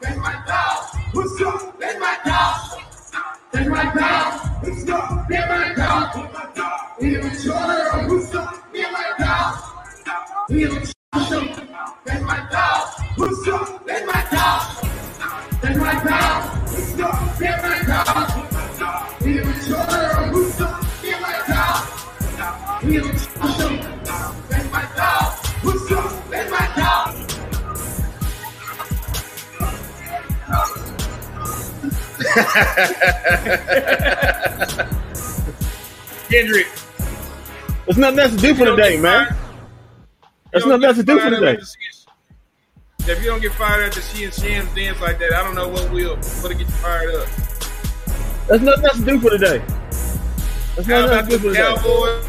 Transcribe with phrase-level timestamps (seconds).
[0.00, 1.14] That's my dog.
[1.14, 1.80] What's up?
[1.80, 2.82] That's my dog.
[3.52, 4.62] That's my dog.
[4.62, 5.28] What's up?
[5.28, 6.80] That's my dog.
[7.00, 8.08] He was shorter.
[8.08, 8.72] What's up?
[8.72, 10.50] That's my dog.
[10.50, 10.94] He was
[11.28, 11.66] shorter.
[12.04, 12.88] That's my dog.
[13.16, 13.86] What's up?
[13.86, 14.62] That's my dog.
[15.62, 16.58] That's my dog.
[16.68, 17.29] What's up?
[36.30, 36.68] Kendrick.
[37.86, 39.34] There's nothing else to do for the day, man.
[40.52, 41.58] There's nothing else to do for fired the day.
[43.12, 45.90] If you don't get fired after seeing Shams dance like that, I don't know what
[45.90, 46.16] will.
[46.16, 47.28] What'll get you fired up?
[48.46, 49.62] There's nothing else to do for the day.
[50.76, 51.74] There's nothing else to do for the day.
[51.76, 52.26] Cowboys?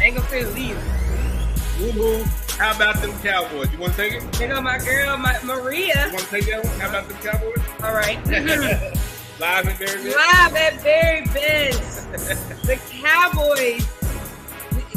[0.00, 0.76] Ain't gonna say leave.
[1.80, 2.24] Woo-hoo.
[2.60, 3.72] How about them Cowboys?
[3.72, 4.38] You want to take it?
[4.40, 6.10] You know my girl, my You Maria.
[6.12, 6.78] want to take that one?
[6.78, 7.56] How about them Cowboys?
[7.82, 8.18] All right.
[9.40, 10.14] Live and very good.
[10.14, 12.04] Live at Barry Benz.
[12.66, 13.88] The Cowboys.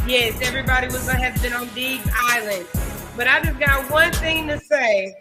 [0.05, 2.67] Yes, everybody was gonna have been on Deegs Island.
[3.15, 5.15] But I just got one thing to say.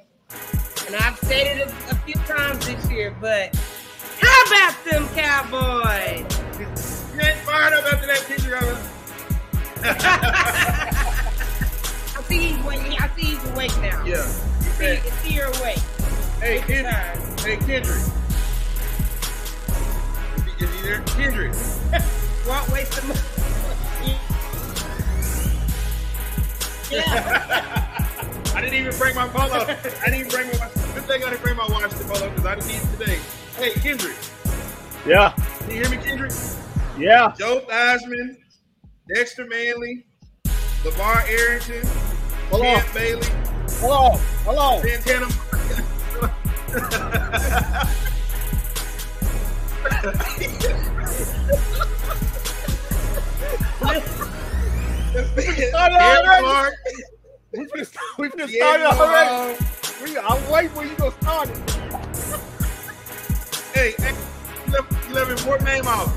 [0.89, 3.55] And I've said it a, a few times this year, but
[4.21, 6.27] how about them Cowboys?
[7.15, 8.79] You ain't fired up after that Kendrick.
[9.85, 11.09] I
[12.33, 12.93] see he's waiting.
[12.99, 14.05] I see he's awake now.
[14.05, 14.23] Yeah.
[14.23, 15.79] See, Hey, see you're awake.
[16.41, 17.41] hey, Take your Kendrick.
[17.41, 18.03] Hey, Kendrick.
[20.37, 21.01] Is he, is he there?
[21.03, 21.53] Kendrick.
[22.49, 24.17] Won't waste the money.
[26.91, 28.09] Yeah.
[28.55, 29.65] I didn't even bring my polo.
[29.65, 30.69] I didn't even bring my.
[30.95, 33.19] Good thing I didn't bring my Washington polo because I didn't need it today.
[33.57, 34.17] Hey, Kendrick.
[35.07, 36.33] Yeah, Can you hear me, Kendrick?
[36.99, 37.33] yeah.
[37.39, 38.37] Joe Theismann,
[39.09, 40.05] Dexter Manley,
[40.85, 41.89] LaVar Arrington,
[42.53, 43.27] Hold on, Champ Bailey,
[43.81, 44.83] hold on.
[44.83, 45.27] Santana.
[55.69, 56.41] Started?
[56.41, 56.75] Clark,
[57.53, 59.59] We finna, we finna Diego start it already.
[60.05, 61.71] We, I'm waiting for you to start it.
[63.75, 64.15] Hey, hey,
[64.67, 66.11] you left, you left work name off.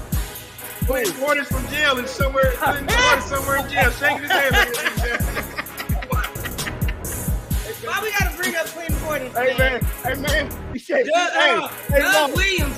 [0.86, 2.54] Putting Portis from jail and somewhere,
[3.22, 5.25] somewhere in jail, shaking his head.
[8.46, 9.34] Bring up Clinton Portis?
[9.34, 11.06] Hey man, hey man, you shake.
[11.06, 12.34] Doug, Hey, uh, hey, Doug Mama.
[12.36, 12.78] Williams.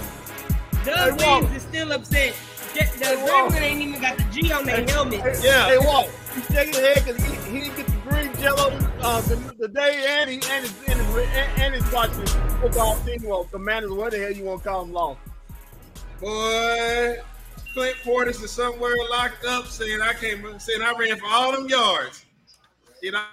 [0.86, 1.56] Doug Hey, Williams Mama.
[1.56, 2.36] is still upset.
[2.74, 5.22] The, the Hey, Gremlin ain't even got the G on their helmet.
[5.22, 5.66] Hey, Yeah.
[5.66, 9.22] Hey, Walt, you shaking his head because he, he didn't get the green jello uh,
[9.22, 12.26] the, the day and he and his and his, and, and his watching
[12.62, 15.20] football team well, commanders, what the hell you want to call them lost?
[16.20, 17.18] Boy,
[17.74, 21.68] Clint Portis is somewhere locked up saying I came saying I ran for all them
[21.68, 22.26] yards.
[23.02, 23.24] You know.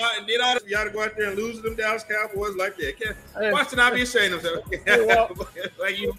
[0.00, 2.04] Uh, and did all this, y'all to go out there and lose to them Dallas
[2.04, 2.98] Cowboys like that.
[3.00, 3.50] Can't, Hey.
[3.52, 5.40] Washington not be ashamed of themselves.
[5.78, 6.16] Like you,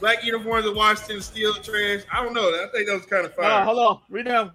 [0.00, 2.02] black uniforms in Washington steel trash.
[2.12, 2.48] I don't know.
[2.48, 4.52] I think that was kind of Uh, hold on, read down.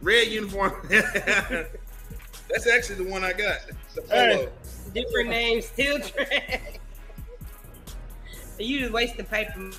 [0.00, 0.72] Red uniform.
[0.88, 3.58] That's actually the one I got.
[4.08, 4.48] Hey.
[4.94, 6.60] Different names, still trash.
[8.58, 9.70] you just waste the paper.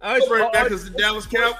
[0.00, 0.72] I First all back right.
[0.72, 1.54] is the Dallas Cow.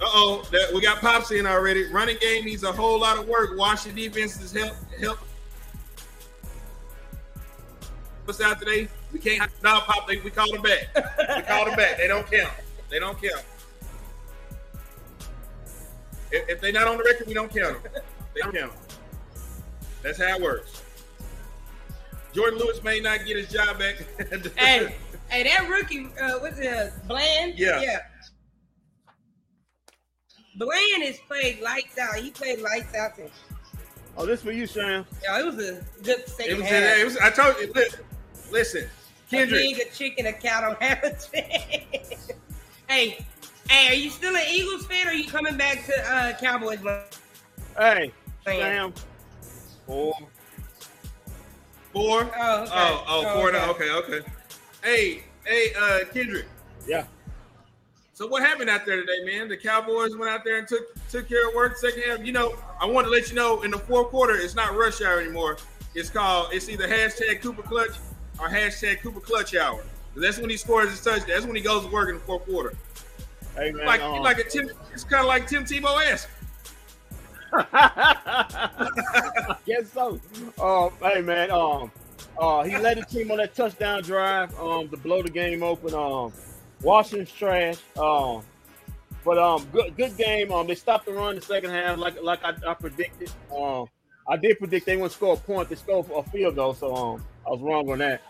[0.00, 1.84] Uh oh, we got Pops in already.
[1.84, 3.56] Running game needs a whole lot of work.
[3.56, 5.18] Washington defense is help help.
[8.24, 8.88] What's out today?
[9.12, 9.50] We can't.
[9.62, 10.08] No, Pop.
[10.08, 10.88] They, we called them back.
[11.36, 11.98] We called them back.
[11.98, 12.52] They don't count.
[12.90, 13.44] They don't count.
[16.32, 17.92] If, if they're not on the record, we don't count them.
[18.34, 18.80] They don't count them.
[20.02, 20.82] That's how it works.
[22.32, 24.04] Jordan Lewis may not get his job back.
[24.56, 24.94] Hey,
[25.28, 27.56] hey, that rookie, uh, what's it, Bland?
[27.56, 27.80] Yeah.
[27.80, 27.98] Yeah.
[30.56, 32.16] Bland has played lights out.
[32.16, 33.16] He played lights out.
[33.16, 33.30] Since,
[34.16, 35.04] Oh, this for you, Sam.
[35.24, 36.98] yeah, it was a good It was, half.
[36.98, 37.16] it was.
[37.18, 37.72] I told you.
[37.74, 38.00] Listen,
[38.52, 39.60] listen A Kendrick.
[39.60, 42.30] pig, a chicken, a cow don't have a chance.
[42.88, 43.24] hey,
[43.68, 46.78] hey, are you still an Eagles fan or are you coming back to uh, Cowboys?
[47.76, 48.12] Hey,
[48.44, 48.60] Fan.
[48.60, 48.94] Sam.
[49.86, 50.14] Four.
[51.92, 52.30] Four.
[52.38, 52.72] Oh, okay.
[52.72, 53.48] Oh, oh, Oh, four.
[53.48, 53.58] okay.
[53.58, 53.70] now.
[53.70, 54.20] Okay, okay.
[54.84, 56.46] Hey, hey, uh, Kendrick.
[56.86, 57.04] Yeah.
[58.14, 59.48] So what happened out there today, man?
[59.48, 62.24] The Cowboys went out there and took took care of work second half.
[62.24, 65.02] You know, I want to let you know in the fourth quarter, it's not rush
[65.02, 65.56] hour anymore.
[65.96, 67.96] It's called it's either hashtag Cooper Clutch
[68.38, 69.82] or hashtag Cooper Clutch Hour.
[70.14, 71.28] That's when he scores his touchdown.
[71.28, 72.74] That's when he goes to work in the fourth quarter.
[73.56, 73.84] Hey man.
[73.84, 74.70] Like um, like a Tim.
[74.92, 76.30] It's kind of like Tim Tebow esque.
[79.66, 80.20] Guess so.
[80.62, 81.90] Um, hey man, um,
[82.38, 85.94] uh, he led the team on that touchdown drive, um, to blow the game open.
[85.94, 86.32] Um,
[86.84, 87.78] Washington's trash.
[87.96, 88.42] Um,
[89.24, 90.52] but um, good good game.
[90.52, 93.30] Um, they stopped the run in the second half, like like I, I predicted.
[93.56, 93.86] Um,
[94.28, 95.68] I did predict they wouldn't score a point.
[95.68, 98.22] They scored a field goal, so um, I was wrong on that.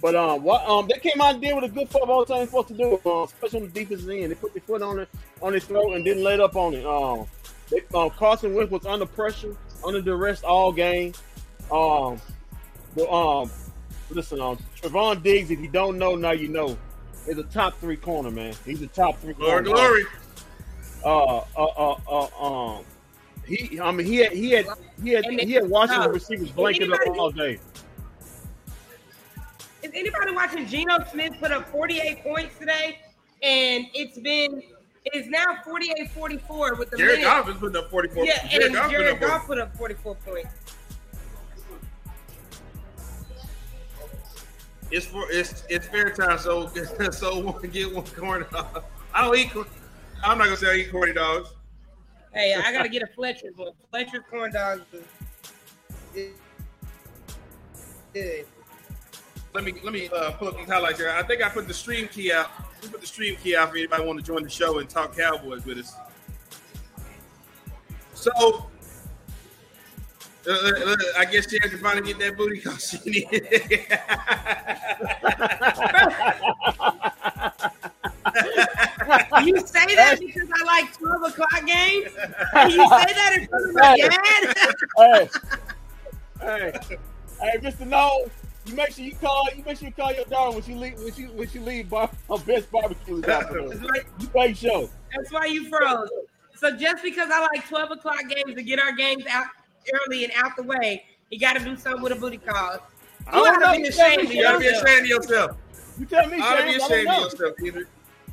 [0.00, 2.68] But um, what um, they came out and did what a good football team supposed
[2.68, 4.30] to do, uh, especially on the defensive end.
[4.30, 5.08] They put their foot on it
[5.42, 6.86] on his throat and didn't let up on it.
[6.86, 7.26] Um,
[7.70, 11.12] they, um, Carson Wentz was under pressure, under duress all game.
[11.70, 12.20] Um,
[12.96, 13.50] but um,
[14.10, 16.76] listen, um, Trevon Diggs, if you don't know, now you know,
[17.26, 18.54] is a top three corner, man.
[18.64, 19.34] He's a top three.
[19.34, 19.80] Glory, corner.
[19.80, 20.04] glory.
[21.04, 22.84] Uh, uh, uh, uh, um,
[23.46, 24.66] he, I mean, he had, he had,
[25.02, 27.58] he had, he had Washington receivers blanket up all day.
[29.82, 32.98] Is anybody watching Geno Smith put up 48 points today?
[33.42, 34.62] And it's been
[35.06, 37.24] it is now 48-44 with the Jared minute.
[37.24, 38.24] Goff is putting up 44.
[38.24, 40.48] Yeah, Jared and Goff Jared up Goff put up 44 points.
[44.90, 46.66] It's for it's it's fair time, so
[47.12, 48.84] so get one corn dog.
[49.14, 49.50] I don't eat.
[50.22, 51.50] I'm not gonna say I eat corny dogs.
[52.32, 53.72] Hey, I gotta get a Fletcher's one.
[53.90, 54.82] Fletcher's corn dogs
[56.14, 56.30] is
[58.14, 58.46] is.
[59.52, 61.10] Let me let me uh, pull up these highlights here.
[61.10, 62.50] I think I put the stream key out.
[62.82, 65.16] We put the stream key out for anybody want to join the show and talk
[65.16, 65.94] Cowboys with us.
[68.14, 68.69] So,
[70.48, 73.46] I guess she has to finally get that booty call she needed.
[79.42, 82.04] You say that because I like 12 o'clock games?
[82.04, 84.54] You say that in front of my dad?
[84.96, 85.28] hey,
[86.40, 86.72] hey,
[87.40, 87.86] hey, Mr.
[87.86, 88.26] No,
[88.66, 89.48] you make sure you call.
[89.56, 90.98] You make sure you call your daughter when she leave.
[90.98, 93.82] When she when she leave bar, her best barbecue this afternoon.
[93.82, 94.88] Like- You make sure.
[95.16, 96.08] That's why you froze.
[96.56, 99.46] So just because I like 12 o'clock games to get our games out
[100.06, 102.78] early and out the way, you got to do something with a booty call.
[103.26, 103.82] I You don't ought to know.
[103.82, 105.56] be ashamed of you gotta be ashamed of yourself.
[105.98, 107.88] You tell me, You ought to be I ashamed don't of yourself, Peter.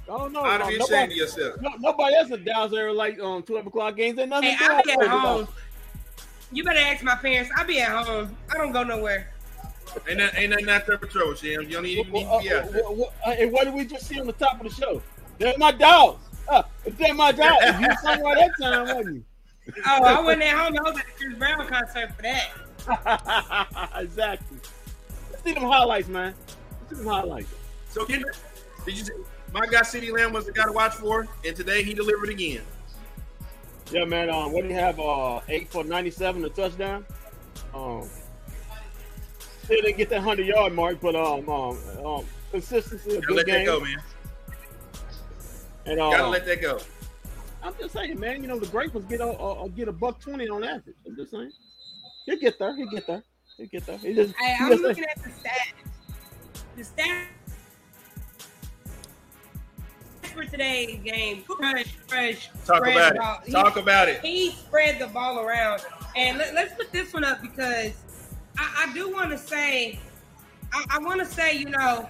[0.10, 0.40] I don't know.
[0.40, 1.56] You ought to be Um, ashamed of yourself.
[1.62, 4.18] no, nobody else is down there like um twelve o'clock games.
[4.18, 5.10] Ain't nothing Hey, I'll be at it.
[5.10, 5.48] home.
[6.52, 7.52] You better ask my parents.
[7.58, 8.36] I'll be at home.
[8.50, 9.28] I don't go nowhere.
[10.08, 11.62] Ain't that, ain't nothing out there for trouble, Jim.
[11.64, 12.86] You don't even need Well, to be uh, out there.
[12.86, 15.02] uh, what- uh, and what did we just see on the top of the show?
[15.40, 16.24] They're my dogs.
[16.48, 19.24] Uh, if they're my dogs, you somewhere that time, wasn't you?
[19.86, 20.78] Oh, I wasn't at home.
[20.78, 23.92] I was at the Chris Brown concert for that.
[24.02, 24.58] exactly.
[25.32, 26.34] Let's see them highlights, man.
[26.82, 27.54] Let's see them highlights.
[27.90, 28.36] So, Kendrick,
[28.86, 29.14] did you see,
[29.54, 32.62] my guy CeeDee Lamb was the guy to watch for, and today he delivered again.
[33.92, 34.30] Yeah, man.
[34.30, 35.00] Um, what do you have?
[35.00, 37.06] Uh, eight for ninety-seven, a touchdown.
[37.74, 38.08] Um,
[39.64, 43.38] still didn't get that hundred yard mark, but um, um, um consistency, a Gotta good
[43.38, 43.66] let that game.
[43.66, 43.98] go, man.
[45.86, 46.80] And Gotta um, let that go.
[47.68, 48.42] I'm just saying, man.
[48.42, 50.96] You know, the great ones get a, a, get a buck twenty on average.
[51.06, 51.52] I'm just saying.
[52.26, 52.76] He'll get there.
[52.76, 53.24] He'll get there.
[53.58, 53.98] He'll get there.
[53.98, 55.74] He just, Hey, he I'm just- looking at the stats.
[56.78, 57.26] The stats
[60.34, 61.44] for today's game.
[61.44, 62.50] Fresh, fresh.
[62.66, 63.38] Talk spread about the ball.
[63.42, 63.46] it.
[63.48, 64.22] He- Talk about it.
[64.22, 65.82] he spread the ball around.
[66.16, 67.92] And let, us put this one up because
[68.58, 70.00] I, I do want to say,
[70.74, 72.08] I, I want to say, you know,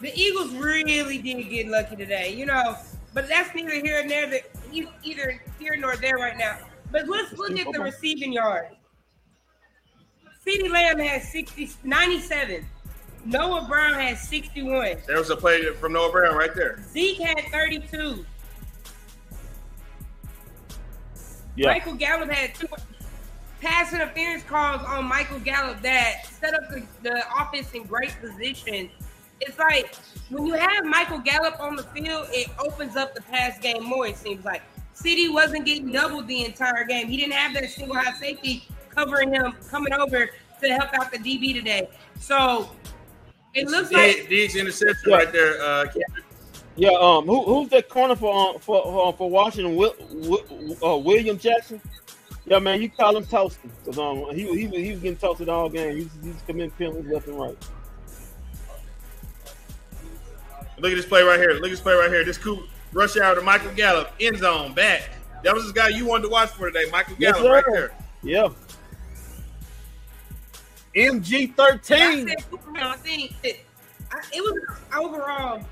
[0.00, 2.76] the Eagles really did get lucky today, you know,
[3.12, 4.40] but that's neither here nor there,
[4.72, 6.58] either here nor there right now.
[6.90, 8.74] But let's look at the receiving yards.
[10.46, 12.66] CeeDee Lamb has 60, 97.
[13.24, 14.96] Noah Brown has 61.
[15.06, 16.82] There was a play from Noah Brown right there.
[16.82, 18.24] Zeke had 32.
[21.56, 21.68] yeah.
[21.68, 22.66] Michael Gallup had two
[23.60, 28.90] pass interference calls on Michael Gallup that set up the, the offense in great position.
[29.40, 29.94] It's like
[30.28, 34.06] when you have Michael Gallup on the field, it opens up the pass game more.
[34.06, 34.62] It seems like
[34.94, 37.08] CeeDee wasn't getting doubled the entire game.
[37.08, 40.30] He didn't have that single high safety covering him coming over
[40.60, 41.88] to help out the DB today.
[42.18, 42.70] So
[43.54, 45.16] it looks like D- Diggs interception Yeah.
[45.16, 45.60] right there.
[45.62, 46.24] Uh, Kendrick.
[46.76, 49.74] Yeah, um, who, who's that corner for um, for uh, for Washington?
[49.76, 51.80] Will, Will, uh, William Jackson.
[52.46, 55.68] Yeah, man, you call him toasting because um, he, he he was getting toasted all
[55.68, 55.96] game.
[55.96, 57.56] He's he's committing penalties left and right.
[60.80, 61.52] Look at this play right here.
[61.52, 62.24] Look at this play right here.
[62.24, 65.02] This cool rush hour to Michael Gallup, end zone, back.
[65.44, 67.52] That was this guy you wanted to watch for today, Michael Gallup, sir.
[67.52, 67.92] right there.
[68.22, 68.48] Yeah.
[70.96, 72.28] MG I thirteen.
[72.28, 72.36] said,
[72.76, 73.64] I think it,
[74.34, 75.62] was an overall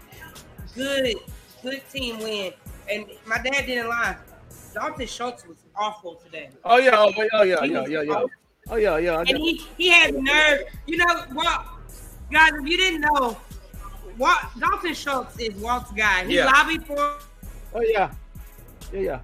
[0.75, 1.17] good,
[1.63, 2.53] good team win.
[2.91, 4.17] And my dad didn't lie.
[4.75, 6.51] Dalton Schultz was awful today.
[6.65, 8.25] Oh yeah, oh yeah, oh, yeah, He yeah, yeah, yeah.
[8.71, 9.17] Oh yeah, yeah.
[9.17, 10.61] I And he, he had nerve.
[10.87, 11.67] You know what?
[12.31, 13.37] Guys, if you didn't know,
[14.19, 16.25] Walt, Dalton Schultz is Walt's guy.
[16.27, 16.47] He Yeah.
[16.47, 16.99] lobbied for
[17.75, 18.11] Oh yeah,
[18.93, 19.21] yeah, yeah.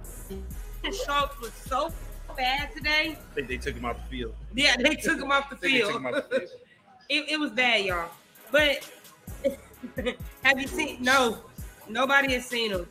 [0.83, 1.91] Dalton Schultz was so
[2.37, 3.17] bad today.
[3.31, 4.35] I think they took him off the field.
[4.53, 6.05] Yeah, they took him off the I think they took field.
[6.15, 6.49] off the field.
[7.09, 8.09] it, it was bad, y'all.
[8.51, 8.89] But
[10.43, 10.97] have you seen?
[11.01, 11.39] No,
[11.87, 12.87] Nobody has seen him.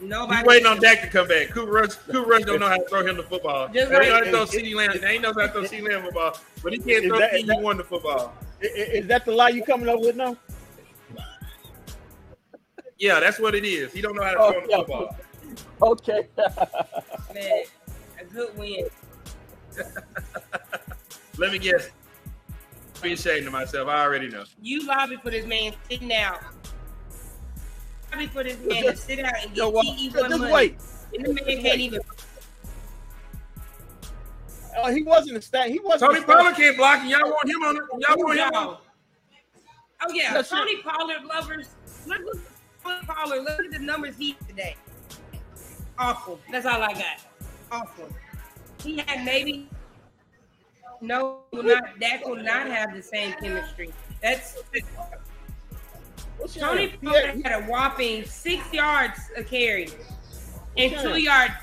[0.00, 0.38] Nobody.
[0.38, 1.48] He's waiting on Dak to come back.
[1.50, 3.68] Cooper Rush, Cooper Rush don't know how to throw him the football.
[3.68, 4.98] Just They know how like- to throw CeeDee Lamb.
[5.00, 7.46] They know how to throw CeeDee Lamb football, but he can't Is throw that- is
[7.46, 8.34] that- TE1 the football.
[8.62, 10.36] I- i- Is that the lie you coming up with now?
[13.00, 13.92] Yeah, that's what it is.
[13.92, 14.76] He don't know how to Oh, throw the yeah.
[14.76, 15.16] football.
[15.82, 16.28] Okay.
[17.34, 17.62] Man,
[18.20, 18.86] a good win.
[21.38, 21.88] Let me guess.
[23.02, 23.88] Be ashamed of myself.
[23.88, 24.44] I already know.
[24.62, 26.40] You lobby for this man sitting out.
[28.12, 30.52] Lobby for this man to sit out and Yo, get well, TE just money.
[30.52, 30.76] wait.
[31.14, 32.00] And the man can't even.
[34.76, 35.68] Uh, he wasn't a stat.
[35.70, 36.02] He wasn't.
[36.12, 37.74] Tony a stat- Pollard can't block, and y'all want him on.
[37.74, 38.76] The y'all want him on.
[40.02, 41.70] Oh yeah, That's Tony Pollard lovers.
[42.06, 42.38] Look, look,
[43.06, 43.42] Pollard.
[43.42, 44.76] Look at the numbers he today.
[45.98, 46.40] Awful.
[46.50, 47.18] That's all I got.
[47.72, 48.08] Awful.
[48.82, 49.68] He had maybe.
[51.02, 51.98] No, will not.
[51.98, 53.92] Dak will not have the same chemistry.
[54.22, 54.56] That's
[56.54, 59.88] Tony Pollard had- had a whopping six yards a carry
[60.76, 61.02] and Yeah.
[61.02, 61.54] two yards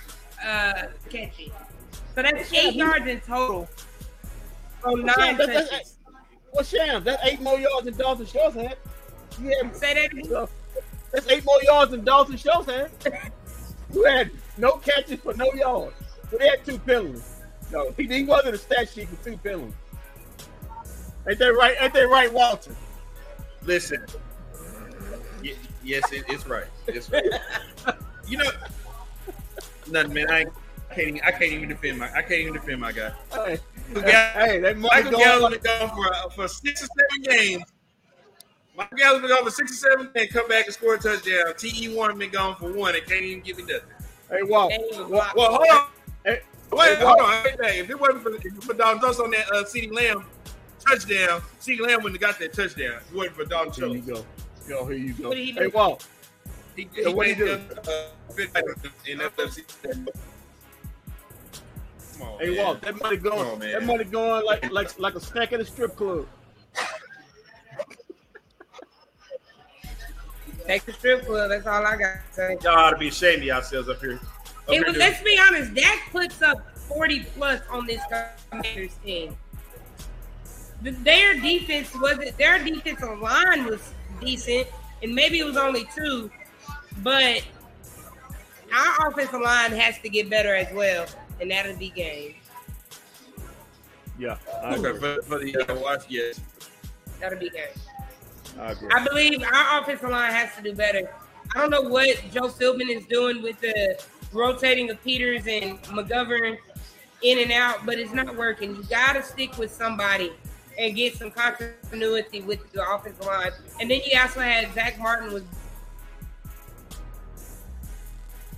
[0.44, 1.52] uh, catching.
[2.16, 3.68] So that's Yeah, eight yards in total
[4.84, 5.48] on What's nine that?
[5.48, 5.94] That's- touches.
[6.52, 7.04] What's Sham?
[7.04, 8.78] That's eight more yards than Dalton Schultz had.
[9.44, 10.48] Had Say that again.
[11.12, 12.92] That's eight more yards than Dalton Schultz had.
[13.94, 15.96] Who had no catches for no yards.
[16.30, 17.24] But he had two penalties.
[17.72, 19.74] No, he, he wasn't a stat sheet for two penalties.
[21.28, 21.76] Ain't that right?
[21.80, 22.76] Ain't that right, Walter?
[23.64, 24.06] Listen.
[25.44, 26.68] Y- yes, it, it's right.
[26.88, 27.26] It's right.
[28.28, 28.50] you know,
[29.90, 30.32] nothing, man.
[30.32, 30.46] I,
[30.90, 31.08] I can't.
[31.10, 32.10] Even, I can't even defend my.
[32.14, 33.12] I can't even defend my guy.
[33.34, 33.60] Hey,
[33.96, 34.46] Yeah.
[34.46, 37.64] hey, that Michael Gallup for for six or seven games.
[38.78, 41.54] Michael Gallup been gone for six or seven and come back and score a touchdown.
[41.58, 43.90] Te one been gone for one and can't even give me nothing.
[44.30, 44.70] hey, Walt.
[44.70, 45.88] They ain't even Walt, Well, hold on.
[46.24, 46.42] Hey,
[46.72, 47.22] Wait, hey, hold Walt.
[47.22, 47.44] on.
[47.64, 50.26] Hey, If it wasn't for, if it for Dalton Schultz on that uh, CeeDee Lamb
[50.88, 52.98] touchdown, CeeDee Lamb wouldn't have got that touchdown.
[52.98, 54.26] If it wasn't for Dalton Here you go.
[54.68, 55.30] Yo, here you go.
[55.30, 55.52] What did he?
[55.54, 56.08] Hey, Walt.
[56.76, 57.46] He, So what he made do?
[57.48, 58.50] them, uh, fit
[59.08, 59.64] in NFC.
[62.20, 62.58] Come on, Hey, man.
[62.64, 62.82] Walt.
[62.82, 63.40] That money going.
[63.50, 66.28] On, that money going like like like a snack at a strip club.
[70.68, 71.50] Take the strip club.
[71.50, 72.58] That's all I got to say.
[72.62, 74.16] Y'all ought to be ashamed of yourselves up here.
[74.16, 74.22] Up
[74.68, 75.74] It here was, doing- let's be honest.
[75.74, 78.02] Dak puts up 40 plus on this
[78.52, 79.36] Commanders team.
[80.82, 82.38] The- Their defense wasn't.
[82.38, 84.68] Their defensive line was decent,
[85.02, 86.30] and maybe it was only two,
[87.02, 87.42] but
[88.74, 91.06] our offensive line has to get better as well,
[91.40, 92.36] and that'll be game.
[94.20, 95.00] Yeah, I Okay, agree.
[95.00, 96.42] for, for the uh, watch, yes.
[97.20, 97.68] That'll be game.
[98.60, 98.76] I.
[98.92, 101.10] I believe our offensive line has to do better.
[101.56, 104.02] I don't know what Joe Philbin is doing with the
[104.34, 106.58] rotating of Peters and McGovern
[107.22, 108.76] in and out, but it's not working.
[108.76, 110.32] You got to stick with somebody
[110.78, 113.52] and get some continuity with the offensive line.
[113.80, 115.44] And then you also had Zack Martin was.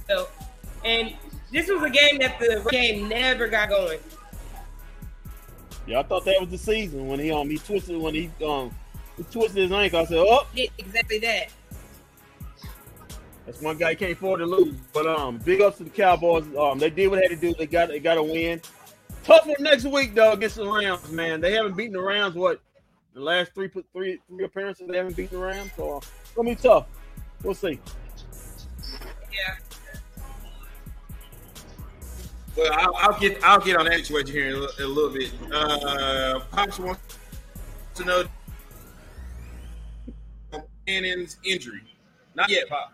[0.07, 0.27] So,
[0.83, 1.13] and
[1.51, 3.99] this was a game that the game never got going.
[5.87, 8.71] Yeah, I thought that was the season when he um he twisted when he um
[9.19, 9.99] he twisted his ankle.
[9.99, 11.47] I said, oh, Did exactly that.
[13.45, 14.75] that's one guy he can't afford to lose.
[14.93, 16.45] But um, big ups to the Cowboys.
[16.57, 17.53] Um, they did what they had to do.
[17.53, 18.61] They got they got to win.
[19.25, 21.11] Tough one next week though against the Rams.
[21.11, 22.35] Man, they haven't beaten the Rams.
[22.35, 22.61] What
[23.13, 25.71] the last three three three appearances they haven't beaten the Rams.
[25.75, 26.85] So uh, it's gonna be tough.
[27.43, 27.77] We'll see.
[29.31, 29.55] Yeah.
[32.55, 35.11] Well, I'll, I'll get I'll get on that situation here in a, li- a little
[35.11, 35.31] bit.
[35.51, 37.01] Uh, Pops wants
[37.95, 38.23] to know
[40.89, 41.83] Cannon's injury.
[42.35, 42.93] Not yet, Pop.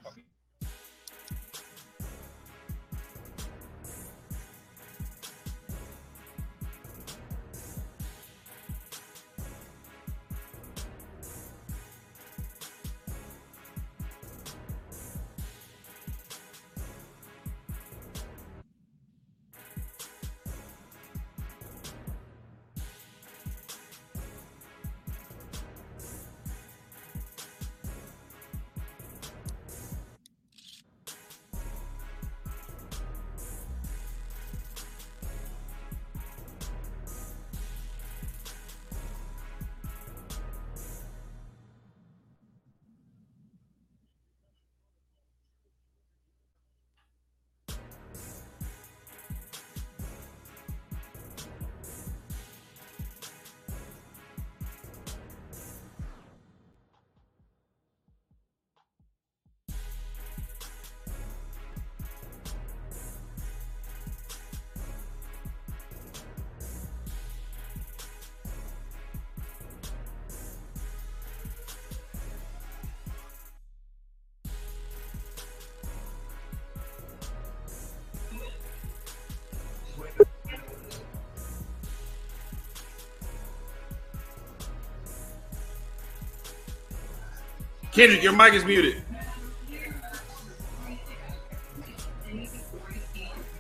[87.96, 89.02] Kendrick, your mic is muted.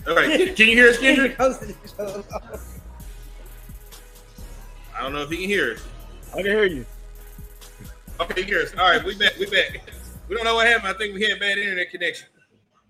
[0.05, 1.39] All right, can you hear us, Kendrick?
[1.39, 1.53] I
[5.01, 5.85] don't know if he can hear us.
[6.33, 6.85] I can hear you.
[8.19, 8.73] Okay, you hear us.
[8.77, 9.37] All right, we back.
[9.39, 9.89] We back.
[10.27, 10.93] We don't know what happened.
[10.93, 12.27] I think we had bad internet connection.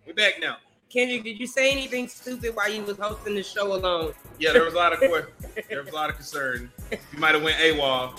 [0.07, 0.57] We back now.
[0.89, 4.13] Kendrick, did you say anything stupid while you was hosting the show alone?
[4.39, 5.29] Yeah, there was a lot of questions.
[5.69, 6.71] there was a lot of concern.
[6.91, 8.17] You might have went AWOL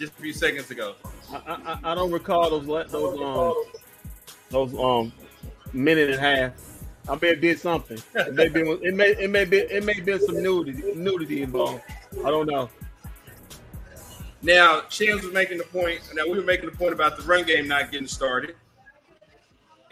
[0.00, 0.96] just a few seconds ago.
[1.32, 3.54] I, I, I don't recall those those um
[4.50, 5.12] those um
[5.72, 6.52] minute and a half.
[7.08, 7.98] I may have did something.
[8.14, 11.42] It may be it may it may be it may have been some nudity nudity
[11.42, 11.82] involved.
[12.24, 12.68] I don't know.
[14.42, 16.00] Now, Shams was making the point.
[16.14, 18.56] Now we were making the point about the run game not getting started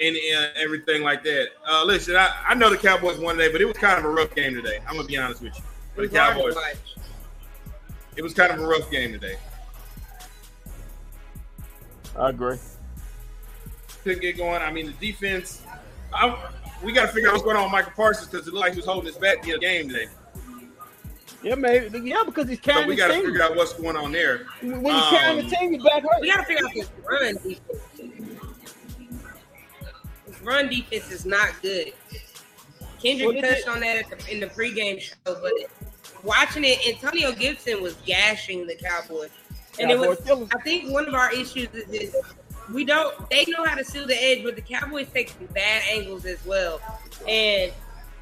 [0.00, 1.48] and, and everything like that.
[1.68, 4.08] Uh, listen, I, I know the Cowboys won today, but it was kind of a
[4.08, 4.80] rough game today.
[4.88, 5.62] I'm gonna be honest with you.
[5.94, 6.56] For the Cowboys,
[8.16, 9.36] it was kind of a rough game today.
[12.16, 12.58] I agree.
[14.02, 14.62] Couldn't get going.
[14.62, 15.62] I mean, the defense.
[16.12, 16.50] I,
[16.82, 18.72] we got to figure out what's going on with Micah Parsons because it looked like
[18.72, 20.06] he was holding his back the game today.
[21.42, 22.00] Yeah, maybe.
[22.00, 22.84] Yeah, because he's carrying.
[22.84, 24.46] So we got to figure out what's going on there.
[24.60, 26.20] When he's um, carrying the team, you back hurt.
[26.20, 27.60] We got to figure out this run defense.
[30.26, 31.92] This run defense is not good.
[33.02, 35.52] Kendrick touched on that the, in the pregame show, but
[36.22, 39.30] watching it, Antonio Gibson was gashing the Cowboys,
[39.80, 40.18] and it was.
[40.52, 42.16] I think one of our issues is this
[42.72, 45.82] we don't they know how to seal the edge, but the Cowboys take some bad
[45.88, 46.80] angles as well.
[47.28, 47.72] And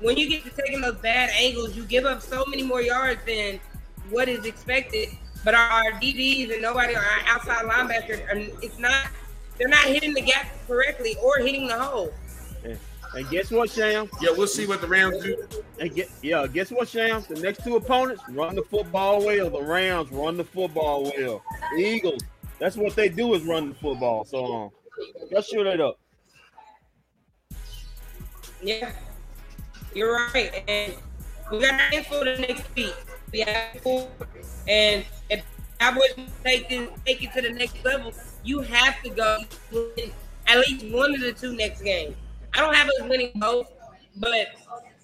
[0.00, 3.20] when you get to taking those bad angles, you give up so many more yards
[3.26, 3.60] than
[4.10, 5.10] what is expected.
[5.44, 9.08] But our DBs and nobody, our outside linebackers, it's not
[9.56, 12.12] they're not hitting the gap correctly or hitting the hole.
[13.14, 14.08] And guess what, Sham?
[14.20, 15.48] Yeah, we'll see what the Rams do.
[15.80, 17.24] And get yeah, guess what, Sham?
[17.28, 19.48] The next two opponents run the football well.
[19.48, 21.42] The Rams run the football well.
[21.74, 22.22] The Eagles
[22.58, 24.24] that's what they do is run the football.
[24.24, 24.70] So um,
[25.30, 25.98] let's shoot it up.
[28.62, 28.92] Yeah,
[29.94, 30.64] you're right.
[30.68, 30.94] And
[31.50, 32.94] we got a for the next week.
[33.32, 34.08] We have four,
[34.66, 35.44] and if
[35.78, 39.38] Cowboys take it, take it to the next level, you have to go
[40.46, 42.16] at least one of the two next games.
[42.54, 43.70] I don't have us winning both,
[44.16, 44.48] but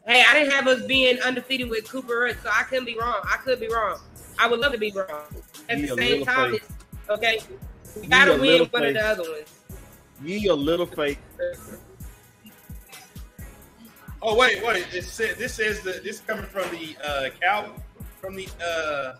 [0.06, 3.20] hey, I didn't have us being undefeated with Cooper Rush, so I couldn't be wrong.
[3.24, 4.00] I could be wrong.
[4.38, 5.22] I would love to be wrong.
[5.68, 6.68] At the same time, it's
[7.08, 7.38] Okay,
[8.00, 8.88] we gotta win one fake.
[8.88, 9.60] of the other ones.
[10.22, 11.18] Ye a little fake.
[14.22, 14.86] Oh wait, wait!
[14.90, 17.74] This says this says the this is coming from the uh cow
[18.22, 19.16] from the uh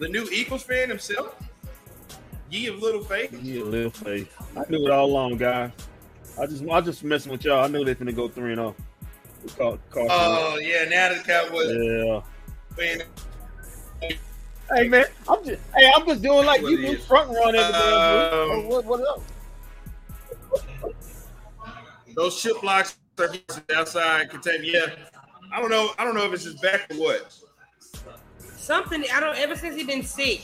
[0.00, 1.36] the new Eagles fan himself.
[2.50, 3.30] Ye a little fake.
[3.42, 4.28] Ye a little fake.
[4.56, 5.70] I knew it all along, guys.
[6.40, 7.64] I just I just messing with y'all.
[7.64, 8.76] I knew they finna go three and zero.
[9.60, 9.78] Oh.
[9.96, 11.70] oh yeah, now the Cowboys.
[11.70, 12.22] Yeah.
[14.70, 18.68] Hey man, I'm just hey, I'm just doing like you do front run every um,
[18.68, 19.24] What, what else?
[22.14, 23.30] Those ship blocks are
[23.74, 24.60] outside contain.
[24.62, 24.86] Yeah,
[25.52, 25.90] I don't know.
[25.98, 27.34] I don't know if it's his back or what.
[28.56, 29.36] Something I don't.
[29.38, 30.42] Ever since he been sick.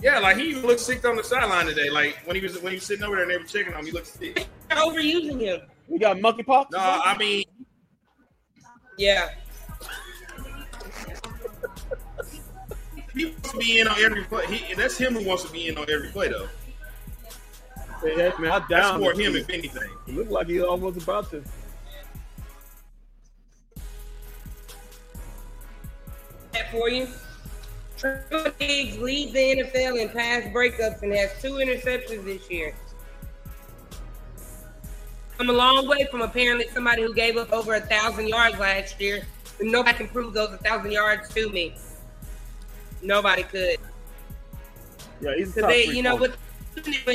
[0.00, 1.90] Yeah, like he looked sick on the sideline today.
[1.90, 3.80] Like when he was when he was sitting over there and they were checking on
[3.80, 4.46] him, he looked sick.
[4.70, 5.60] Overusing him.
[5.88, 6.66] We got monkeypox.
[6.72, 7.44] No, I mean,
[8.98, 9.28] yeah.
[13.14, 14.46] he wants to be in on every play.
[14.46, 16.48] He, that's him who wants to be in on every play, though.
[18.04, 19.90] Yeah, man, I down that's more him, if anything.
[20.06, 21.42] It looked like he almost about to.
[26.52, 27.08] That for you.
[28.58, 32.74] Diggs leads the NFL in pass breakups and has two interceptions this year.
[35.40, 39.00] I'm a long way from apparently somebody who gave up over a thousand yards last
[39.00, 39.24] year.
[39.60, 41.74] And nobody can prove those a thousand yards to me.
[43.02, 43.78] Nobody could.
[45.20, 46.36] Yeah, he's top they, you know, what?
[47.04, 47.14] when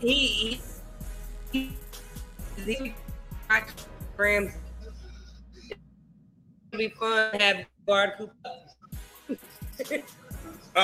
[0.00, 0.60] he,
[1.52, 1.72] he,
[2.64, 2.94] he
[4.16, 4.52] Rams,
[6.72, 8.32] it'll be fun to have guard Cooper.
[10.76, 10.80] Uh,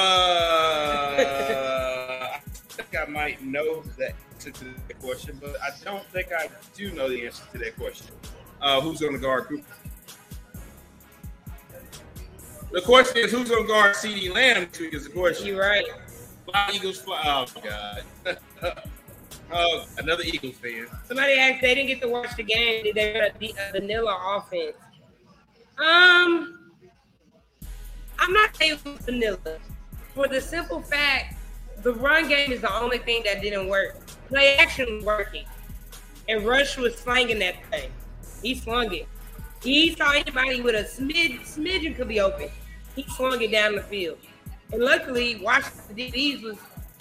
[2.32, 6.48] I think I might know that answer to that question, but I don't think I
[6.74, 8.14] do know the answer to that question.
[8.60, 9.64] Uh, who's going to guard Cooper?
[12.72, 15.48] The question is, who's going to guard CeeDee Lamb this week is the question.
[15.48, 15.84] You're right.
[16.44, 17.20] Fly Eagles fly.
[17.24, 18.38] Oh, God.
[19.52, 20.86] oh, another Eagles fan.
[21.04, 22.84] Somebody asked, they didn't get to watch the game.
[22.84, 24.76] Did they got a, a vanilla offense?
[25.78, 26.59] Um,
[28.20, 29.58] I'm not saying vanilla.
[30.14, 31.36] For the simple fact,
[31.82, 33.96] the run game is the only thing that didn't work.
[34.28, 35.46] Play action was working.
[36.28, 37.90] And Rush was slanging that thing.
[38.42, 39.08] He slung it.
[39.62, 42.48] He saw anybody with a smid smidgen could be open.
[42.94, 44.18] He slung it down the field.
[44.72, 46.56] And luckily, Washington DBs was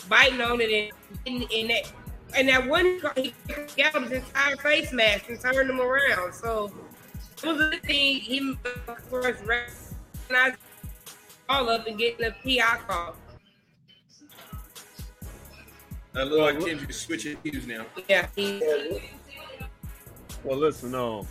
[0.07, 0.91] biting on it,
[1.27, 1.91] and, and, that
[2.35, 3.33] and that one he
[3.77, 6.33] got his entire face mask and turned him around.
[6.33, 6.71] So
[7.43, 8.19] it was a thing.
[8.19, 8.57] He
[9.09, 10.57] first recognized
[11.49, 13.15] all up and getting a PI call.
[16.15, 17.85] I look like Kendrick switching views now.
[18.07, 18.27] Yeah.
[20.43, 21.27] Well, listen, um,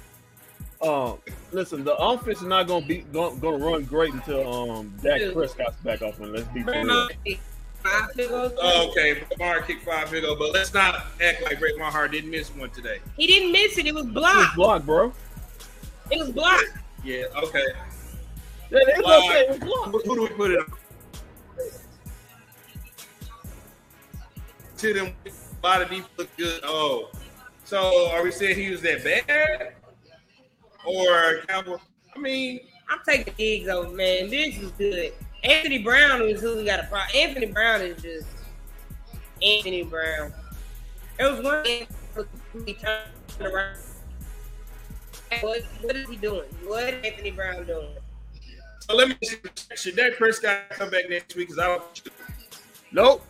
[0.80, 1.18] um,
[1.50, 5.34] listen, the offense is not gonna be gonna, gonna run great until um Dak Dude.
[5.34, 6.20] Prescott's back off.
[6.20, 7.08] And let's be for real.
[7.82, 8.54] Five field.
[8.60, 12.30] Oh, okay, Lamar kicked five field goal, but let's not act like Rick Maher didn't
[12.30, 12.98] miss one today.
[13.16, 13.86] He didn't miss it.
[13.86, 14.34] It was blocked.
[14.34, 14.86] It was blocked.
[14.86, 15.12] blocked, bro.
[16.10, 16.72] It was blocked.
[17.04, 17.66] Yeah, okay.
[18.70, 20.66] Who, who do we put it on?
[24.78, 26.60] To them, a lot of these look good.
[26.64, 27.10] Oh,
[27.64, 29.74] so are we saying he was that bad?
[30.86, 31.78] Or Cowboy?
[32.14, 34.30] I mean, I'm taking Diggs over, man.
[34.30, 35.12] Diggs is good.
[35.42, 37.10] Anthony Brown is who we got a problem.
[37.14, 38.26] Anthony Brown is just
[39.42, 40.32] Anthony Brown.
[41.16, 41.86] There was one game
[42.64, 43.78] he turned around.
[45.40, 46.48] What, what is he doing?
[46.64, 47.88] What is Anthony Brown doing?
[48.88, 49.36] So let me see.
[49.76, 51.48] Should Dak Prescott come back next week?
[51.48, 52.02] Because I don't.
[52.92, 53.24] Nope.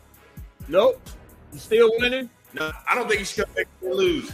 [0.68, 1.00] Nope.
[1.52, 2.30] He's still winning.
[2.54, 4.30] No, I don't think he should come back and lose.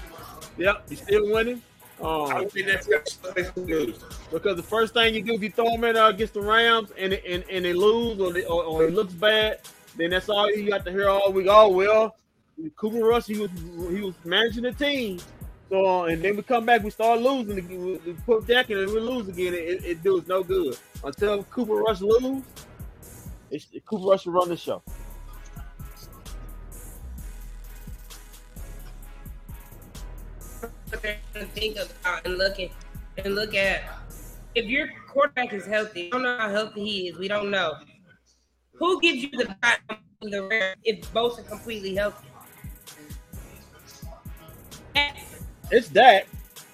[0.59, 1.63] Yep, he's still winning.
[2.03, 3.99] I Um, don't think Dak Prescott should come back and lose.
[4.33, 6.91] because the first thing you do if you throw him in uh, against the Rams
[6.99, 9.61] and and, and they lose or, they, or or it looks bad,
[9.97, 11.47] then that's all you got to hear all week.
[11.49, 12.17] Oh well,
[12.77, 13.51] Cooper Rush he was
[13.91, 15.21] he was managing the team.
[15.70, 17.59] So and then we come back, we start losing.
[17.59, 18.00] again.
[18.05, 19.55] We, put Dak in and we lose again.
[19.55, 22.42] It, it do us no good until Cooper Rush lose.
[23.50, 24.83] It's, Cooper Rush will run the show.
[31.55, 32.70] Think about and looking
[33.18, 33.83] and look at
[34.55, 36.07] if your quarterback is healthy.
[36.07, 37.18] I don't know how healthy he is.
[37.18, 37.74] We don't know.
[38.74, 39.55] Who gives you the
[40.20, 42.29] the if both are completely healthy?
[45.70, 46.27] It's that,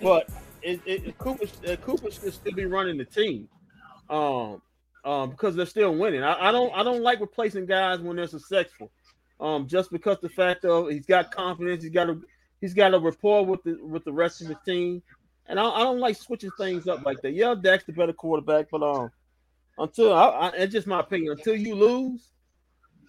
[0.03, 0.29] but
[0.63, 3.49] it, it, Cooper uh, Cooper should still be running the team,
[4.09, 4.61] um,
[5.05, 6.23] um, because they're still winning.
[6.23, 8.91] I, I don't I don't like replacing guys when they're successful,
[9.41, 12.21] um, just because the fact of he's got confidence, he's got a
[12.61, 15.03] he's got a rapport with the with the rest of the team,
[15.47, 17.33] and I, I don't like switching things up like that.
[17.33, 19.11] Yeah, Dak's the better quarterback, but um,
[19.79, 21.33] until I, I, it's just my opinion.
[21.33, 22.29] Until you lose,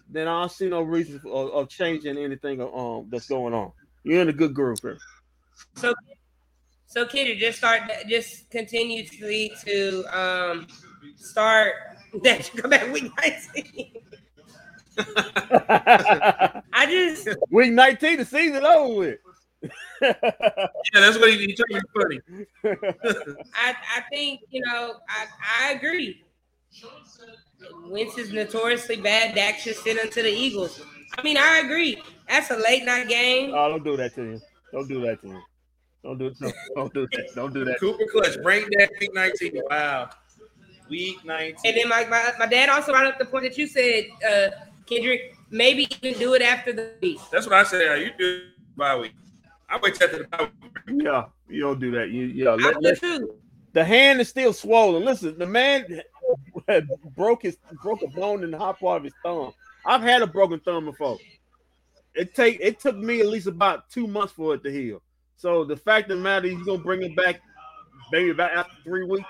[0.08, 3.72] then I don't see no reason of, of changing anything um that's going on.
[4.04, 4.98] You're in a good group here.
[5.76, 5.94] So,
[6.86, 10.66] so Kidder, just start, just continuously to um
[11.16, 11.74] start
[12.22, 13.92] that you come back week 19.
[16.74, 19.18] I just, Week 19, the season over with.
[20.02, 22.80] Yeah, that's what he, he tried to be funny.
[23.54, 25.26] I, I think you know, I,
[25.60, 26.24] I agree.
[27.86, 29.36] Wentz is notoriously bad.
[29.36, 30.82] Dak should sit unto the Eagles.
[31.16, 32.02] I mean, I agree.
[32.28, 33.52] That's a late night game.
[33.54, 34.42] oh, don't do that to him.
[34.72, 35.42] Don't do that to him.
[36.02, 37.28] Don't do no, don't do that.
[37.34, 37.78] Don't do that.
[37.78, 39.60] Cooper Clutch, bring that week 19.
[39.70, 40.10] Wow.
[40.88, 41.56] Week 19.
[41.64, 44.48] And then my, my, my dad also brought up the point that you said, uh,
[44.86, 47.20] Kendrick, maybe even do it after the week.
[47.30, 47.86] That's what I said.
[47.86, 49.14] How you do bye week?
[49.68, 50.48] I wait till the bye
[50.88, 51.02] week.
[51.04, 52.10] Yeah, you don't do that.
[52.10, 52.50] You yeah.
[52.50, 53.36] Let, let- too.
[53.72, 55.04] the hand is still swollen.
[55.04, 56.02] Listen, the man
[57.16, 59.52] broke his broke a bone in the hot part of his thumb.
[59.86, 61.18] I've had a broken thumb before.
[62.14, 65.02] It take it took me at least about two months for it to heal.
[65.36, 67.40] So the fact of the matter, he's gonna bring it back,
[68.12, 69.28] maybe about after three weeks.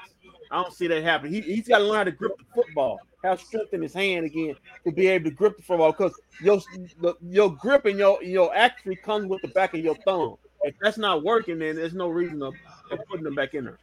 [0.51, 1.33] I don't see that happen.
[1.33, 4.27] He, he's got to learn how to grip the football, have strength in his hand
[4.27, 5.93] again to be able to grip the football.
[5.93, 6.61] Because your
[7.01, 10.37] the- your grip and your your actually comes with the back of your thumb.
[10.63, 12.53] If that's not working, then there's no reason of,
[12.91, 13.79] of putting them back in there.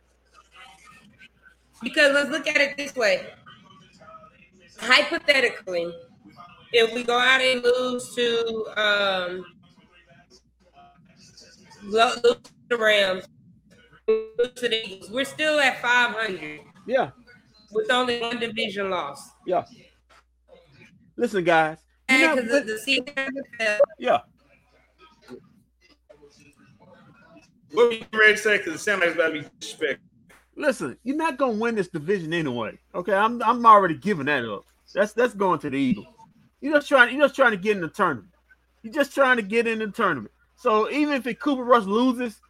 [1.81, 3.25] Because let's look at it this way.
[4.77, 5.91] Hypothetically,
[6.71, 9.45] if we go out and lose to um
[11.83, 13.25] lose to the Rams,
[14.07, 17.11] lose to the Eagles, we're still at 500 Yeah,
[17.71, 19.29] with only one division loss.
[19.45, 19.65] yeah.
[21.17, 21.77] Listen, guys.
[22.09, 24.19] you know- Because the, the season hasn't yeah,
[27.71, 28.57] What were you ready to say?
[28.57, 30.05] Because it sounds like it's about to be disrespectful.
[30.55, 30.97] listen.
[31.03, 32.77] You're not gonna win this division anyway.
[32.95, 34.63] Okay, I'm I'm already giving that up.
[34.93, 36.07] That's that's going to the Eagles.
[36.61, 37.15] You're just trying.
[37.15, 38.29] You're just trying to get in the tournament.
[38.83, 40.31] You're just trying to get in the tournament.
[40.55, 42.41] So even if it Cooper Rush loses,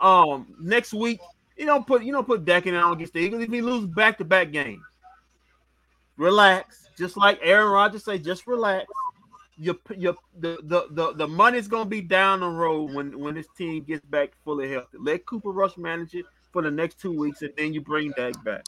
[0.00, 1.20] um, next week,
[1.56, 3.42] you don't put you don't put Dak in on against the Eagles.
[3.42, 4.82] If he loses back to back games,
[6.16, 6.88] relax.
[6.96, 8.86] Just like Aaron Rodgers say, just relax.
[9.56, 13.48] Your your the the the, the money's gonna be down the road when when this
[13.56, 14.98] team gets back fully healthy.
[14.98, 18.42] Let Cooper Rush manage it for the next two weeks, and then you bring Dak
[18.44, 18.64] back.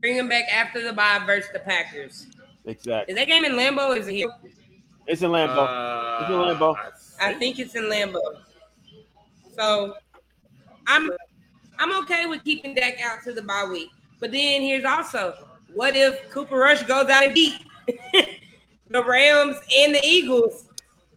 [0.00, 2.26] Bring him back after the bye versus the Packers.
[2.64, 3.12] Exactly.
[3.12, 3.88] Is that game in Lambeau?
[3.90, 4.28] Or is it here?
[5.06, 5.66] It's in Lambeau.
[5.66, 6.76] Uh, It's in Lambeau.
[7.20, 8.20] I think it's in Lambeau.
[9.56, 9.94] So
[10.86, 11.10] I'm
[11.78, 13.90] I'm okay with keeping Dak out to the bye week.
[14.20, 15.34] But then here's also
[15.74, 17.54] what if Cooper Rush goes out and beat
[18.88, 20.66] the Rams and the Eagles?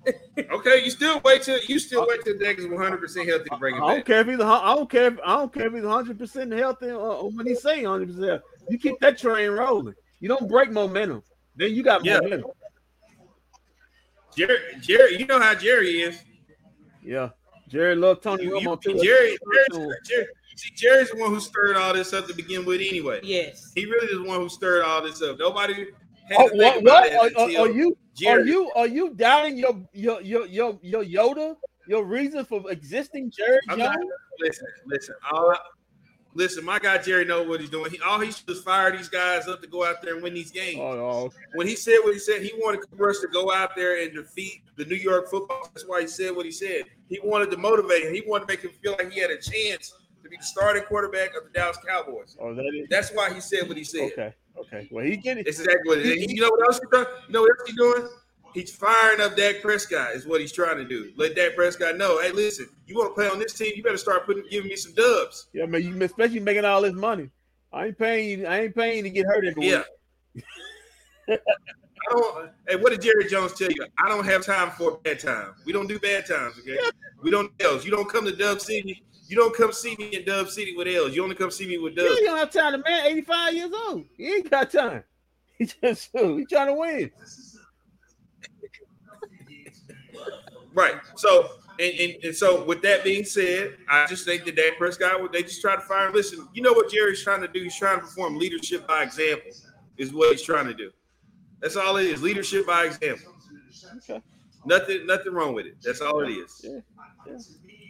[0.52, 3.58] Okay, you still wait till you still wait till Dak is 100 percent healthy to
[3.58, 4.06] bring him I him don't back.
[4.06, 6.88] care if he's I don't care if I don't care if he's 100 percent healthy
[6.90, 8.42] or, or when he say 100 percent.
[8.70, 9.96] You keep that train rolling.
[10.20, 11.24] You don't break momentum.
[11.56, 12.20] Then you got Yeah.
[12.22, 12.52] momentum.
[14.36, 16.24] Jerry, Jerry, you know how Jerry is.
[17.04, 17.30] Yeah.
[17.68, 18.94] Jerry love Tony You, Romo too.
[19.02, 19.38] Jerry,
[19.72, 23.20] Jerry, Jerry, see, Jerry's the one who stirred all this up to begin with, anyway.
[23.24, 23.72] Yes.
[23.76, 25.38] He really is the one who stirred all this up.
[25.40, 25.74] Nobody
[26.30, 26.78] had Oh, to think what?
[26.82, 27.06] about What?
[27.08, 27.98] it Are, are- until are you?
[28.28, 28.72] Are you?
[28.76, 31.56] Are you doubting your your your your your Yoda?
[31.88, 33.98] Your reason for existing, Jerry I'm not,
[34.40, 35.16] listen, listen.
[35.32, 35.58] All I-
[36.34, 37.92] listen, my guy Jerry knows what he's doing.
[37.92, 40.34] He, all he should is fire these guys up to go out there and win
[40.34, 40.80] these games.
[40.82, 41.36] Oh, okay.
[41.56, 44.64] When he said what he said, he wanted Cooper to go out there and defeat
[44.76, 45.70] the New York football.
[45.74, 46.84] That's why he said what he said.
[47.10, 48.14] He wanted to motivate him.
[48.14, 49.94] He wanted to make him feel like he had a chance
[50.24, 52.38] to be the starting quarterback of the Dallas Cowboys.
[52.40, 54.12] oh, that is That's why he said what he said.
[54.14, 54.34] okay.
[54.58, 54.88] Okay.
[54.92, 55.48] Well, he get it.
[55.48, 56.32] Exactly what it is.
[56.32, 57.06] You know what else he's doing?
[57.28, 58.08] You know what else he's doing?
[58.54, 60.12] He's firing up Dak Prescott.
[60.12, 61.12] Is what he's trying to do.
[61.16, 63.72] Let Dak Prescott know, hey, listen, you want to play on this team?
[63.76, 65.48] You better start putting giving me some dubs.
[65.54, 65.82] Yeah, man.
[65.84, 67.30] You especially making all this money.
[67.72, 68.46] I ain't paying you.
[68.46, 69.84] I ain't paying to get hurt every Yeah.
[70.36, 70.44] week.
[72.10, 72.50] I don't.
[72.68, 73.86] Hey, what did Jerry Jones tell you?
[74.04, 75.54] I don't have time for bad time.
[75.66, 76.60] We don't do bad times.
[76.60, 76.78] Okay,
[77.22, 77.86] we don't L's.
[77.86, 79.04] You don't come to Dub City.
[79.28, 81.16] You don't come see me in Dub City with L's.
[81.16, 82.10] You only come see me with Dubs.
[82.20, 82.74] you don't have time.
[82.74, 84.06] The man, 85 years old.
[84.18, 85.04] He ain't got time.
[85.60, 87.12] He just he trying to win.
[90.74, 90.96] Right.
[91.16, 95.22] So, and, and, and so with that being said, I just think that Dak Prescott,
[95.22, 96.12] would they just try to fire.
[96.12, 97.64] Listen, you know what Jerry's trying to do?
[97.64, 99.52] He's trying to perform leadership by example.
[99.98, 100.92] Is what he's trying to do.
[101.62, 102.22] That's all it is.
[102.22, 103.34] Leadership by example.
[103.98, 104.22] Okay.
[104.66, 105.76] Nothing, nothing wrong with it.
[105.84, 106.62] That's all it is.
[106.64, 106.80] Yeah.
[107.28, 107.38] Yeah.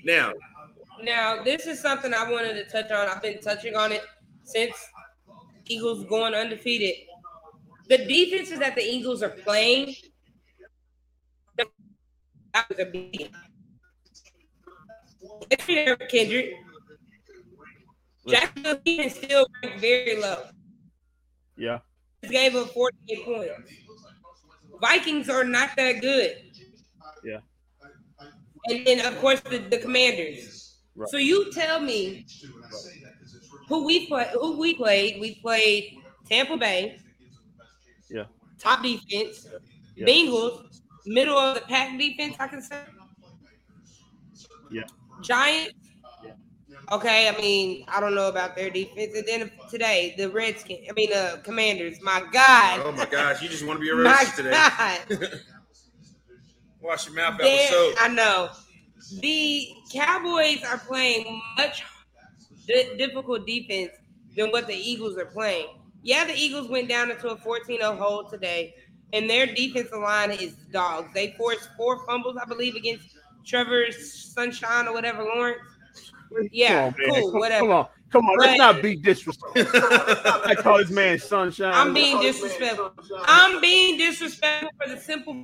[0.04, 0.34] Now,
[1.02, 3.08] Now, this is something I wanted to touch on.
[3.08, 4.04] I've been touching on it
[4.44, 4.76] since
[5.66, 6.96] Eagles going undefeated.
[7.90, 9.96] The defenses that the Eagles are playing,
[12.54, 13.32] that was a beat.
[16.10, 16.54] Kendrick.
[18.28, 20.44] Jacksonville defense still ranked very low.
[21.58, 21.80] Yeah.
[22.30, 23.52] Gave up 48 points.
[24.82, 26.38] Vikings are not that good.
[27.24, 27.40] Yeah.
[28.70, 30.80] And then, of course, the, the Commanders.
[30.96, 31.10] Right.
[31.10, 32.26] So you tell me
[33.68, 35.20] who we play, who we played.
[35.20, 35.98] We played
[36.30, 37.00] Tampa Bay.
[38.10, 38.26] Yeah.
[38.60, 39.48] Top defense.
[39.96, 40.06] Yeah.
[40.06, 42.36] Bengals, middle of the pack defense.
[42.40, 42.78] I can say.
[44.72, 44.84] Yeah.
[45.22, 45.74] Giants.
[46.92, 49.16] Okay, I mean, I don't know about their defense.
[49.16, 52.02] And then today, the Redskins, I mean, uh, Commanders.
[52.02, 52.82] My God.
[52.84, 54.52] oh my gosh, you just want to be a My today.
[54.52, 55.00] God.
[56.82, 57.96] Wash your mouth out with soap.
[58.00, 58.50] I know.
[59.22, 61.84] The Cowboys are playing much
[62.68, 63.92] di- difficult defense
[64.36, 65.68] than what the Eagles are playing.
[66.02, 68.74] Yeah, the Eagles went down into a 14-0 hole today,
[69.14, 71.14] and their defensive line is dogs.
[71.14, 73.06] They forced four fumbles, I believe, against
[73.46, 75.60] Trevor Sunshine or whatever, Lawrence.
[76.52, 77.62] Yeah, Come on, cool, Come- whatever.
[77.68, 77.88] Come on.
[78.12, 78.38] Come on.
[78.40, 79.80] Let's But- not be disrespectful.
[80.46, 81.72] I call this man sunshine.
[81.74, 82.92] I'm being disrespectful.
[83.26, 85.44] I'm being disrespectful for the simple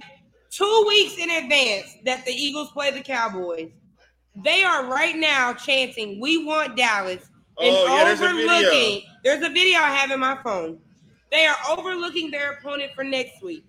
[0.52, 3.70] two weeks in advance that the Eagles play the Cowboys.
[4.44, 7.22] They are right now chanting, "We want Dallas,"
[7.60, 8.48] and Oh, yeah, there's a overlooking.
[8.70, 9.02] video.
[9.24, 10.80] There's a video I have in my phone.
[11.32, 13.64] They are overlooking their opponent for next week,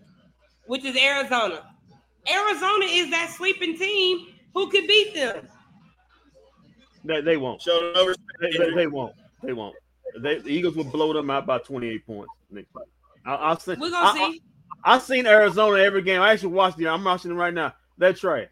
[0.67, 1.63] which is Arizona.
[2.31, 5.49] Arizona is that sleeping team who could beat them.
[7.05, 7.63] They, they won't.
[7.63, 8.27] Show no respect.
[8.41, 9.15] They, they, they won't.
[9.43, 9.75] They won't.
[10.19, 12.33] They, the Eagles will blow them out by 28 points.
[12.51, 12.85] next week.
[13.25, 13.73] I, I'll see.
[13.73, 14.43] We're gonna I, see.
[14.85, 16.21] I, have seen Arizona every game.
[16.21, 16.87] I actually watched it.
[16.87, 17.75] I'm watching them right now.
[17.99, 18.49] They're trash.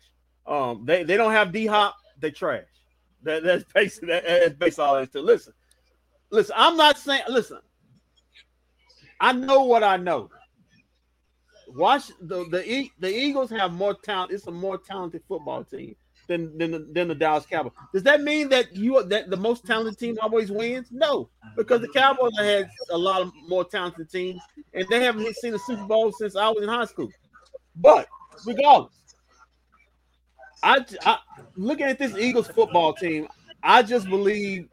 [0.46, 1.96] Um, they, they don't have D Hop.
[2.20, 2.64] They trash.
[3.22, 5.52] That, that's basically that, that's basically all it is to listen.
[6.30, 7.22] Listen, I'm not saying.
[7.28, 7.58] Listen,
[9.20, 10.30] I know what I know.
[11.68, 14.32] Watch the the the Eagles have more talent.
[14.32, 17.72] It's a more talented football team than than the, than the Dallas Cowboys.
[17.92, 20.88] Does that mean that you that the most talented team always wins?
[20.90, 24.40] No, because the Cowboys have had a lot of more talented teams,
[24.72, 27.10] and they haven't seen a Super Bowl since I was in high school.
[27.76, 28.08] But
[28.46, 28.92] regardless,
[30.62, 31.18] I, I
[31.56, 33.28] looking at this Eagles football team,
[33.62, 34.68] I just believe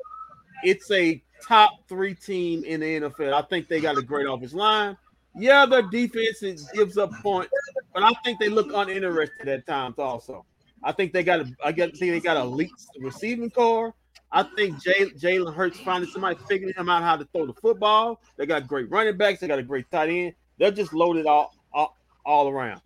[0.64, 3.34] it's a top three team in the NFL.
[3.34, 4.98] I think they got a great offensive line.
[5.38, 6.42] Yeah, their defense
[6.74, 7.52] gives up points,
[7.94, 10.46] but I think they look uninterested at times also.
[10.82, 13.94] I think they got a I get think they got a elite receiving core.
[14.32, 18.22] I think Jalen Hurts finding somebody figuring him out how to throw the football.
[18.38, 19.40] They got great running backs.
[19.40, 20.34] They got a great tight end.
[20.58, 22.82] They're just loaded all, all, all around.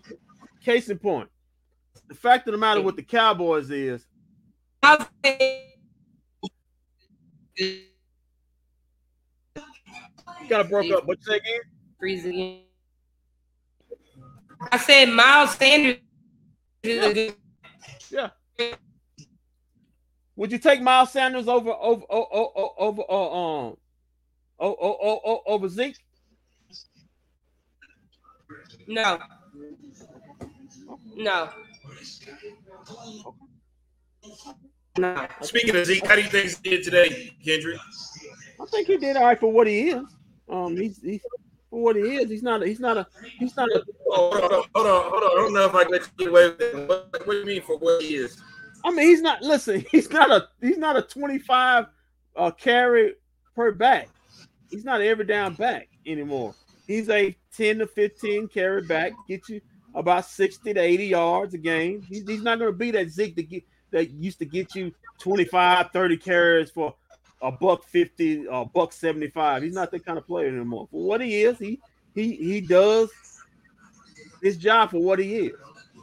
[0.64, 1.30] Case in point,
[2.08, 4.06] the fact of the matter with the Cowboys is
[10.48, 11.06] got to broke up.
[11.06, 11.62] What you say again?
[12.00, 12.62] Freezing.
[14.72, 15.98] I said Miles Sanders.
[16.84, 17.30] Yeah.
[18.10, 18.30] yeah.
[20.36, 23.78] Would you take Miles Sanders over over over over, uh, um
[24.60, 25.98] over, over Zeke?
[28.88, 29.20] No.
[31.16, 31.50] No.
[34.98, 35.28] No.
[35.42, 37.80] Speaking of Zeke, how do you think he did today, Kendrick?
[38.62, 40.04] I think he did all right for what he is.
[40.50, 41.22] Um, he's he's
[41.70, 42.30] for what he is.
[42.30, 42.64] He's not.
[42.64, 43.08] A, he's not a.
[43.38, 43.84] He's not a.
[44.08, 45.32] Oh, hold on, hold on, hold on.
[45.32, 46.88] I don't know if I can let you get away with it.
[46.88, 48.42] What, what do you mean for what he is?
[48.84, 49.42] I mean, he's not.
[49.42, 50.48] Listen, he's not a.
[50.62, 51.86] He's not a twenty-five
[52.36, 53.14] uh, carry
[53.56, 54.10] per back.
[54.70, 56.56] He's not every down back anymore.
[56.88, 59.14] He's a ten to fifteen carry back.
[59.28, 59.62] Get you
[59.94, 62.02] about sixty to eighty yards a game.
[62.02, 64.94] He's, he's not going to be that Zeke that get that used to get you
[65.20, 66.96] 25, 30 carries for
[67.42, 69.64] a buck 50 or a buck 75.
[69.64, 70.88] He's not that kind of player anymore.
[70.92, 71.80] For what he is, he
[72.14, 73.10] he he does
[74.42, 75.54] his job for what he is.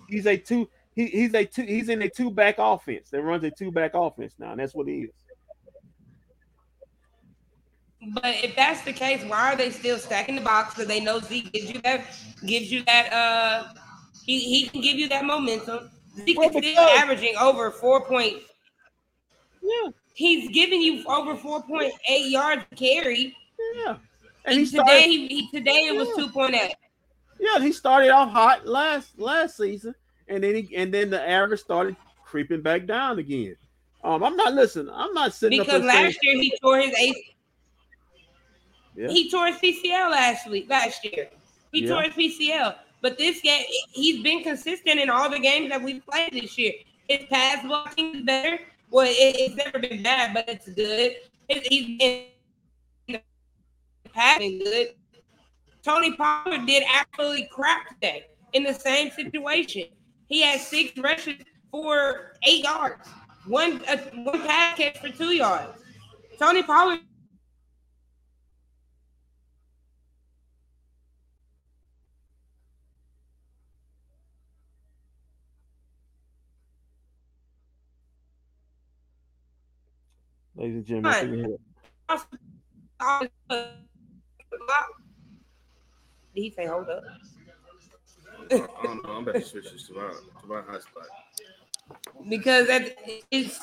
[0.08, 3.44] He's a two he, he's a two he's in a two back offense that runs
[3.44, 5.10] a two back offense now, and that's what he is.
[8.12, 10.74] But if that's the case, why are they still stacking the box?
[10.74, 12.06] Because they know Zeke gives you that
[12.46, 13.74] gives you that uh
[14.24, 15.90] he, he can give you that momentum.
[16.24, 18.38] Zeke well, is still averaging over four point.
[19.62, 23.36] Yeah he's giving you over 4.8 yards carry.
[23.74, 23.96] Yeah.
[24.46, 26.24] And, and today he, he, today it was yeah.
[26.24, 26.70] 2.8.
[27.38, 29.94] Yeah, he started off hot last last season,
[30.26, 33.56] and then he and then the average started creeping back down again.
[34.02, 34.90] Um, I'm not listening.
[34.94, 37.36] I'm not sitting up because last saying, year he tore his AC.
[38.94, 39.08] Yeah.
[39.08, 40.70] He tore his PCL last week.
[40.70, 41.28] Last year,
[41.72, 41.88] he yeah.
[41.90, 42.76] tore his PCL.
[43.02, 46.72] But this game, he's been consistent in all the games that we've played this year.
[47.06, 48.58] His pass blocking is better.
[48.90, 51.16] Well, it, it's never been bad, but it's good.
[51.48, 53.20] He's been
[54.12, 54.88] having good.
[55.82, 59.84] Tony Pollard did absolutely crap today in the same situation.
[60.26, 61.36] He had six rushes
[61.70, 63.08] for eight yards,
[63.46, 65.80] one uh, one pass catch for two yards.
[66.38, 67.00] Tony Pollard
[80.56, 81.58] ladies and gentlemen.
[86.34, 87.04] Did he say hold up?
[88.50, 89.10] I don't know.
[89.10, 91.08] I'm about to switch this to my to my hotspot.
[92.28, 92.96] Because that
[93.30, 93.58] is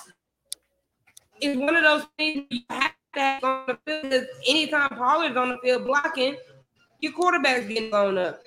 [1.39, 4.03] it's one of those things you have to have on the field.
[4.03, 6.35] Because anytime Pollard's on the field blocking,
[6.99, 8.41] your quarterback's getting blown up.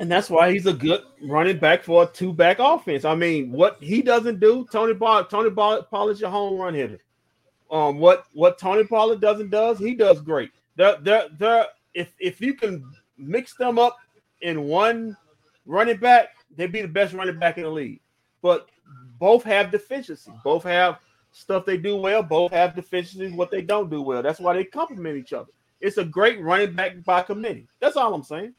[0.00, 3.04] And that's why he's a good running back for a two back offense.
[3.04, 7.00] I mean, what he doesn't do, Tony Ball, Tony Ball, Pollard, your home run hitter.
[7.70, 10.52] Um, what what Tony Pollard doesn't does, he does great.
[10.76, 12.82] They're, they're, they're, if if you can
[13.18, 13.98] mix them up
[14.40, 15.18] in one
[15.66, 18.00] running back, they'd be the best running back in the league.
[18.40, 18.70] But
[19.18, 20.32] both have deficiencies.
[20.42, 20.98] Both have
[21.30, 22.22] stuff they do well.
[22.22, 24.22] Both have deficiencies what they don't do well.
[24.22, 25.50] That's why they complement each other.
[25.78, 27.68] It's a great running back by committee.
[27.80, 28.54] That's all I'm saying.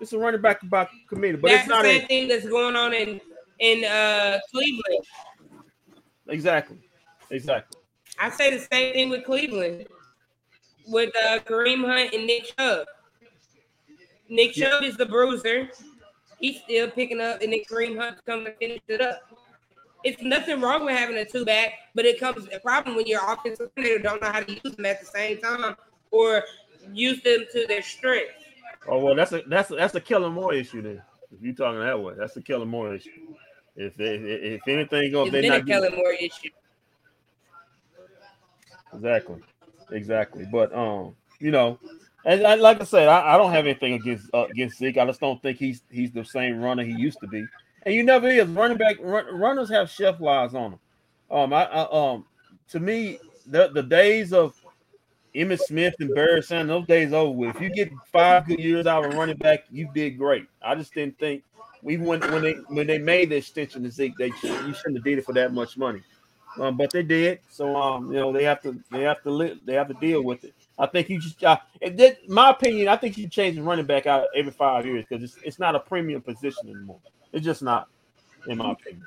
[0.00, 2.46] It's a running back by committee, but that's it's not the same a, thing that's
[2.48, 3.20] going on in
[3.58, 5.04] in uh, Cleveland.
[6.28, 6.78] Exactly,
[7.30, 7.80] exactly.
[8.18, 9.86] I say the same thing with Cleveland,
[10.86, 12.86] with uh, Kareem Hunt and Nick Chubb.
[14.28, 14.70] Nick yeah.
[14.70, 15.68] Chubb is the bruiser.
[16.40, 19.22] He's still picking up, and then Kareem Hunt comes to finish it up.
[20.04, 23.20] It's nothing wrong with having a two back, but it comes a problem when your
[23.32, 25.74] offensive coordinator don't know how to use them at the same time
[26.12, 26.44] or
[26.92, 28.37] use them to their strength.
[28.86, 31.02] Oh well, that's a that's a, that's a Kellen Moore issue then.
[31.32, 33.10] If you're talking that way, that's a Kellen Moore issue.
[33.76, 36.50] If if, if anything goes, they not a Kellen Moore issue.
[38.94, 39.40] Exactly,
[39.90, 40.46] exactly.
[40.50, 41.78] But um, you know,
[42.24, 44.98] and, and like I said, I, I, don't have anything against uh, against Zeke.
[44.98, 47.46] I just don't think he's he's the same runner he used to be.
[47.84, 48.96] And you never is running back.
[49.00, 50.80] Run, runners have chef lives on them.
[51.30, 52.24] Um, I, I um,
[52.70, 54.60] to me, the the days of
[55.38, 57.54] Emmitt Smith and Barry Sanders, those days over with.
[57.54, 60.48] If you get five good years out of running back, you did great.
[60.60, 61.44] I just didn't think
[61.84, 65.04] even when when they when they made the extension to Zeke, they you shouldn't have
[65.04, 66.02] did it for that much money.
[66.58, 67.38] Um, but they did.
[67.50, 70.24] So um, you know, they have to they have to live, they have to deal
[70.24, 70.54] with it.
[70.76, 71.58] I think you just uh,
[72.26, 75.38] my opinion, I think you change the running back out every five years because it's
[75.44, 76.98] it's not a premium position anymore.
[77.32, 77.86] It's just not,
[78.48, 79.06] in my opinion.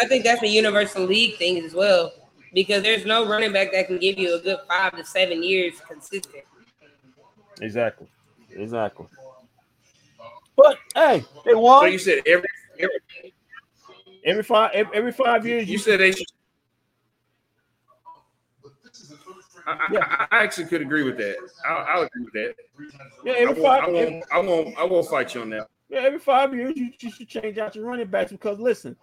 [0.00, 2.12] I think that's a universal league thing as well
[2.54, 5.74] because there's no running back that can give you a good five to seven years
[5.88, 6.44] consistent.
[7.60, 8.08] Exactly.
[8.50, 9.06] Exactly.
[10.56, 11.82] But hey, they won.
[11.82, 12.48] So you said every,
[12.78, 13.34] every
[14.24, 15.68] every five every, every five years.
[15.68, 16.26] you said they should.
[19.64, 21.36] I, I, I actually could agree with that.
[21.64, 22.54] I, I'll agree with that.
[23.24, 23.84] yeah, I every won't, five.
[23.84, 25.68] I won't, I won't, I won't fight you on that.
[25.92, 28.96] Yeah, every five years you, you should change out your running backs because listen,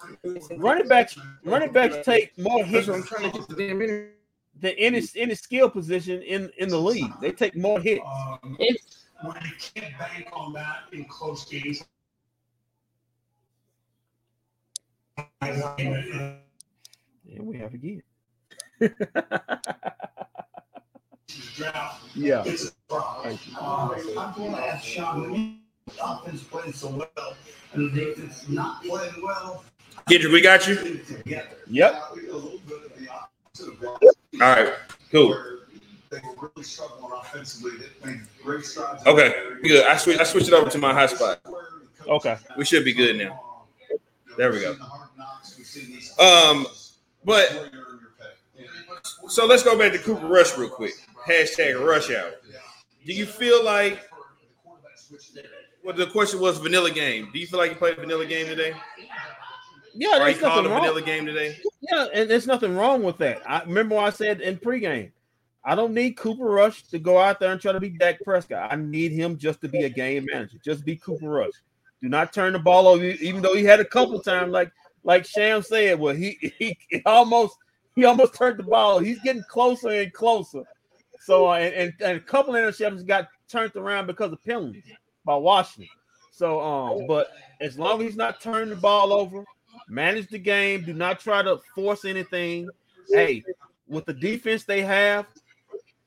[0.57, 1.15] running backs
[1.45, 4.09] running backs take more hits I'm trying to get the damn in.
[4.59, 7.11] than any any skill position in in the league.
[7.21, 8.01] They take more hits.
[8.03, 8.57] Um,
[9.21, 11.83] when you can't bank on that in close games.
[15.41, 16.41] And
[17.37, 18.01] we have again.
[22.15, 22.43] Yeah.
[22.45, 23.37] it's a problem.
[23.59, 25.59] Um, I'm going to ask Sean, the
[26.01, 27.35] offense playing so well,
[27.73, 29.63] and the defense not playing well.
[30.09, 31.01] Kendrick, we got you.
[31.69, 32.03] Yep.
[33.61, 34.73] All right,
[35.11, 35.37] cool.
[36.09, 37.71] They were really struggling offensively.
[37.77, 39.05] They made great strides.
[39.05, 39.33] Okay,
[39.63, 39.85] good.
[39.85, 40.17] I switch.
[40.19, 41.37] I switched it over to my hotspot.
[42.07, 42.37] Okay.
[42.57, 43.65] We should be good now.
[44.37, 44.75] There we go.
[46.19, 46.65] Um,
[47.23, 47.71] but
[49.27, 50.93] so let's go back to Cooper Rush real quick.
[51.27, 52.31] Hashtag Rush Hour.
[53.05, 53.99] Do you feel like?
[55.83, 57.29] Well, the question was vanilla game.
[57.31, 58.73] Do you feel like you played a vanilla game today?
[59.95, 60.81] Yeah, Or there's nothing wrong.
[60.81, 61.57] vanilla game today?
[61.81, 63.41] Yeah, and there's nothing wrong with that.
[63.49, 65.11] I remember I said in pregame.
[65.63, 68.71] I don't need Cooper Rush to go out there and try to be Dak Prescott.
[68.71, 70.57] I need him just to be a game manager.
[70.63, 71.51] Just be Cooper Rush.
[72.01, 74.71] Do not turn the ball over, even though he had a couple times, like
[75.03, 77.57] like Sham said, well, he he, he almost
[77.95, 78.99] he almost turned the ball.
[78.99, 80.63] He's getting closer and closer.
[81.19, 84.83] So uh, and, and, and a couple of interceptions got turned around because of penalties
[85.25, 85.89] by Washington.
[86.31, 89.43] So um, but as long as he's not turning the ball over,
[89.87, 90.83] manage the game.
[90.85, 92.69] Do not try to force anything.
[93.09, 93.43] Hey,
[93.87, 95.25] with the defense they have,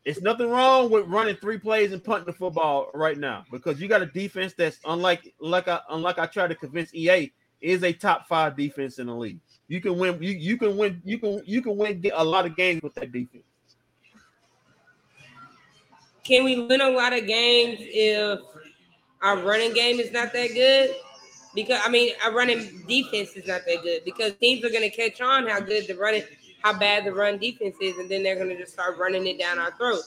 [0.05, 3.89] it's nothing wrong with running three plays and punting the football right now because you
[3.89, 7.93] got a defense that's unlike like I unlike I tried to convince EA is a
[7.93, 9.41] top five defense in the league.
[9.69, 10.21] You can win.
[10.23, 11.01] You, you can win.
[11.05, 13.45] You can you can win a lot of games with that defense.
[16.25, 18.41] can we win a lot of games if
[19.23, 20.95] our running game is not that good?
[21.55, 24.91] Because I mean, our running defense is not that good because teams are going to
[24.91, 26.25] catch on how good the running,
[26.63, 29.39] how bad the run defense is, and then they're going to just start running it
[29.39, 30.03] down our throat.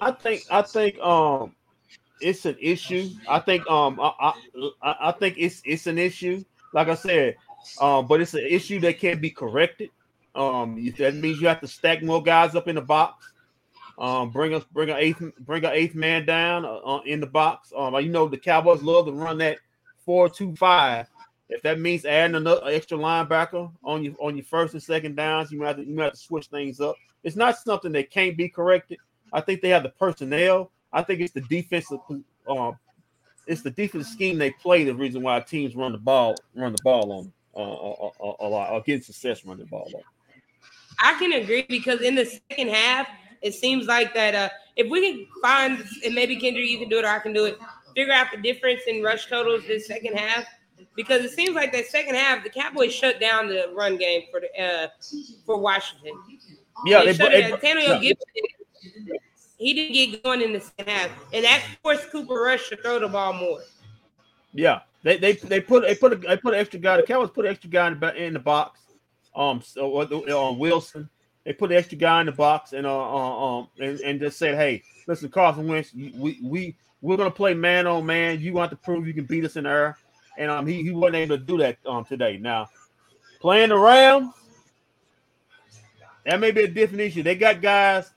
[0.00, 1.54] I think I think um
[2.20, 3.10] it's an issue.
[3.28, 4.32] I think um I
[4.82, 6.44] I, I think it's it's an issue.
[6.72, 7.36] Like I said,
[7.80, 9.90] um, but it's an issue that can't be corrected.
[10.34, 13.32] Um, that means you have to stack more guys up in the box.
[13.98, 17.26] Um, bring us bring an eighth bring an eighth man down uh, uh, in the
[17.26, 17.72] box.
[17.76, 19.58] Um, you know the Cowboys love to run that
[20.04, 21.06] four two five.
[21.48, 25.50] If that means adding another extra linebacker on your on your first and second downs,
[25.50, 26.94] you might have to, you might have to switch things up.
[27.24, 28.98] It's not something that can't be corrected.
[29.32, 30.70] I think they have the personnel.
[30.92, 31.98] I think it's the defensive,
[32.48, 32.78] um,
[33.46, 34.84] it's the defensive scheme they play.
[34.84, 38.48] The reason why teams run the ball, run the ball on uh, a, a, a
[38.48, 40.02] lot, or get success running the ball on.
[41.00, 43.08] I can agree because in the second half,
[43.42, 46.98] it seems like that uh, if we can find and maybe Kendra, you can do
[46.98, 47.58] it or I can do it,
[47.94, 50.44] figure out the difference in rush totals this second half.
[50.94, 54.40] Because it seems like that second half, the Cowboys shut down the run game for
[54.40, 54.88] the uh,
[55.44, 56.12] for Washington.
[56.86, 57.52] Yeah, they, they, shut it.
[57.52, 58.00] Antonio.
[58.00, 59.18] Gibson,
[59.56, 63.00] he didn't get going in the second half, and that forced Cooper Rush to throw
[63.00, 63.60] the ball more.
[64.52, 66.96] Yeah, they they they put they put a, they put an extra guy.
[66.96, 68.80] The Cowboys put an extra guy in the, in the box.
[69.34, 71.08] Um, so uh, um, Wilson,
[71.48, 74.38] they put an extra guy in the box and uh, uh um and, and just
[74.38, 78.38] said, hey, listen, Carson Wentz, we we we're gonna play man on man.
[78.38, 79.98] You want to prove you can beat us in the air,
[80.36, 82.36] and um he, he wasn't able to do that um today.
[82.36, 82.68] Now
[83.40, 84.28] playing the Rams,
[86.26, 87.22] that may be a different issue.
[87.22, 88.10] They got guys.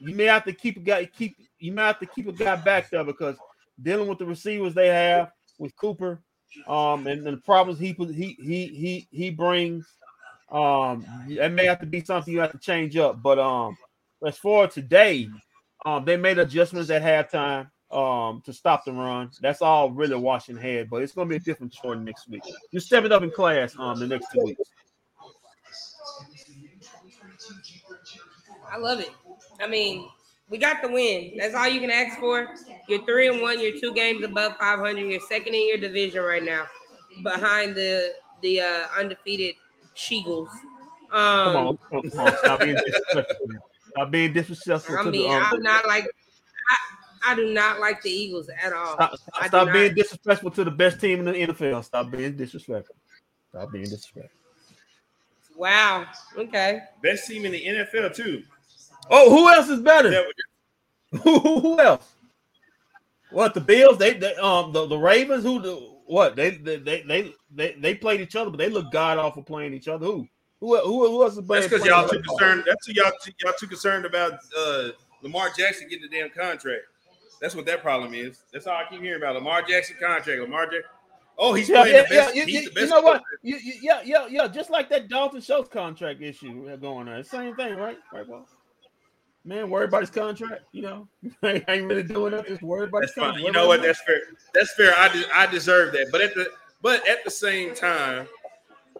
[0.00, 1.36] You may have to keep a guy keep.
[1.60, 3.36] You may have to keep a guy back there because
[3.80, 5.30] dealing with the receivers they have
[5.60, 6.20] with Cooper,
[6.66, 9.86] um, and, and the problems he he he he he brings,
[10.52, 13.22] um, that may have to be something you have to change up.
[13.22, 13.76] But um,
[14.24, 15.28] as far as today,
[15.84, 19.30] um, they made adjustments at halftime um to stop the run.
[19.40, 22.42] That's all really washing head, but it's gonna be a different story next week.
[22.70, 24.62] You're stepping up in class um the next two weeks.
[28.70, 29.10] I love it.
[29.60, 30.08] I mean,
[30.48, 31.32] we got the win.
[31.36, 32.54] That's all you can ask for.
[32.88, 33.60] You're three and one.
[33.60, 34.98] You're two games above 500.
[34.98, 36.64] You're second in your division right now,
[37.22, 39.54] behind the the uh, undefeated
[39.96, 40.48] Sheagles.
[41.10, 41.78] Come Um, on,
[42.10, 43.46] come on, stop being disrespectful.
[43.90, 46.04] Stop being disrespectful I to the mean, I do um, not like.
[46.04, 48.94] I, I do not like the Eagles at all.
[48.94, 49.96] stop, I do stop being not.
[49.96, 51.84] disrespectful to the best team in the NFL.
[51.84, 52.96] Stop being disrespectful.
[53.50, 54.40] Stop being disrespectful.
[55.56, 56.06] Wow.
[56.36, 56.80] Okay.
[57.02, 58.42] Best team in the NFL too.
[59.10, 60.24] Oh, who else is better?
[61.22, 62.10] Who, who else?
[63.30, 63.98] What the Bills?
[63.98, 65.44] They, they um the, the Ravens.
[65.44, 66.36] Who the what?
[66.36, 69.88] They they they they they, played each other, but they look god awful playing each
[69.88, 70.04] other.
[70.06, 70.28] Who
[70.60, 71.46] who who, who else is?
[71.46, 72.64] That's because y'all too concerned.
[72.66, 74.88] That's y'all y'all too concerned about uh,
[75.22, 76.82] Lamar Jackson getting the damn contract.
[77.40, 78.42] That's what that problem is.
[78.52, 79.34] That's all I keep hearing about.
[79.34, 80.40] Lamar Jackson contract.
[80.40, 80.82] Lamar Jackson.
[81.38, 82.34] Oh, he's Yeah, playing yeah, the best.
[82.36, 82.84] yeah, you, he's you- the best.
[82.84, 83.22] you know what?
[83.42, 84.46] You, you, yeah, yeah, yeah.
[84.48, 87.24] Just like that Dalton Schultz contract issue going on.
[87.24, 87.98] Same thing, right?
[88.12, 88.48] Right, boss?
[89.44, 90.62] Man, worry about his contract.
[90.72, 91.08] You know,
[91.42, 92.46] I ain't really doing it.
[92.46, 93.44] Just worry about That's his contract.
[93.44, 93.82] You know what?
[93.82, 94.20] That's fair.
[94.54, 94.94] That's fair.
[94.96, 96.08] I de- I deserve that.
[96.12, 96.48] But at the
[96.80, 98.28] but at the same time,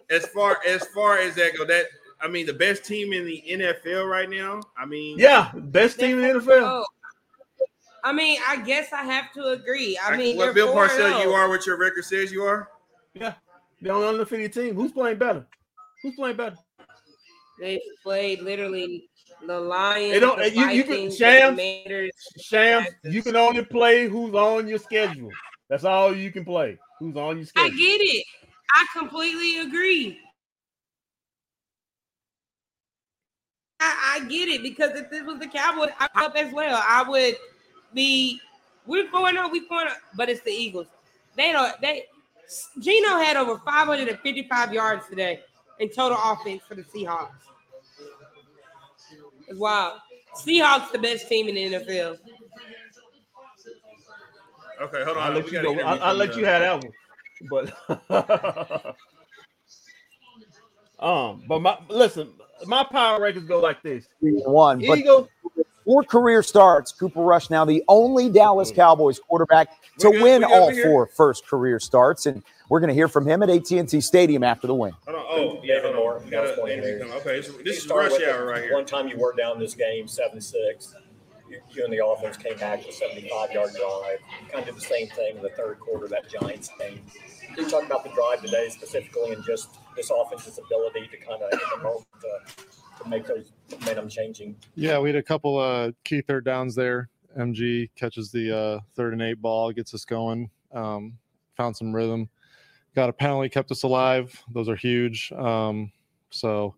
[0.09, 1.85] as far as far as that go, that
[2.21, 4.61] I mean, the best team in the NFL right now.
[4.77, 6.61] I mean, Yeah, best team in the NFL.
[6.61, 6.85] Oh.
[8.05, 9.97] I mean, I guess I have to agree.
[10.01, 11.23] I mean, what Bill 4 Parcells, oh.
[11.23, 12.69] you are what your record says you are.
[13.13, 13.33] Yeah,
[13.81, 14.75] they're on the undefeated team.
[14.75, 15.45] Who's playing better?
[16.01, 16.57] Who's playing better?
[17.59, 19.09] They played literally
[19.47, 20.13] the Lions.
[20.13, 22.11] They don't- the you- you can- Vikings, the Shams, Commanders.
[22.41, 25.31] Shams, you can only play who's on your schedule.
[25.69, 26.77] That's all you can play.
[26.99, 27.67] Who's on your schedule?
[27.67, 28.25] I get it.
[28.75, 30.19] I completely agree.
[33.79, 36.81] I, I get it because if this was the Cowboys, I'm up as well.
[36.87, 37.35] I would
[37.93, 38.39] be.
[38.85, 39.51] We're going up.
[39.51, 40.87] We're going on, but it's the Eagles.
[41.35, 41.79] They don't.
[41.81, 42.05] They.
[42.79, 45.41] Geno had over 555 yards today
[45.79, 47.31] in total offense for the Seahawks.
[49.47, 49.99] It's wild.
[50.35, 52.17] Seahawks the best team in the NFL.
[54.81, 55.23] Okay, hold on.
[55.23, 55.79] I'll let you gotta go.
[55.81, 56.93] I'll, I'll let uh, you have that one.
[57.49, 58.95] But
[60.99, 62.33] um, but my listen,
[62.65, 65.29] my power rankings go like this: One, but Eagles.
[65.85, 66.91] Four career starts.
[66.91, 68.75] Cooper Rush now the only Dallas mm-hmm.
[68.77, 69.69] Cowboys quarterback
[69.99, 70.85] to We're good, win all we're good.
[70.85, 74.67] four first career starts, and we're going to hear from him at AT&T Stadium after
[74.67, 74.93] the win.
[75.07, 75.59] Hold.
[75.59, 76.29] Oh, yeah, hold Moore, on.
[76.29, 77.01] Got a- Morning Andrew News.
[77.07, 77.17] come.
[77.19, 78.73] Okay, this, this is rush hour the- right here.
[78.73, 80.95] One time you were down this game seven six.
[81.49, 84.19] You, you and the offense came back with a 75 yard drive.
[84.41, 87.01] You kind of did the same thing in the third quarter of that Giants game.
[87.53, 91.43] Can you talk about the drive today specifically and just this offense's ability to kind
[91.43, 95.57] of in the moment to, to make those momentum changing Yeah, we had a couple
[95.57, 97.09] uh key third downs there.
[97.37, 100.49] MG catches the uh third and eight ball, gets us going.
[100.73, 101.17] Um,
[101.55, 102.29] found some rhythm.
[102.95, 104.39] Got a penalty, kept us alive.
[104.53, 105.31] Those are huge.
[105.31, 105.91] Um,
[106.29, 106.75] so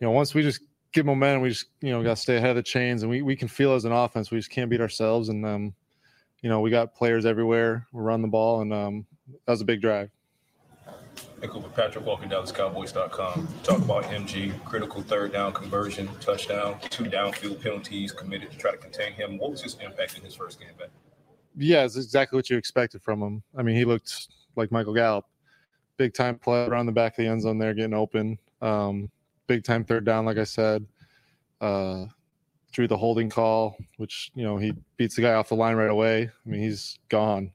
[0.00, 0.60] you know, once we just
[0.92, 3.22] get momentum, we just you know got to stay ahead of the chains, and we
[3.22, 5.28] we can feel as an offense, we just can't beat ourselves.
[5.28, 5.74] And um,
[6.42, 7.86] you know, we got players everywhere.
[7.92, 9.06] We run the ball, and um,
[9.46, 10.10] that was a big drive.
[11.48, 13.48] Cooper Patrick, Walker DallasCowboys.com.
[13.64, 18.76] Talk about MG, critical third down conversion, touchdown, two downfield penalties committed to try to
[18.76, 19.38] contain him.
[19.38, 20.88] What was his impact in his first game back?
[21.56, 23.42] Yeah, it's exactly what you expected from him.
[23.56, 25.26] I mean, he looked like Michael Gallup.
[25.96, 28.38] Big time play around the back of the end zone there, getting open.
[28.62, 29.10] Um,
[29.46, 30.86] big time third down, like I said.
[31.60, 32.06] Uh,
[32.74, 36.22] the holding call, which, you know, he beats the guy off the line right away.
[36.22, 37.52] I mean, he's gone.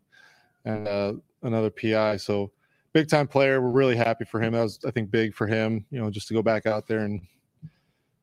[0.63, 2.17] And uh, another PI.
[2.17, 2.51] So
[2.97, 3.61] big time player.
[3.61, 4.53] We're really happy for him.
[4.53, 7.01] That was, I think, big for him, you know, just to go back out there
[7.01, 7.21] and,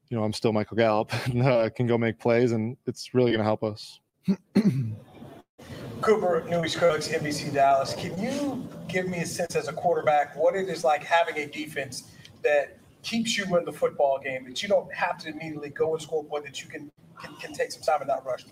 [0.09, 3.31] you know, I'm still Michael Gallup and uh, can go make plays, and it's really
[3.31, 4.01] going to help us.
[6.01, 7.95] Cooper, Newy Scruggs, NBC Dallas.
[7.95, 11.47] Can you give me a sense as a quarterback what it is like having a
[11.47, 12.11] defense
[12.43, 16.03] that keeps you in the football game, that you don't have to immediately go and
[16.03, 16.91] score a point, that you can,
[17.23, 18.45] can, can take some time and not rush?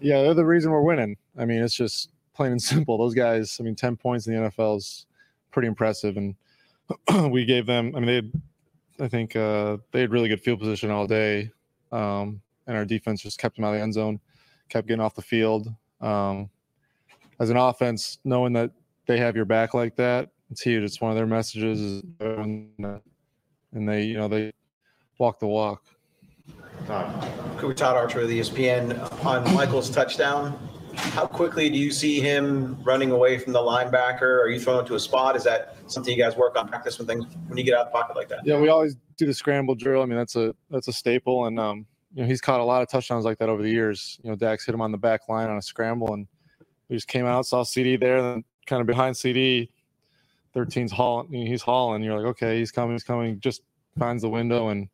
[0.00, 1.16] Yeah, they're the reason we're winning.
[1.38, 2.98] I mean, it's just plain and simple.
[2.98, 5.06] Those guys, I mean, 10 points in the NFL is
[5.58, 6.16] pretty impressive.
[6.16, 6.36] And
[7.32, 8.30] we gave them, I mean,
[8.96, 11.50] they I think uh, they had really good field position all day.
[11.90, 14.20] Um, and our defense just kept them out of the end zone,
[14.68, 15.74] kept getting off the field.
[16.00, 16.48] Um,
[17.40, 18.70] as an offense, knowing that
[19.06, 20.84] they have your back like that, it's huge.
[20.84, 22.04] It's one of their messages.
[22.20, 23.02] And
[23.72, 24.52] they, you know, they
[25.18, 25.82] walk the walk.
[27.56, 30.67] Cooper Todd Archer the ESPN on Michael's touchdown.
[30.98, 34.40] How quickly do you see him running away from the linebacker?
[34.42, 35.36] Are you throwing it to a spot?
[35.36, 37.92] Is that something you guys work on practice when things when you get out of
[37.92, 38.40] the pocket like that?
[38.44, 40.02] Yeah, we always do the scramble drill.
[40.02, 42.82] I mean, that's a that's a staple, and um, you know, he's caught a lot
[42.82, 44.18] of touchdowns like that over the years.
[44.22, 46.26] You know, Dak's hit him on the back line on a scramble, and
[46.88, 49.68] we just came out, saw CeeDee there, and then kind of behind CeeDee,
[50.54, 51.32] 13's hauling.
[51.32, 52.02] you know, He's hauling.
[52.02, 53.38] You're like, okay, he's coming, he's coming.
[53.40, 53.62] Just
[53.98, 54.88] finds the window, and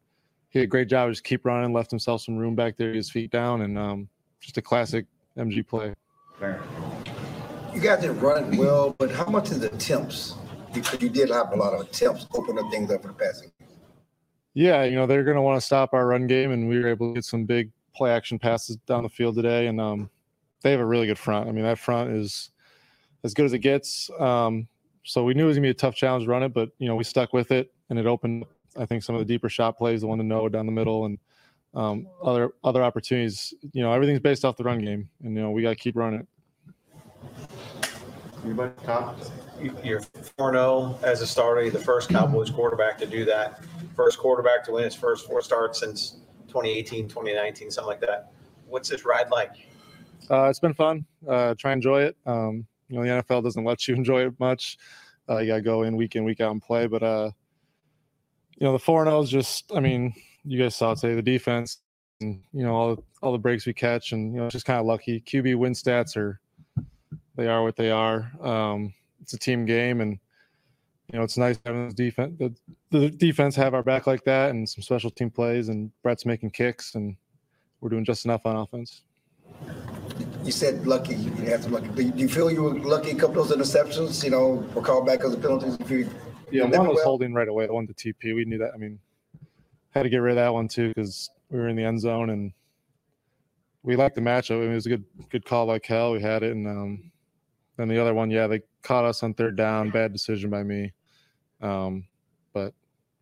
[0.51, 1.11] he did a great job.
[1.11, 4.09] Just keep running, left himself some room back there, his feet down, and um,
[4.41, 5.07] just a classic
[5.39, 5.95] MG play.
[6.41, 10.35] You guys didn't run it well, but how much is the attempts?
[10.73, 13.51] Because you did have a lot of attempts, open up things up for the passing.
[14.55, 16.89] Yeah, you know, they're going to want to stop our run game, and we were
[16.89, 19.67] able to get some big play action passes down the field today.
[19.67, 20.11] And um,
[20.63, 21.49] they have a really good front.
[21.49, 22.51] I mean, that front is
[23.25, 24.11] as good as it gets.
[24.21, 24.69] Um,
[25.05, 26.89] so we knew it was gonna be a tough challenge to run it, but you
[26.89, 28.45] know we stuck with it, and it opened.
[28.77, 31.05] I think some of the deeper shot plays, the one to Noah down the middle,
[31.05, 31.19] and
[31.75, 33.53] um, other other opportunities.
[33.73, 35.97] You know everything's based off the run game, and you know we got to keep
[35.97, 36.27] running it.
[39.61, 40.01] You- You're
[40.37, 43.65] 4 0 as a starter, the first Cowboys quarterback to do that.
[43.97, 46.17] First quarterback to win his first four starts since
[46.49, 48.33] 2018, 2019, something like that.
[48.67, 49.53] What's this ride like?
[50.31, 51.07] Uh, it's been fun.
[51.27, 52.17] Uh, try and enjoy it.
[52.27, 54.77] Um, you know, the NFL doesn't let you enjoy it much.
[55.29, 56.87] Uh, you got to go in week in, week out and play.
[56.87, 57.31] But, uh,
[58.59, 60.13] you know, the 4 0 is just, I mean,
[60.45, 61.79] you guys saw today the defense
[62.21, 64.87] and, you know, all, all the breaks we catch and, you know, just kind of
[64.87, 65.21] lucky.
[65.21, 66.41] QB win stats are,
[67.37, 68.31] they are what they are.
[68.41, 68.93] Um,
[69.23, 70.19] it's a team game and,
[71.13, 72.55] you know, it's nice having the defense, the,
[72.91, 76.51] the defense have our back like that and some special team plays and Brett's making
[76.51, 77.17] kicks and
[77.81, 79.03] we're doing just enough on offense.
[80.43, 81.89] You said lucky, you had some lucky.
[81.89, 85.07] Do you, feel you were lucky a couple of those interceptions, you know, were called
[85.07, 85.77] back as a penalties?
[85.81, 86.09] You feel
[86.51, 87.05] Yeah, one was well?
[87.05, 87.67] holding right away.
[87.67, 88.73] The one to TP, we knew that.
[88.75, 88.99] I mean,
[89.95, 92.31] had to get rid of that one too because we were in the end zone
[92.31, 92.53] and
[93.83, 94.57] we liked the matchup.
[94.57, 96.13] I mean, it was a good good call by Kel.
[96.13, 97.13] We had it, and um,
[97.77, 99.91] then the other one, yeah, they caught us on third down.
[99.91, 100.93] Bad decision by me,
[101.61, 102.07] um,
[102.53, 102.73] but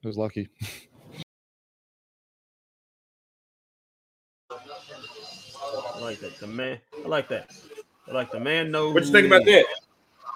[0.02, 0.48] it was lucky.
[4.50, 4.56] I
[6.00, 6.38] like that.
[6.38, 7.50] The man, I like that.
[8.08, 8.94] I like the man knows.
[8.94, 9.46] What you think about is.
[9.46, 9.66] that?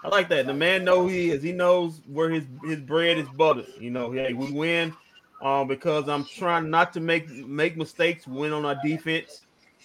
[0.04, 0.46] I like that.
[0.46, 1.42] The man know who he is.
[1.42, 3.66] He knows where his his bread is buttered.
[3.78, 4.94] You know, hey, we win
[5.42, 8.26] um, because I'm trying not to make make mistakes.
[8.26, 9.42] Win on our defense.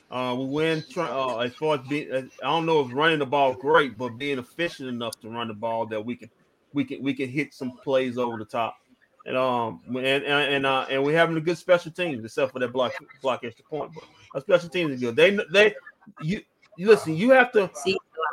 [0.09, 2.11] Uh, we win try, uh, as far as being.
[2.11, 5.53] I don't know if running the ball great, but being efficient enough to run the
[5.53, 6.29] ball that we can
[6.73, 8.77] we can we can hit some plays over the top.
[9.25, 12.59] And um and and and, uh, and we're having a good special teams except for
[12.59, 13.91] that block block extra point.
[13.93, 15.15] But our special teams is good.
[15.15, 15.75] They they
[16.21, 16.41] you,
[16.77, 17.15] listen.
[17.15, 17.69] You have to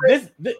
[0.06, 0.54] this, this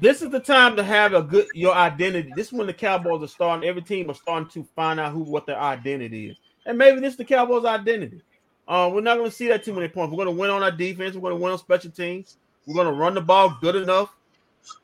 [0.00, 2.32] this is the time to have a good your identity.
[2.34, 3.68] This is when the Cowboys are starting.
[3.68, 6.36] Every team are starting to find out who what their identity is,
[6.66, 8.22] and maybe this is the Cowboys' identity.
[8.66, 10.12] Uh, we're not going to see that too many points.
[10.12, 11.14] We're going to win on our defense.
[11.14, 12.36] We're going to win on special teams.
[12.66, 14.14] We're going to run the ball good enough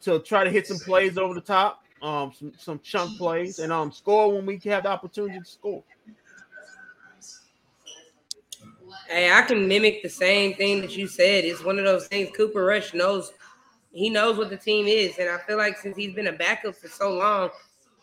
[0.02, 3.72] to try to hit some plays over the top, um, some some chunk plays, and
[3.72, 5.82] um, score when we have the opportunity to score.
[9.08, 11.44] Hey, I can mimic the same thing that you said.
[11.44, 12.30] It's one of those things.
[12.36, 13.32] Cooper Rush knows
[13.98, 16.76] he knows what the team is, and I feel like since he's been a backup
[16.76, 17.50] for so long,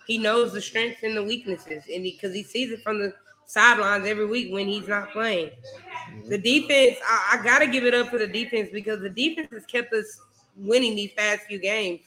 [0.06, 3.14] he knows the strengths and the weaknesses, and because he, sees it from the
[3.46, 5.50] sidelines every week when he's not playing.
[5.50, 6.30] Mm-hmm.
[6.30, 9.48] The defense, I, I got to give it up for the defense because the defense
[9.52, 10.20] has kept us
[10.58, 12.02] winning these past few games.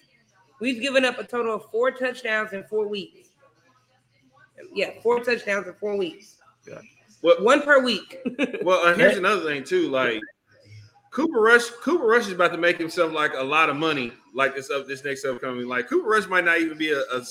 [0.61, 3.31] We've given up a total of four touchdowns in four weeks.
[4.75, 6.37] Yeah, four touchdowns in four weeks.
[7.23, 8.19] Well, One per week.
[8.63, 9.89] well, and here's another thing too.
[9.89, 10.21] Like
[11.19, 14.13] Cooper Rush, Cooper Rush is about to make himself like a lot of money.
[14.35, 15.67] Like this up this next upcoming.
[15.67, 17.25] Like Cooper Rush might not even be a, a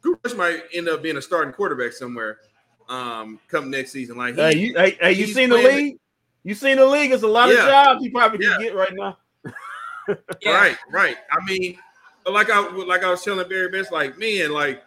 [0.00, 2.38] Cooper Rush might end up being a starting quarterback somewhere.
[2.88, 4.16] Um, come next season.
[4.16, 5.96] Like he- Hey, you, hey, hey, you seen the playing- league?
[6.44, 7.10] You seen the league?
[7.10, 9.18] It's a lot of jobs he probably can get right now.
[10.46, 11.16] Right, right.
[11.30, 11.78] I mean,
[12.30, 14.84] like I like I was telling Barry Best, like man, like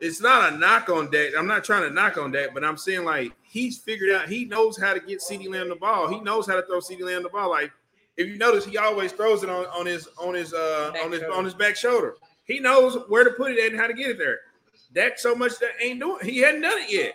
[0.00, 1.32] it's not a knock on that.
[1.38, 4.28] I'm not trying to knock on that, but I'm saying like he's figured out.
[4.28, 6.08] He knows how to get CeeDee Lamb the ball.
[6.08, 7.50] He knows how to throw CeeDee Lamb the ball.
[7.50, 7.70] Like
[8.16, 11.12] if you notice, he always throws it on, on his on his uh Back on
[11.12, 11.34] his shoulder.
[11.34, 12.14] on his back shoulder.
[12.44, 14.40] He knows where to put it and how to get it there.
[14.92, 16.18] Dak so much that ain't doing.
[16.22, 17.14] He hadn't done it yet.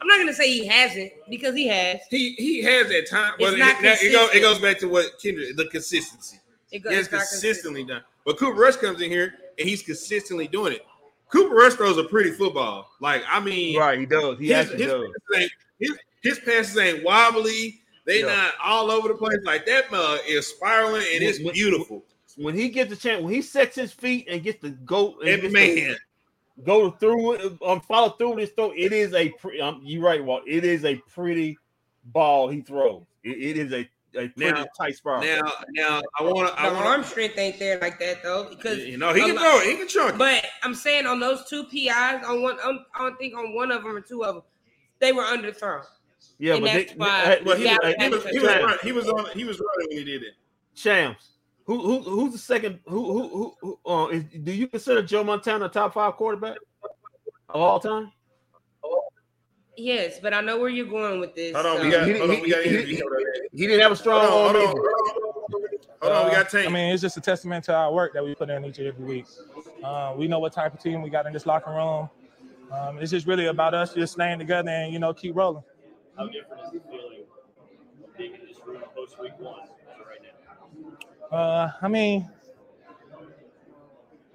[0.00, 2.00] I'm not gonna say he hasn't because he has.
[2.10, 5.20] He he has that time, It's but it, it, go, it goes back to what
[5.22, 6.40] Kendrick the consistency.
[6.72, 8.02] It goes, it's consistently done.
[8.24, 10.86] But Cooper Rush comes in here and he's consistently doing it.
[11.32, 12.90] Cooper Rush throws a pretty football.
[13.00, 14.38] Like I mean, Right, he does.
[14.38, 15.08] He his, his, does.
[15.32, 17.80] passes his, his passes ain't wobbly.
[18.04, 18.26] They Yeah.
[18.34, 19.38] not all over the place.
[19.44, 22.04] Like that mug is spiraling and it's beautiful.
[22.36, 25.52] When he gets the chance, when he sets his feet and gets to go, and
[25.52, 25.96] man, to
[26.64, 28.72] go through it, um, follow through with his throw.
[28.74, 30.42] It is a, pre- um, you right, Walt.
[30.46, 31.58] It is a pretty
[32.06, 33.04] ball he throws.
[33.22, 35.22] It, it is a, a Now- tight spiral.
[35.22, 35.40] now
[35.70, 36.60] now I want to.
[36.62, 39.34] I The want arm strength ain't there like that though, because You know he can
[39.36, 39.66] lot- throw it.
[39.70, 40.18] He can chunk.
[40.18, 43.70] But I'm saying on those two PIs, on one, on, I don't think on one
[43.70, 44.44] of them or two of them,
[44.98, 45.84] they were underthrown.
[46.38, 48.48] yeah, and but that's they, why- hey, But he, Yeah, was- he was he was
[48.50, 50.34] Shams, running, he was on he was running when he did it.
[50.74, 51.28] Shams.
[51.64, 52.80] Who, who who's the second?
[52.86, 53.28] Who who
[53.60, 53.78] who?
[53.84, 56.56] who uh, is, do you consider Joe Montana a top five quarterback
[57.48, 58.10] of all time?
[59.76, 61.54] Yes, but I know where you're going with this.
[61.54, 63.02] Hold on, we got He- hold on, we got he- interview.
[63.52, 64.56] He didn't have a strong hold arm.
[64.56, 64.82] on, either.
[66.02, 68.22] hold on, we got Uh, I mean, it's just a testament to our work that
[68.24, 69.26] we put in each and every week.
[69.82, 72.08] Uh, we know what type of team we got in this locker room.
[72.70, 75.62] Um, it's just really about us just staying together and you know keep rolling.
[76.16, 77.24] How different is the feeling
[78.04, 79.60] of being in this room post week one
[80.08, 80.20] right
[81.30, 81.36] now?
[81.36, 82.30] Uh, I mean,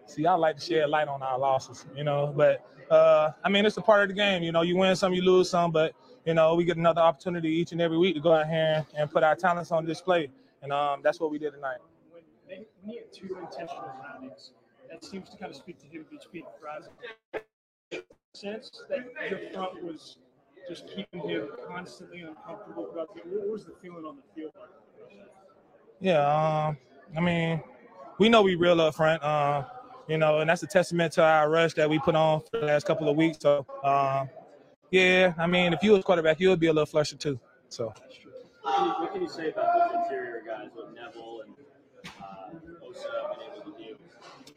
[0.07, 2.33] See, I like to shed light on our losses, you know.
[2.35, 4.43] But uh, I mean, it's a part of the game.
[4.43, 5.93] You know, you win some, you lose some, but
[6.25, 9.11] you know, we get another opportunity each and every week to go out here and
[9.11, 10.29] put our talents on display,
[10.61, 11.77] and um, that's what we did tonight.
[12.11, 14.51] When, they, when he had two intentional landings,
[14.89, 16.91] that seems to kind of speak to him being rising.
[18.33, 20.17] Sense that your front was
[20.69, 24.69] just keeping him constantly uncomfortable throughout the What was the feeling on the field like?
[25.99, 26.77] Yeah, um,
[27.15, 27.61] I mean,
[28.19, 29.63] we know we real up front, uh,
[30.07, 32.65] you know, and that's a testament to our rush that we put on for the
[32.65, 33.37] last couple of weeks.
[33.41, 34.29] So, um,
[34.91, 37.39] yeah, I mean, if you was quarterback, you would be a little flusher too.
[37.69, 37.93] So,
[38.61, 41.55] What can you, what can you say about those interior guys with Neville and
[42.21, 43.97] uh, Osa being able to do?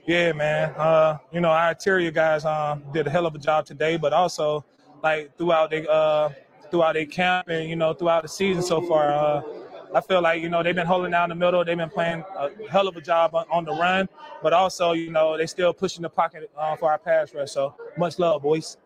[0.06, 3.66] yeah, man, uh, you know, our interior guys um, did a hell of a job
[3.66, 4.64] today, but also
[5.02, 6.30] like throughout the uh,
[6.70, 9.12] throughout their camp and you know throughout the season so far.
[9.12, 9.42] Uh,
[9.94, 11.64] I feel like you know they've been holding down the middle.
[11.64, 14.08] They've been playing a hell of a job on, the run,
[14.42, 17.50] but also you know they still pushing the pocket uh, for our pass rush.
[17.50, 18.76] So much love, boys.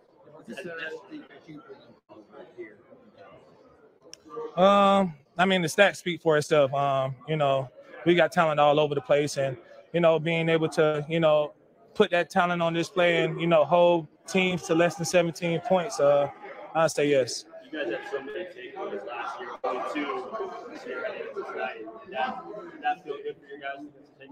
[4.57, 6.73] Um, I mean the stats speak for itself.
[6.73, 7.71] Um, you know,
[8.07, 9.57] we got talent all over the place, and
[9.93, 11.53] you know being able to you know
[11.95, 16.01] put that talent on display and you know hold teams to less than 17 points.
[16.01, 16.29] Uh,
[16.75, 17.45] I say yes.
[17.75, 21.05] You guys had so many takeaways last year, going two this year
[21.35, 21.85] tonight.
[22.13, 22.45] That,
[22.83, 23.85] that feel good for you guys?
[23.85, 24.31] to take?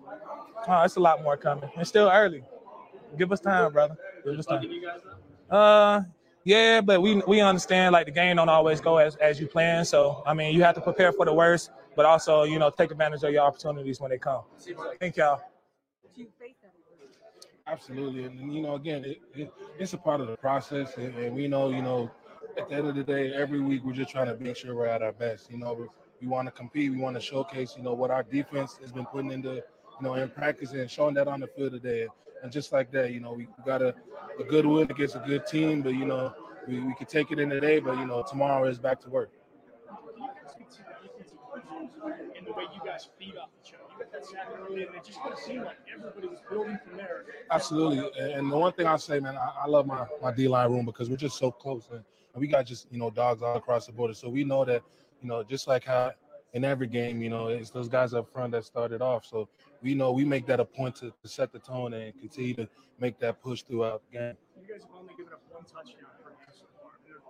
[0.69, 1.69] Oh, it's a lot more coming.
[1.77, 2.45] It's still early.
[3.19, 3.97] Give us time, brother.
[4.25, 4.63] Give us time.
[4.63, 5.01] you guys
[5.51, 5.57] though?
[5.57, 6.03] Uh,
[6.45, 9.85] yeah, but we we understand like the game don't always go as as you plan.
[9.85, 12.93] So I mean, you have to prepare for the worst, but also you know take
[12.93, 14.43] advantage of your opportunities when they come.
[15.01, 15.41] Thank y'all.
[17.67, 21.35] Absolutely, and you know, again, it, it, it's a part of the process, and, and
[21.35, 22.11] we know, you know,
[22.57, 24.87] at the end of the day, every week we're just trying to make sure we're
[24.87, 25.51] at our best.
[25.51, 25.87] You know, we,
[26.21, 29.07] we want to compete, we want to showcase, you know, what our defense has been
[29.07, 29.63] putting into, you
[30.01, 32.09] know, in practice and showing that on the field today.
[32.43, 33.95] And just like that, you know, we got a,
[34.39, 36.35] a good win against a good team, but you know,
[36.67, 39.31] we, we could take it in today, but you know, tomorrow is back to work.
[40.51, 43.83] Speak to the defensive coaches and the way you guys feed off each other.
[43.93, 46.79] You got that sack early, and it just kind of seemed like everybody was building
[46.87, 47.25] from there.
[47.51, 48.11] Absolutely.
[48.19, 50.85] And the one thing I'll say, man, I, I love my, my D line room
[50.85, 52.03] because we're just so close and
[52.35, 54.15] we got just, you know, dogs all across the border.
[54.15, 54.83] So we know that,
[55.21, 56.13] you know, just like how
[56.55, 59.25] in every game, you know, it's those guys up front that started off.
[59.27, 59.49] So
[59.83, 62.69] we know we make that a point to, to set the tone and continue to
[62.99, 64.35] make that push throughout the game.
[64.61, 66.91] You guys have only given up one touchdown per game so far.
[67.07, 67.21] You're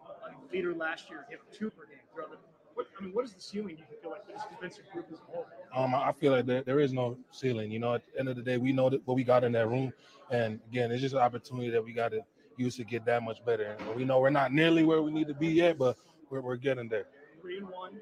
[0.53, 1.98] leader last year gave up two per game.
[2.16, 2.36] the-
[2.74, 5.22] What, I mean, what is the ceiling you feel like this defensive group as a
[5.32, 5.46] whole?
[5.74, 7.70] Um, I I feel like there, there is no ceiling.
[7.70, 9.53] You know, at the end of the day, we know that what we got in
[9.53, 9.92] that room,
[10.30, 12.20] and again, it's just an opportunity that we got to
[12.57, 13.76] use to get that much better.
[13.78, 15.96] And we know we're not nearly where we need to be yet, but
[16.30, 17.07] we're, we're getting there.
[17.40, 17.92] Three and one.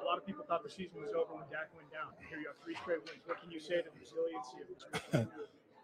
[0.00, 2.12] A lot of people thought the season was over when Dak went down.
[2.28, 3.20] Here you have three straight wins.
[3.26, 4.68] What can you say to the resiliency of
[5.12, 5.26] this?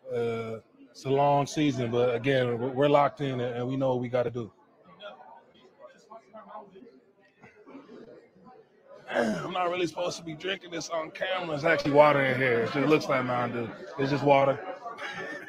[0.09, 0.61] Uh,
[0.91, 4.09] it's a long season, but again, we're we're locked in, and we know what we
[4.09, 4.51] got to do.
[9.11, 11.55] I'm not really supposed to be drinking this on camera.
[11.55, 12.61] It's actually water in here.
[12.61, 13.69] It just looks like mine, Dew.
[13.99, 14.59] It's just water.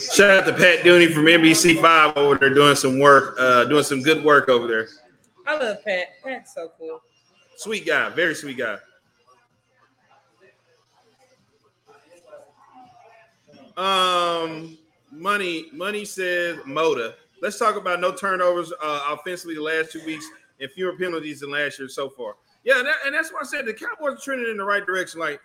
[0.00, 3.82] Shout out to Pat Doney from NBC Five over there doing some work, uh, doing
[3.82, 4.88] some good work over there.
[5.46, 6.08] I love Pat.
[6.22, 7.00] Pat's so cool.
[7.56, 8.76] Sweet guy, very sweet guy.
[13.76, 14.76] Um,
[15.10, 17.14] money, money says Moda.
[17.40, 20.26] Let's talk about no turnovers uh, offensively the last two weeks
[20.60, 22.34] and fewer penalties than last year so far.
[22.64, 25.20] Yeah, that, and that's why I said the Cowboys are trending in the right direction.
[25.20, 25.40] Like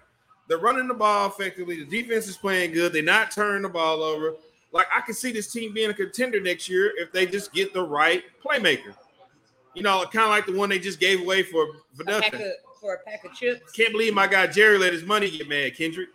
[0.48, 1.84] they're running the ball effectively.
[1.84, 2.94] The defense is playing good.
[2.94, 4.36] They're not turning the ball over.
[4.72, 7.74] Like I can see this team being a contender next year if they just get
[7.74, 8.94] the right playmaker.
[9.76, 12.34] You know, kind of like the one they just gave away for for A pack
[12.34, 12.42] nothing.
[12.48, 13.72] of, for a pack of chips.
[13.72, 16.10] Can't believe my guy Jerry let his money get mad, Kendrick.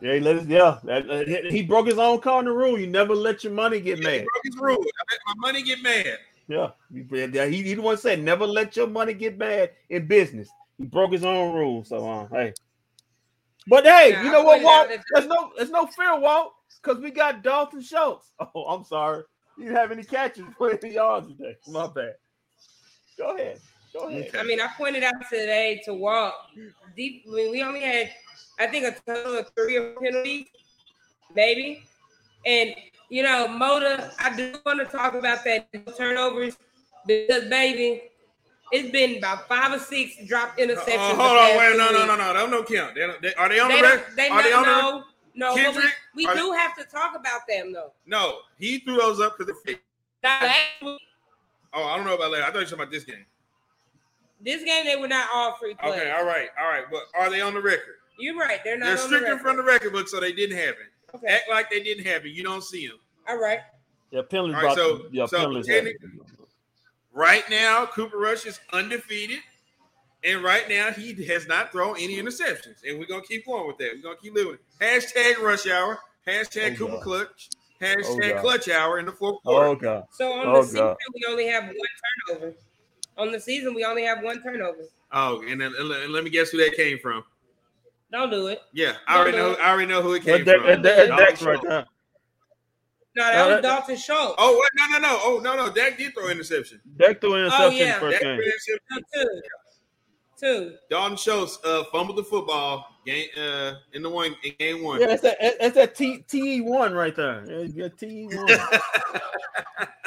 [0.00, 1.22] Yeah, he let us, yeah.
[1.24, 2.78] he- he broke his own cardinal rule.
[2.78, 4.24] You never let your money get He mad.
[4.24, 4.78] broke his rule.
[4.78, 6.18] I let my money get mad.
[6.48, 10.06] Yeah, he, yeah, he, he the one said never let your money get bad in
[10.06, 10.48] business.
[10.76, 11.84] He broke his own rule.
[11.84, 12.52] So uh, hey,
[13.66, 15.04] but hey, Yeah, you I know what, pointed Walt?
[15.14, 16.52] There's no there's no fear, Walt,
[16.82, 18.32] because we got Dalton Schultz.
[18.54, 19.22] Oh, I'm sorry,
[19.56, 21.56] you didn't have any catches for any yards today.
[21.68, 22.14] My bad.
[23.18, 23.60] Go ahead.
[23.92, 24.30] Go ahead.
[24.36, 26.34] I mean, I pointed out today to Walt.
[26.96, 28.10] Deep, I mean, we only had,
[28.58, 30.46] I think, a total of three or penalties,
[31.34, 31.84] maybe.
[32.46, 32.74] And
[33.10, 36.56] you know, Moda, I do want to talk about that turnovers
[37.06, 38.04] because, baby,
[38.72, 40.96] it's been about five or six dropped interceptions.
[40.96, 42.94] Oh, uh, hold on, wait, no, no, no, no, no, no count.
[42.94, 44.04] They, they, are they on They the record?
[44.16, 45.04] they Are they not, on the
[45.34, 47.92] no, no, but we, Kendrick, we are- do have to talk about them though.
[48.06, 49.82] No, he threw those up because they're fake.
[50.22, 51.00] Now, last week,
[51.74, 52.42] Oh, I don't know about that.
[52.42, 53.24] I thought you were talking about this game.
[54.44, 55.94] This game they were not all free plays.
[55.94, 56.84] Okay, all right, all right.
[56.90, 57.94] But are they on the record?
[58.18, 58.60] You're right.
[58.64, 60.84] They're not They're on the stricken from the record book, so they didn't happen.
[61.14, 61.26] Okay.
[61.28, 62.30] Act like they didn't happen.
[62.30, 62.98] You don't see them.
[63.28, 63.60] All right.
[64.10, 64.56] Yeah, penalties.
[64.56, 65.66] All right, brought- so- yeah, so penalties.
[67.14, 69.38] Technically- Right now, Cooper Rush is undefeated.
[70.24, 72.84] And right now, he has not thrown any interceptions.
[72.88, 73.90] And we're going to keep going with that.
[73.96, 74.58] We're going to keep living.
[74.80, 75.98] Hashtag rush hour.
[76.26, 77.02] Hashtag Oh, Cooper God.
[77.02, 77.48] Clutch.
[77.80, 78.40] Oh, Hashtag God.
[78.42, 79.66] clutch hour in the fourth oh, quarter.
[79.66, 80.04] Oh god.
[80.12, 80.96] So on Oh, the season, God.
[81.14, 81.74] we only have one
[82.28, 82.54] turnover.
[83.18, 84.84] On the season, we only have one turnover.
[85.10, 87.24] Oh, and then and let- me guess who that came from.
[88.12, 88.60] Don't do it.
[88.72, 89.52] Yeah, I already know.
[89.54, 89.58] no.
[89.58, 90.66] I already know who it came that, from.
[90.66, 91.88] that, that, Dalton that's right Schultz.
[93.14, 93.24] There.
[93.24, 94.34] No, that No, was that- Dalton Schultz.
[94.38, 94.68] Oh, what?
[94.90, 95.18] No, no, no.
[95.22, 95.72] Oh, no, no.
[95.72, 96.80] Dak did throw interception.
[96.96, 97.98] Dak threw an Oh, interception yeah.
[97.98, 98.36] first Dak game.
[98.36, 99.04] threw interception.
[99.14, 99.42] Two.
[100.40, 100.76] Two.
[100.90, 105.00] Dalton Schultz uh, fumbled the football game uh, in the one in game one.
[105.00, 105.38] Yeah, that's that.
[105.60, 107.44] That's that T T one right there.
[107.48, 108.46] Yeah, you got T one.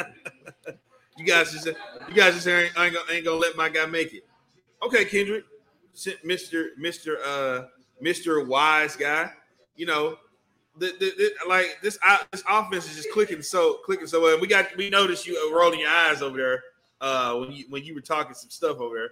[1.18, 4.14] You guys just you guys just ain't, ain't, gonna, ain't gonna let my guy make
[4.14, 4.26] it.
[4.84, 5.46] Okay, Kendrick,
[6.26, 7.68] Mister Mister uh
[8.02, 9.32] Mister Wise guy.
[9.78, 10.18] You know,
[10.78, 14.34] the, the, the like this uh, this offense is just clicking so clicking so well.
[14.34, 16.64] And we got we noticed you uh, rolling your eyes over there
[17.02, 19.10] uh when you when you were talking some stuff over there.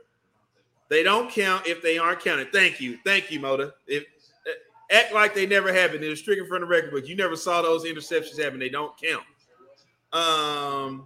[0.89, 2.51] They don't count if they aren't counted.
[2.51, 3.71] Thank you, thank you, Moda.
[3.87, 4.03] If
[4.47, 4.51] uh,
[4.91, 6.03] act like they never happened.
[6.03, 7.07] It was stricken from the record book.
[7.07, 8.59] You never saw those interceptions happen.
[8.59, 9.23] They don't count.
[10.13, 11.05] Um,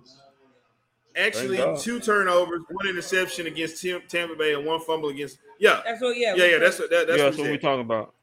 [1.15, 5.37] actually, two turnovers, one interception against Tim, Tampa Bay, and one fumble against.
[5.59, 6.17] Yeah, That's what.
[6.17, 6.35] Yeah.
[6.35, 6.57] yeah, yeah.
[6.57, 8.13] That's what that, that's yeah, what, that's what we're talking about.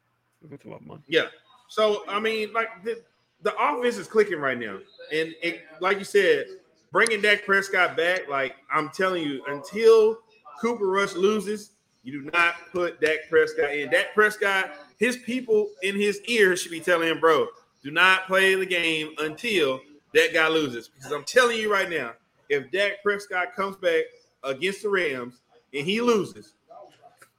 [0.41, 1.01] We're talking about money.
[1.07, 1.25] Yeah.
[1.67, 3.01] So I mean, like the,
[3.41, 4.77] the offense is clicking right now,
[5.13, 6.45] and it, like you said,
[6.91, 8.29] bringing Dak Prescott back.
[8.29, 10.19] Like I'm telling you, until
[10.61, 11.71] Cooper Rush loses,
[12.03, 13.89] you do not put Dak Prescott in.
[13.89, 17.47] Dak Prescott, his people in his ear should be telling him, bro,
[17.83, 19.81] do not play the game until
[20.13, 20.87] that guy loses.
[20.87, 22.13] Because I'm telling you right now,
[22.49, 24.03] if Dak Prescott comes back
[24.43, 25.41] against the Rams
[25.73, 26.53] and he loses,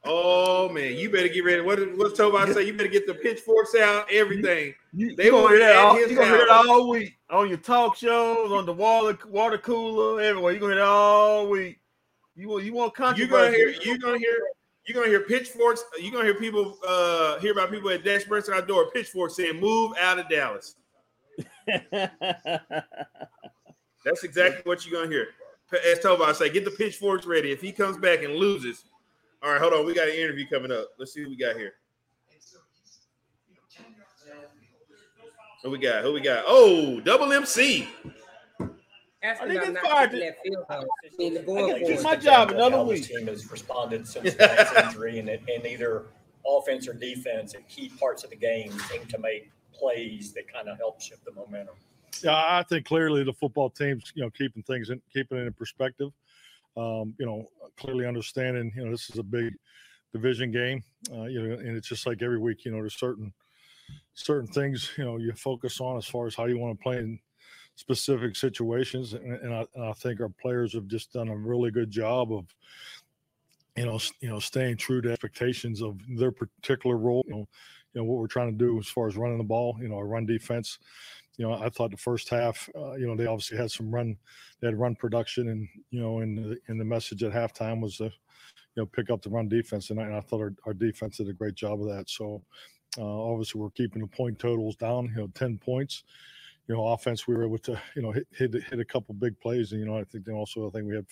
[0.06, 1.60] oh man, you better get ready.
[1.60, 2.64] What what's Toby say?
[2.64, 4.74] You better get the pitchforks out, everything.
[4.92, 5.76] You, They you gonna hear that?
[5.76, 9.58] All, you gonna hear that all week on your talk shows, on the water water
[9.58, 10.52] cooler, everywhere.
[10.52, 11.80] You gonna hear that all week.
[12.34, 13.32] You want you want controversy.
[13.32, 14.38] You're gonna hear you're gonna hear
[14.86, 15.84] you're gonna hear pitchforks.
[15.98, 19.92] You're gonna hear people uh hear about people at Dak Prescott door pitchforks saying move
[20.00, 20.76] out of Dallas.
[24.06, 25.28] That's exactly what you're gonna hear.
[25.84, 27.50] As Toby say, get the pitchforks ready.
[27.50, 28.84] If he comes back and loses,
[29.46, 29.86] all right, hold on.
[29.86, 30.88] We got an interview coming up.
[30.98, 31.74] Let's see what we got here.
[35.62, 36.02] Who we got?
[36.02, 36.44] Who we got?
[36.48, 37.88] Oh, double MC.
[39.22, 40.10] Ask I me about not fired.
[40.12, 40.84] that field goal.
[41.04, 42.02] I mean, going gotta for keep it.
[42.02, 43.04] my job another How week.
[43.06, 46.06] team has responded since Dak's injury, and, it- and either
[46.46, 50.68] offense or defense at key parts of the game seem to make plays that kind
[50.68, 51.74] of help shift the momentum.
[52.22, 55.52] Yeah, I think clearly the football team's you know keeping things in keeping it in
[55.52, 56.10] perspective.
[56.76, 59.54] Um, you know, clearly understanding you know this is a big
[60.12, 60.82] division game.
[61.12, 62.64] Uh, you know, and it's just like every week.
[62.64, 63.32] You know, there's certain
[64.14, 66.98] certain things you know you focus on as far as how you want to play
[66.98, 67.18] in
[67.76, 71.70] specific situations, and, and, I, and I think our players have just done a really
[71.70, 72.46] good job of
[73.76, 77.24] you know you know staying true to expectations of their particular role.
[77.26, 77.48] You know,
[77.94, 79.76] you know what we're trying to do as far as running the ball.
[79.80, 80.78] You know, our run defense
[81.36, 84.16] you know, I thought the first half, uh, you know, they obviously had some run,
[84.60, 87.98] they had run production, and you know, in the in the message at halftime was
[87.98, 88.10] to, you
[88.76, 91.28] know, pick up the run defense, and I, and I thought our, our defense did
[91.28, 92.08] a great job of that.
[92.08, 92.42] So,
[92.98, 96.04] uh, obviously, we're keeping the point totals down, you know, ten points.
[96.68, 99.38] You know, offense, we were able to, you know, hit hit, hit a couple big
[99.40, 101.06] plays, and you know, I think then also I think we had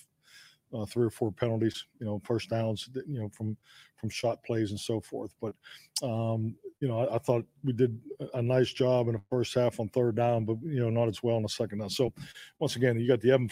[0.75, 3.57] uh, three or four penalties, you know, first downs, you know, from
[3.97, 5.33] from shot plays and so forth.
[5.41, 5.55] But
[6.03, 7.99] um, you know, I, I thought we did
[8.35, 11.23] a- nice job in the first half on third down, but you know, not as
[11.23, 11.91] well in the second down.
[11.91, 12.13] So
[12.59, 13.49] once again, you got the Evan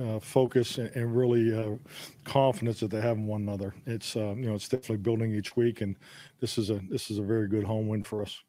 [0.00, 1.76] uh, focus and, and really uh,
[2.24, 3.74] confidence that they have in one another.
[3.86, 5.96] It's uh, you know, it's definitely building each week, and
[6.40, 8.40] this is a this is a very good home win for us.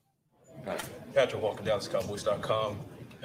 [1.14, 2.78] Patrick Walker, DallasCowboys.com.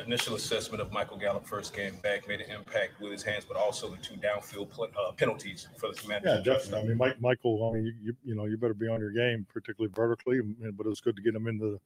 [0.07, 3.57] Initial assessment of Michael Gallup first game back made an impact with his hands, but
[3.57, 6.41] also the two downfield pl- uh, penalties for the Commanders.
[6.45, 6.81] Yeah, definitely.
[6.81, 7.71] I mean, Mike, Michael.
[7.71, 10.41] I mean, you, you you know, you better be on your game, particularly vertically.
[10.41, 11.79] But it was good to get him into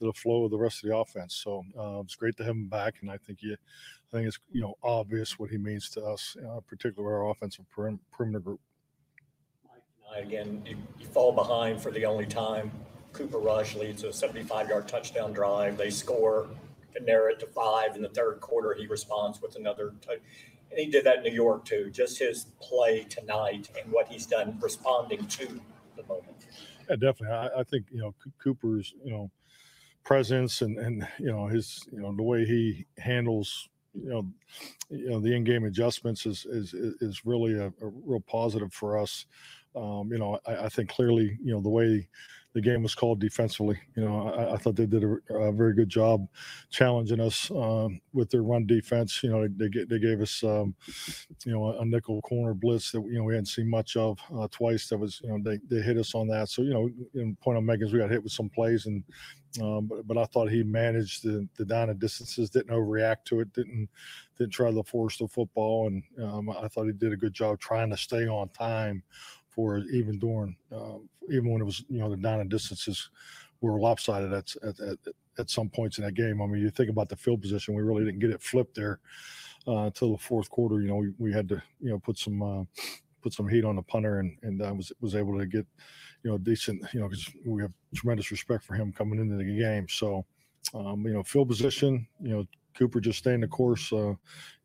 [0.00, 1.36] the, the flow of the rest of the offense.
[1.36, 3.56] So uh, it's great to have him back, and I think he, I
[4.12, 8.00] think it's you know obvious what he means to us, uh, particularly our offensive perim-
[8.12, 8.60] perimeter group.
[10.14, 12.70] Again, you, you fall behind for the only time.
[13.12, 15.76] Cooper Rush leads a 75-yard touchdown drive.
[15.76, 16.48] They score
[16.96, 18.74] to narrow it to five in the third quarter.
[18.74, 19.94] He responds with another.
[20.08, 21.90] And he did that in New York too.
[21.90, 25.60] Just his play tonight and what he's done responding to
[25.96, 26.46] the moment.
[26.88, 27.28] Yeah, definitely.
[27.28, 29.30] I, I think you know Co- Cooper's you know
[30.04, 34.26] presence and and you know his you know the way he handles you know,
[34.90, 39.26] you know, the in-game adjustments is is is really a, a real positive for us.
[39.76, 42.08] Um, you know, I, I think clearly, you know, the way
[42.54, 43.78] the game was called defensively.
[43.96, 46.26] You know, I, I thought they did a, a, very good job
[46.70, 49.22] challenging us um, with their run defense.
[49.24, 50.74] You know, they they, they gave us um,
[51.44, 54.46] you know a, nickel corner blitz that you know we hadn't seen much of uh,
[54.52, 54.88] twice.
[54.88, 56.48] That was you know they, they hit us on that.
[56.48, 59.02] So you know, in point on Megan's, we got hit with some plays and.
[59.62, 63.38] Um, but, but I thought he managed the, the down and distances, didn't overreact to
[63.38, 63.88] it, didn't
[64.36, 67.60] didn't try to force the football, and um, I thought he did a good job
[67.60, 69.04] trying to stay on time
[69.54, 73.10] for even during um, even when it was you know the down and distances
[73.60, 74.98] were lopsided at, at, at,
[75.38, 76.42] at some points in that game.
[76.42, 79.00] I mean, you think about the field position, we really didn't get it flipped there
[79.66, 80.82] uh, until the fourth quarter.
[80.82, 82.64] You know, we, we had to you know put some uh,
[83.22, 85.66] put some heat on the punter, and and I was was able to get
[86.22, 89.58] you know decent you know because we have tremendous respect for him coming into the
[89.58, 89.86] game.
[89.88, 90.24] So
[90.74, 92.46] um, you know, field position, you know.
[92.76, 94.16] Cooper just staying the course, uh, you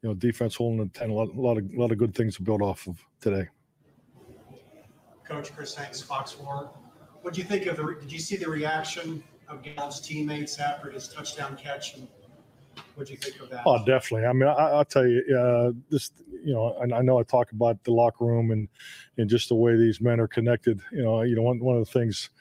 [0.02, 1.12] know, defense holding the ten.
[1.12, 3.48] A lot, a lot of, a lot of good things to build off of today.
[5.30, 6.72] Coach Chris Hanks, Fox 4.
[7.22, 7.96] What do you think of the?
[8.00, 11.96] Did you see the reaction of Gallup's teammates after his touchdown catch?
[11.96, 12.08] And
[12.96, 13.62] what do you think of that?
[13.66, 14.26] Oh, definitely.
[14.26, 16.12] I mean, I, will tell you, uh, this,
[16.44, 18.68] you know, and I know I talk about the locker room and
[19.18, 20.82] and just the way these men are connected.
[20.92, 22.32] You know, you know, one one of the things,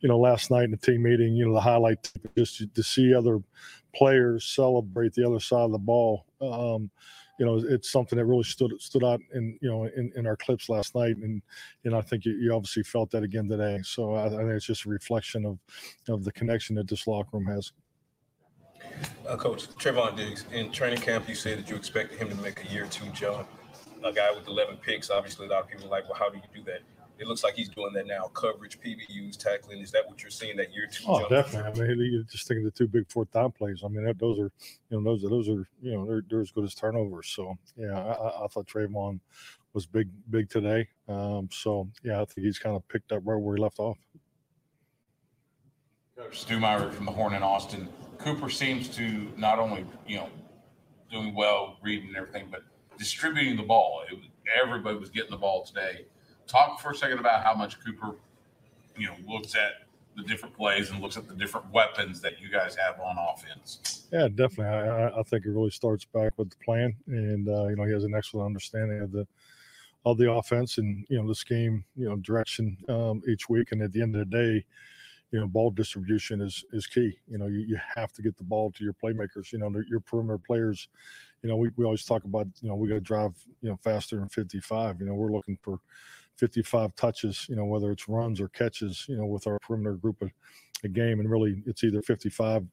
[0.00, 2.82] you know, last night in the team meeting, you know, the highlight just to, to
[2.82, 3.40] see other
[3.94, 6.24] players celebrate the other side of the ball.
[6.40, 6.90] Um,
[7.38, 10.36] you know, it's something that really stood stood out in you know in, in our
[10.36, 11.42] clips last night, and
[11.84, 13.80] and I think you, you obviously felt that again today.
[13.84, 15.58] So I, I, think it's just a reflection of
[16.08, 17.72] of the connection that this locker room has.
[19.26, 22.64] Uh, Coach Trevon Diggs, in training camp, you said that you expected him to make
[22.64, 23.48] a year two jump.
[24.04, 26.36] A guy with 11 picks, obviously, a lot of people are like, well, how do
[26.36, 26.80] you do that?
[27.22, 28.24] It looks like he's doing that now.
[28.34, 29.78] Coverage, PBUs, tackling.
[29.78, 31.04] Is that what you're seeing that year two?
[31.06, 31.84] Oh, definitely.
[31.86, 33.82] I mean, you just think of the two big fourth down plays.
[33.84, 34.50] I mean, that, those are
[34.90, 37.28] you know those are those are you know they're, they're as good as turnovers.
[37.28, 39.20] So yeah, I, I thought Trevon
[39.72, 40.88] was big big today.
[41.08, 43.98] Um, so yeah, I think he's kind of picked up right where he left off.
[46.18, 47.88] Coach Stumeyer from the Horn in Austin.
[48.18, 50.28] Cooper seems to not only you know
[51.10, 52.64] doing well, reading and everything, but
[52.98, 54.02] distributing the ball.
[54.10, 54.24] Was,
[54.60, 56.06] everybody was getting the ball today
[56.46, 58.16] talk for a second about how much Cooper,
[58.96, 59.86] you know, looks at
[60.16, 64.06] the different plays and looks at the different weapons that you guys have on offense.
[64.12, 64.66] Yeah, definitely.
[64.66, 67.92] I, I think it really starts back with the plan, and uh, you know he
[67.92, 69.26] has an excellent understanding of the
[70.04, 73.72] of the offense and you know the scheme, you know, direction um, each week.
[73.72, 74.64] And at the end of the day,
[75.30, 77.18] you know, ball distribution is is key.
[77.28, 79.52] You know, you, you have to get the ball to your playmakers.
[79.52, 80.88] You know, your perimeter players.
[81.42, 83.78] You know, we, we always talk about you know we got to drive you know
[83.82, 85.00] faster than 55.
[85.00, 85.78] You know, we're looking for
[86.38, 90.20] 55 touches, you know, whether it's runs or catches, you know, with our perimeter group
[90.22, 90.30] of
[90.84, 91.20] a game.
[91.20, 92.66] And really, it's either 55,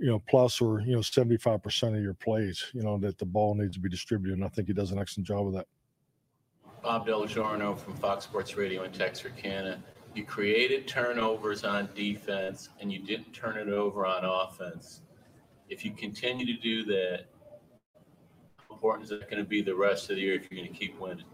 [0.00, 3.54] you know, plus or, you know, 75% of your plays, you know, that the ball
[3.54, 4.38] needs to be distributed.
[4.38, 5.66] And I think he does an excellent job of that.
[6.82, 9.82] Bob Delgiorno from Fox Sports Radio in Texarkana.
[10.14, 15.02] You created turnovers on defense and you didn't turn it over on offense.
[15.68, 17.26] If you continue to do that,
[18.56, 20.72] how important is that going to be the rest of the year if you're going
[20.72, 21.24] to keep winning?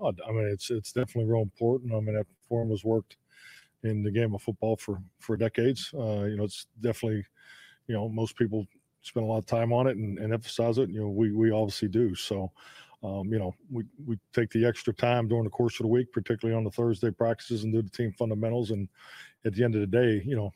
[0.00, 1.92] Oh, I mean, it's it's definitely real important.
[1.92, 3.16] I mean, that form has worked
[3.82, 5.90] in the game of football for for decades.
[5.94, 7.24] Uh, you know, it's definitely,
[7.86, 8.66] you know, most people
[9.02, 10.90] spend a lot of time on it and, and emphasize it.
[10.90, 12.14] You know, we we obviously do.
[12.14, 12.50] So,
[13.02, 16.12] um, you know, we we take the extra time during the course of the week,
[16.12, 18.70] particularly on the Thursday practices, and do the team fundamentals.
[18.70, 18.88] And
[19.44, 20.52] at the end of the day, you know,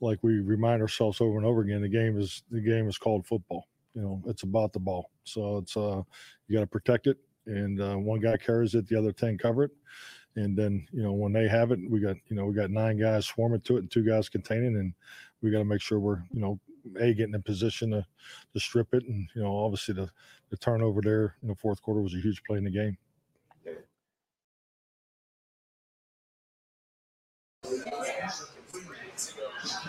[0.00, 3.26] like we remind ourselves over and over again, the game is the game is called
[3.26, 3.66] football.
[3.94, 5.10] You know, it's about the ball.
[5.24, 6.02] So it's uh,
[6.46, 7.18] you got to protect it
[7.48, 9.70] and uh, one guy carries it, the other ten cover it,
[10.36, 12.98] and then you know when they have it, we got you know we got nine
[12.98, 14.92] guys swarming to it and two guys containing, and
[15.42, 16.58] we got to make sure we're you know
[16.98, 18.06] a getting in position to
[18.54, 20.08] to strip it, and you know obviously the
[20.50, 22.96] the turnover there in the fourth quarter was a huge play in the game.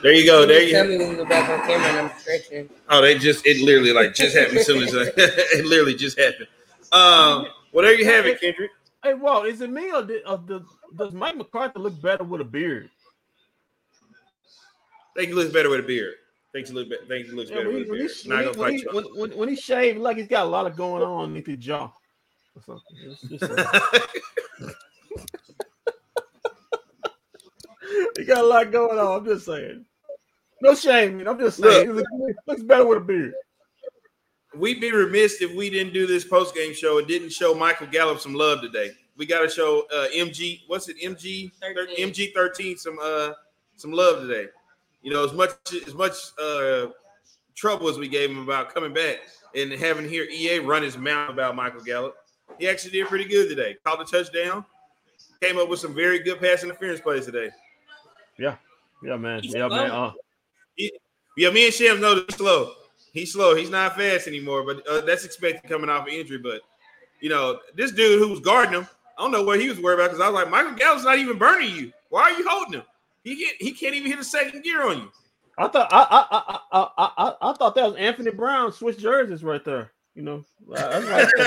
[0.01, 0.45] There you go.
[0.45, 2.69] There you Tell me when we go back on camera and I'm stretching.
[2.89, 6.17] Oh, they just it literally like just happened as soon as I, it literally just
[6.17, 6.47] happened.
[6.91, 8.71] Um, well, there you have it, Kendrick.
[9.03, 10.63] Hey, Walt, is it me or, did, or does,
[10.95, 12.89] does Mike McCarthy look better with a beard?
[15.15, 16.15] I think he looks better with a beard.
[16.51, 18.11] Think he looks, think he looks Yeah, better when, with a beard.
[18.11, 20.49] he, when, gonna he, when, he, when, when, when he shaved, like he's got a
[20.49, 21.91] lot of going on underneath his jaw.
[22.55, 22.97] Or something.
[23.31, 23.43] It's
[28.17, 29.19] he got a lot going on.
[29.19, 29.85] I'm just saying.
[30.61, 31.25] No shame.
[31.27, 31.91] I'm just saying.
[31.91, 33.33] Looks, he looks better with a beard.
[34.55, 37.87] We'd be remiss if we didn't do this post game show and didn't show Michael
[37.87, 38.91] Gallup some love today.
[39.15, 40.61] We got to show uh, MG.
[40.67, 40.97] What's it?
[41.03, 41.51] MG.
[41.99, 43.33] MG thirteen some uh
[43.75, 44.47] some love today.
[45.01, 45.51] You know, as much
[45.85, 46.87] as much uh
[47.55, 49.17] troubles we gave him about coming back
[49.53, 52.15] and having to hear EA run his mouth about Michael Gallup.
[52.57, 53.75] He actually did pretty good today.
[53.83, 54.65] Called a touchdown.
[55.41, 57.49] Came up with some very good pass interference plays today.
[58.37, 58.55] Yeah,
[59.03, 59.41] yeah, man.
[59.43, 59.91] Yeah, man.
[59.91, 60.11] Uh,
[61.37, 62.73] yeah, me and Shams know that he's slow.
[63.13, 63.55] He's slow.
[63.55, 66.37] He's not fast anymore, but uh, that's expected coming off an injury.
[66.37, 66.61] But
[67.21, 68.87] you know, this dude who was guarding him,
[69.17, 71.19] I don't know what he was worried about because I was like, Michael Gallup's not
[71.19, 71.91] even burning you.
[72.09, 72.83] Why are you holding him?
[73.23, 75.11] He get, he can't even hit a second gear on you.
[75.57, 79.43] I thought I I, I I I I thought that was Anthony Brown switch jerseys
[79.43, 79.91] right there.
[80.15, 80.45] You know,
[80.75, 81.39] I,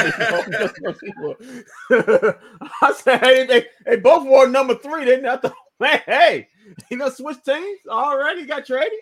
[2.97, 5.05] said, hey, they, they both wore number three.
[5.05, 5.29] They?
[5.29, 6.49] I thought, man, hey,
[6.91, 8.99] you know, switch teams already got traded.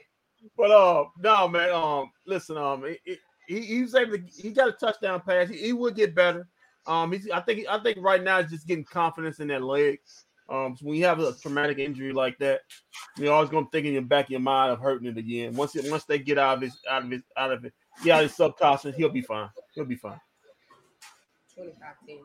[0.56, 1.70] But uh, no, man.
[1.70, 4.22] Um, listen, um, he, he, he was able to.
[4.36, 5.48] He got a touchdown pass.
[5.48, 6.48] He, he would get better.
[6.86, 9.98] Um, he's, I think I think right now he's just getting confidence in that leg.
[10.48, 12.60] Um, so when you have a traumatic injury like that,
[13.16, 15.54] you're always gonna think in your back of your mind of hurting it again.
[15.54, 17.72] Once it once they get out of his out of his out of it,
[18.04, 19.48] yeah, out of his subconscious, he'll be fine.
[19.74, 20.20] He'll be fine.
[21.54, 22.16] 25 10.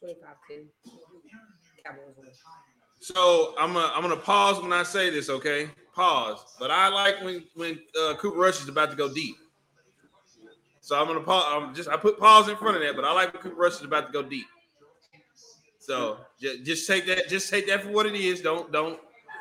[0.00, 0.68] 25 10.
[3.00, 5.68] So I'm gonna I'm gonna pause when I say this, okay?
[5.94, 6.44] Pause.
[6.58, 9.36] But I like when when uh, Cooper Rush is about to go deep.
[10.80, 11.44] So I'm gonna pause.
[11.48, 13.74] I'm just I put pause in front of that, but I like when Cooper Rush
[13.74, 14.46] is about to go deep.
[15.78, 17.28] So just, just take that.
[17.28, 18.40] Just take that for what it is.
[18.40, 18.98] Don't don't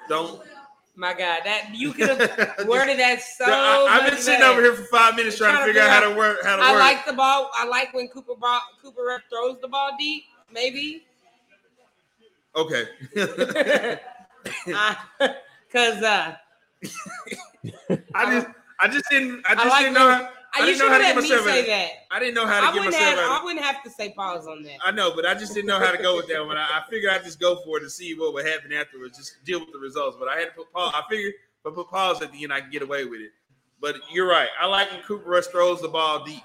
[0.10, 0.42] don't.
[0.94, 2.20] My God, that you could have
[2.68, 3.46] worded that so.
[3.46, 4.52] I, have been sitting better.
[4.52, 6.74] over here for five minutes trying to figure out how to work how to I
[6.74, 6.80] work.
[6.82, 7.50] like the ball.
[7.56, 10.26] I like when Cooper ball, Cooper Rush throws the ball deep.
[10.54, 11.06] Maybe
[12.56, 12.86] Okay.
[15.72, 16.36] because uh,
[18.16, 18.48] I just
[18.80, 20.90] I just didn't I I just like didn't know how, I I didn't you know
[20.90, 21.68] how should to have let me myself say out.
[21.68, 21.90] that.
[22.12, 23.20] I didn't know how to I get wouldn't myself have.
[23.20, 23.42] out.
[23.42, 24.78] I wouldn't have to say pause on that.
[24.84, 26.58] I know, but I just didn't know how to go with that one.
[26.58, 29.44] I, I figured I'd just go for it to see what would happen afterwards, just
[29.46, 30.18] deal with the results.
[30.20, 30.94] But I had to put pause.
[30.96, 33.32] I figured if I put pause at the end, I can get away with it.
[33.80, 34.50] But you're right.
[34.60, 36.44] I like when Cooper Rush throws the ball deep.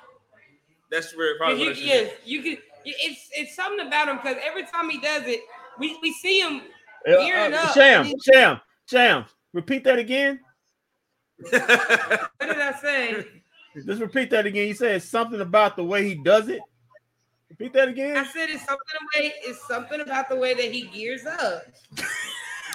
[0.91, 2.59] That's where it probably You, what yes, you could.
[2.85, 5.41] It's it's something about him because every time he does it,
[5.81, 6.63] we, we see him
[7.09, 7.75] Uh, gearing uh, up.
[7.75, 9.25] Sham, Sham, Sham.
[9.53, 10.41] Repeat that again.
[11.39, 13.27] What did I say?
[13.85, 14.69] Just repeat that again.
[14.69, 16.61] You said something about the way he does it.
[17.51, 18.17] Repeat that again.
[18.17, 21.63] I said it's something the way it's something about the way that he gears up.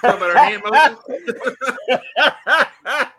[0.02, 0.96] About our hand motion.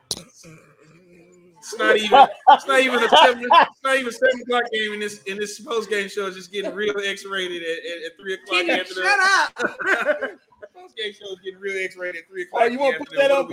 [1.63, 2.27] It's not even.
[2.49, 3.47] It's not even a seven.
[3.49, 6.27] It's not even seven o'clock game in this in this post game show.
[6.27, 8.59] It's just getting real X rated at, at, at three o'clock.
[8.59, 10.39] Kenny, after shut the,
[10.83, 12.63] post game show is getting real X rated at three o'clock.
[12.63, 13.45] Oh, you want to put the that on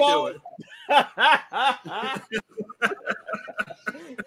[1.90, 2.26] afternoon.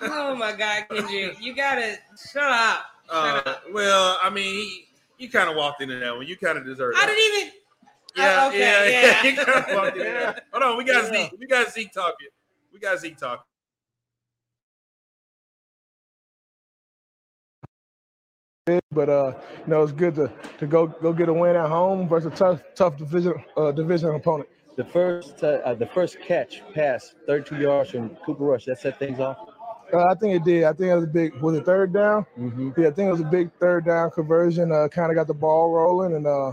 [0.00, 1.96] Oh my God, Kendrick, you you gotta
[2.32, 2.84] shut up.
[3.08, 4.86] Uh, well, I mean, he,
[5.18, 6.24] you kind of walked into that one.
[6.26, 7.06] You kind of deserve I it.
[7.06, 7.52] didn't even.
[8.16, 9.22] Yeah, Oh, okay, yeah, yeah.
[9.24, 9.30] yeah.
[9.30, 10.44] You kind of walked into that.
[10.52, 11.22] Hold on, we got Yeah.
[11.30, 11.40] Zeke.
[11.40, 12.28] We got Zeke talking.
[12.72, 13.44] We got Zeke talking.
[18.92, 19.32] But uh,
[19.66, 22.36] you know it's good to, to go go get a win at home versus a
[22.36, 24.48] tough tough division uh, division opponent.
[24.76, 28.96] The first, uh, uh, the first catch pass, 32 yards from Cooper Rush, that set
[28.96, 29.36] things off.
[29.92, 30.64] Uh, I think it did.
[30.64, 31.34] I think it was a big.
[31.40, 32.26] Was it third down?
[32.38, 32.80] Mm-hmm.
[32.80, 34.70] Yeah, I think it was a big third down conversion.
[34.70, 36.52] Uh, kind of got the ball rolling and uh,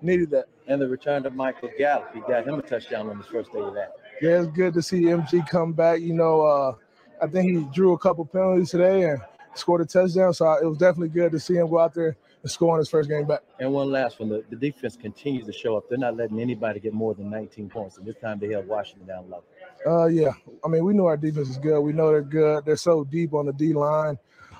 [0.00, 0.46] needed that.
[0.66, 3.60] And the return to Michael Gallup, he got him a touchdown on his first day
[3.60, 3.96] of that.
[4.22, 6.00] Yeah, it's good to see MG come back.
[6.00, 6.74] You know, uh,
[7.20, 9.20] I think he drew a couple penalties today and
[9.54, 10.34] scored a touchdown.
[10.34, 12.88] So it was definitely good to see him go out there and score in his
[12.88, 13.40] first game back.
[13.60, 15.88] And one last one, the, the defense continues to show up.
[15.88, 17.98] They're not letting anybody get more than 19 points.
[17.98, 19.42] And this time they held Washington down low.
[19.86, 20.32] Uh, yeah.
[20.64, 21.80] I mean, we know our defense is good.
[21.80, 22.64] We know they're good.
[22.64, 24.18] They're so deep on the D line.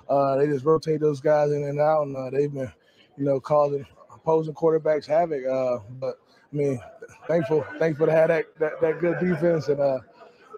[0.09, 2.71] Uh, they just rotate those guys in and out, and uh, they've been,
[3.17, 5.45] you know, causing opposing quarterbacks havoc.
[5.47, 6.19] Uh, but
[6.53, 6.81] I mean,
[7.27, 9.99] thankful, thankful to have that that, that good defense, and uh,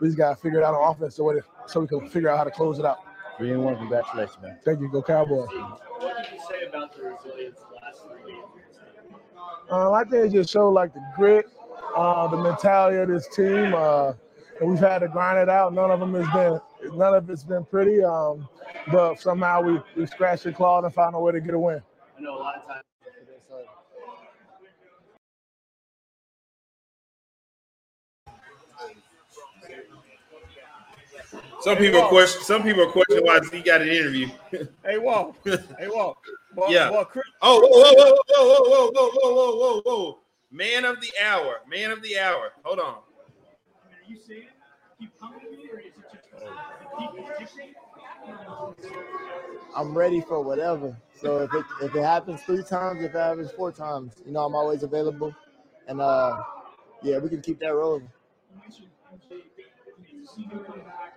[0.01, 2.39] we just got to figure it out on offense so, so we can figure out
[2.39, 2.99] how to close it out.
[3.39, 4.59] Three and one, congratulations, man.
[4.65, 4.89] Thank you.
[4.89, 5.49] Go Cowboys.
[5.51, 8.45] What did you say about the resilience the last three games?
[9.71, 11.47] Um, I think it just showed like the grit,
[11.97, 13.75] uh, the mentality of this team.
[13.75, 14.13] Uh,
[14.61, 15.75] and we've had to grind it out.
[15.75, 18.05] None of them has been, none of it's been pretty.
[18.05, 18.49] Um,
[18.93, 21.83] but somehow we we scratched the claw and found a way to get a win.
[22.17, 22.85] I know a lot of times.
[31.65, 32.43] Some people question.
[32.43, 34.29] Some people question why Zeke got an interview.
[34.85, 35.37] Hey, Walt.
[35.79, 36.19] Hey, Walt.
[36.55, 36.91] Boy, Yeah.
[36.91, 40.19] boy, Chris, Oh, whoa, whoa, whoa, whoa, whoa, whoa, whoa, whoa, whoa, whoa, whoa!
[40.51, 41.61] Man of the hour.
[41.67, 42.53] Man of the hour.
[42.65, 42.87] Hold on.
[42.87, 43.03] Are
[44.07, 44.49] you seeing it
[45.01, 46.29] keep coming to me, or is it just
[46.99, 47.11] keep
[47.57, 48.97] keep
[49.75, 50.95] I'm ready for whatever.
[51.17, 54.45] So if it if it happens three times, if it happens four times, you know
[54.45, 55.35] I'm always available.
[55.89, 56.43] And uh
[57.03, 58.09] yeah, we can keep that rolling.
[58.53, 61.15] You mentioned MJ being to see him come back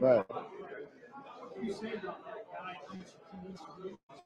[0.00, 0.24] Right.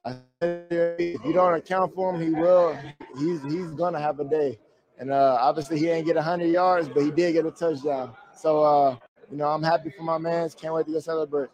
[0.05, 2.77] I said, if you don't account for him, he will.
[3.17, 4.57] He's he's gonna have a day.
[4.97, 8.13] And uh, obviously, he ain't get 100 yards, but he did get a touchdown.
[8.35, 8.97] So uh,
[9.31, 10.49] you know, I'm happy for my man.
[10.51, 11.49] Can't wait to go celebrate.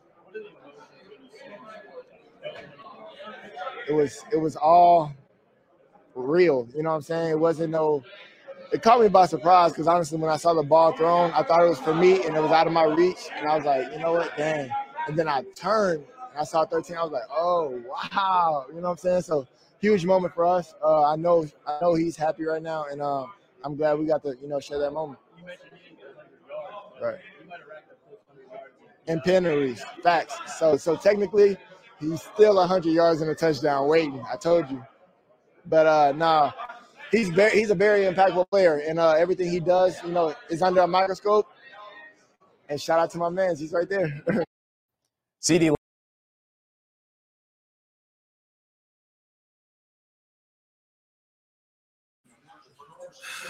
[3.88, 5.14] It was it was all
[6.16, 6.68] real.
[6.76, 7.32] You know what I'm saying?
[7.32, 8.04] It wasn't no.
[8.72, 11.64] It caught me by surprise because honestly, when I saw the ball thrown, I thought
[11.64, 13.92] it was for me and it was out of my reach, and I was like,
[13.92, 14.70] you know what, dang.
[15.08, 16.98] And then I turned and I saw 13.
[16.98, 19.22] I was like, oh wow, you know what I'm saying?
[19.22, 19.48] So
[19.80, 20.74] huge moment for us.
[20.84, 23.32] Uh, I know I know he's happy right now, and um,
[23.64, 25.20] I'm glad we got to you know share that moment.
[27.02, 27.20] Right.
[29.08, 30.36] And penalties, facts.
[30.58, 31.58] So so technically,
[32.00, 34.24] he's still 100 yards and a touchdown waiting.
[34.32, 34.84] I told you.
[35.68, 36.52] But uh, nah,
[37.16, 40.62] he's very, he's a very impactful player, and uh, everything he does, you know, is
[40.62, 41.48] under a microscope.
[42.70, 44.22] And shout out to my man, he's right there.
[45.42, 45.74] CeeDee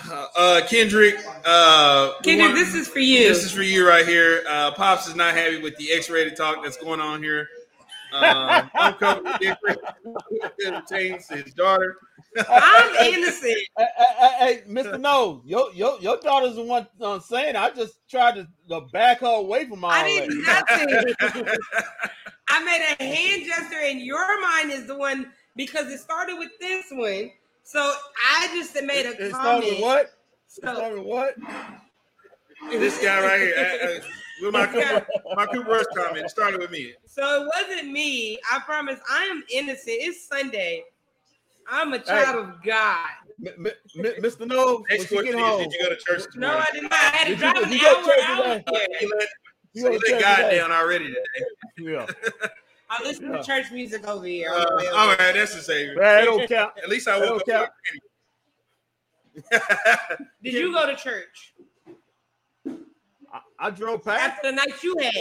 [0.08, 1.16] Uh, uh, Kendrick.
[1.46, 3.28] Uh, Kendrick, want- this is for you.
[3.28, 4.44] This is for you right here.
[4.48, 7.48] Uh, Pops is not happy with the X-rated talk that's going on here.
[8.14, 9.84] Um, I'm covered with X-rated
[10.68, 11.98] entertains his daughter.
[12.50, 13.58] I'm innocent.
[13.78, 15.00] Hey, hey, hey, hey, Mr.
[15.00, 17.56] No, your your your daughter's the one uh, saying.
[17.56, 21.14] I just tried to, to back her away from all I did nothing.
[22.50, 26.52] I made a hand gesture, and your mind is the one because it started with
[26.60, 27.32] this one.
[27.64, 27.94] So
[28.38, 29.34] I just made a It comment.
[29.34, 30.02] started with what?
[30.06, 30.12] It
[30.48, 31.36] started with what?
[32.72, 33.80] This guy right here.
[33.84, 34.00] Uh, uh,
[34.42, 36.26] with my Cooper, my Cooper Rush comment.
[36.26, 36.94] It started with me.
[37.06, 38.38] so it wasn't me.
[38.52, 39.00] I promise.
[39.10, 39.98] I am innocent.
[40.00, 40.84] It's Sunday.
[41.70, 43.08] I'm a child of God.
[43.46, 43.74] M- m-
[44.22, 44.48] Mr.
[44.48, 46.66] No, Next when you get home, did you go to church this No, morning?
[46.68, 46.92] I did not.
[46.92, 48.86] I had to Did drive did an you go to church hour out today?
[48.90, 48.98] here.
[49.00, 49.28] He let,
[49.74, 50.58] You so go he to let God today.
[50.58, 51.22] down already today.
[51.80, 52.06] yeah.
[52.90, 53.38] I listen Yeah.
[53.38, 54.50] to church music over here.
[54.52, 54.66] Uh,
[54.96, 55.96] all right, that's the savior.
[55.98, 56.74] That don't count.
[56.82, 57.74] At least I woke up.
[60.44, 61.54] Did you go to church
[63.34, 64.22] I, I drove past.
[64.22, 65.14] after the night you had?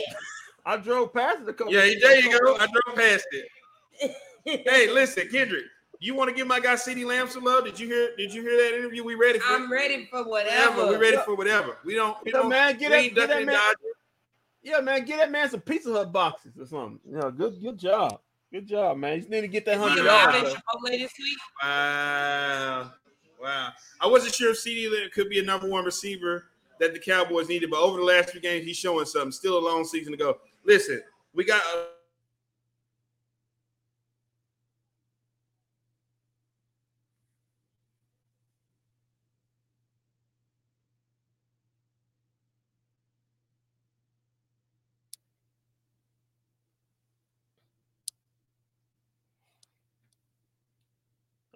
[0.67, 1.73] I drove past it a couple.
[1.73, 2.55] Yeah, there you go.
[2.57, 4.15] I drove past it.
[4.69, 5.65] hey, listen, Kendrick,
[6.05, 7.65] you want to give my guy CeeDee Lamb some love?
[7.65, 8.11] Did you hear?
[8.17, 9.05] Did you hear that interview?
[9.05, 10.77] We ready for I'm ready for whatever.
[10.83, 10.91] whatever.
[10.91, 11.79] We ready for whatever.
[11.85, 12.17] We don't.
[12.25, 12.49] We Yeah, don't.
[12.49, 13.57] man, get we that, get that man.
[14.63, 16.99] Yeah, man, get that man some Pizza Hut boxes or something.
[17.11, 18.21] Yeah, good, good job,
[18.51, 19.15] good job, man.
[19.15, 20.55] You just need to get that hundred live yards.
[20.55, 21.39] at Chipotle this week?
[21.63, 22.93] Wow.
[23.43, 23.73] Wow.
[24.01, 26.47] I wasn't sure if CeeDee Lamb could be a number one receiver
[26.81, 29.33] that the Cowboys needed, but over the last few games, he's showing something.
[29.33, 30.39] Still a long season to go.
[30.65, 31.03] Listen,
[31.35, 31.63] we got.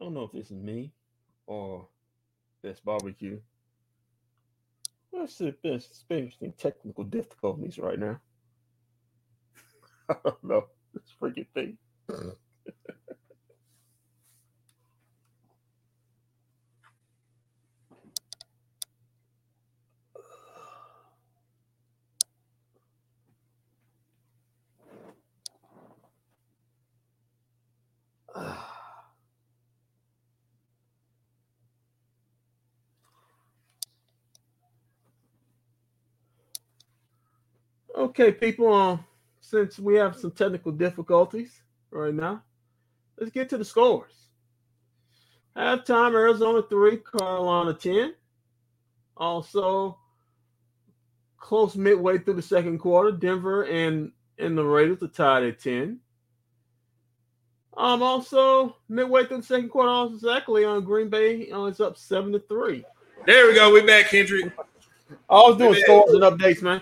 [0.08, 0.90] Don't know if this is me
[1.46, 1.86] or
[2.62, 3.40] this barbecue.
[5.26, 8.18] See if there's experiencing technical difficulties right now.
[10.08, 10.64] I don't know.
[10.94, 11.76] This freaking thing.
[38.08, 38.72] Okay, people.
[38.72, 39.04] Um,
[39.40, 41.60] since we have some technical difficulties
[41.90, 42.42] right now,
[43.18, 44.12] let's get to the scores.
[45.54, 48.14] Halftime: Arizona three, Carolina ten.
[49.14, 49.98] Also,
[51.36, 56.00] close midway through the second quarter, Denver and and the Raiders are tied at ten.
[57.76, 61.98] Um, also midway through the second quarter, also exactly on Green Bay, uh, it's up
[61.98, 62.84] seven to three.
[63.26, 63.70] there we go.
[63.70, 64.50] We're back, Kendrick.
[65.28, 66.80] I was doing scores and updates, man.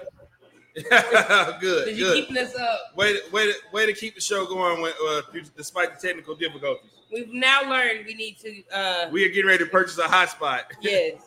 [1.60, 1.86] good.
[1.86, 2.14] Did you good.
[2.26, 2.96] keeping us up?
[2.96, 5.22] Way to, way, to, way to keep the show going when, uh,
[5.56, 6.90] despite the technical difficulties.
[7.12, 8.62] We've now learned we need to.
[8.74, 10.62] uh We are getting ready to purchase a hotspot.
[10.80, 11.22] Yes,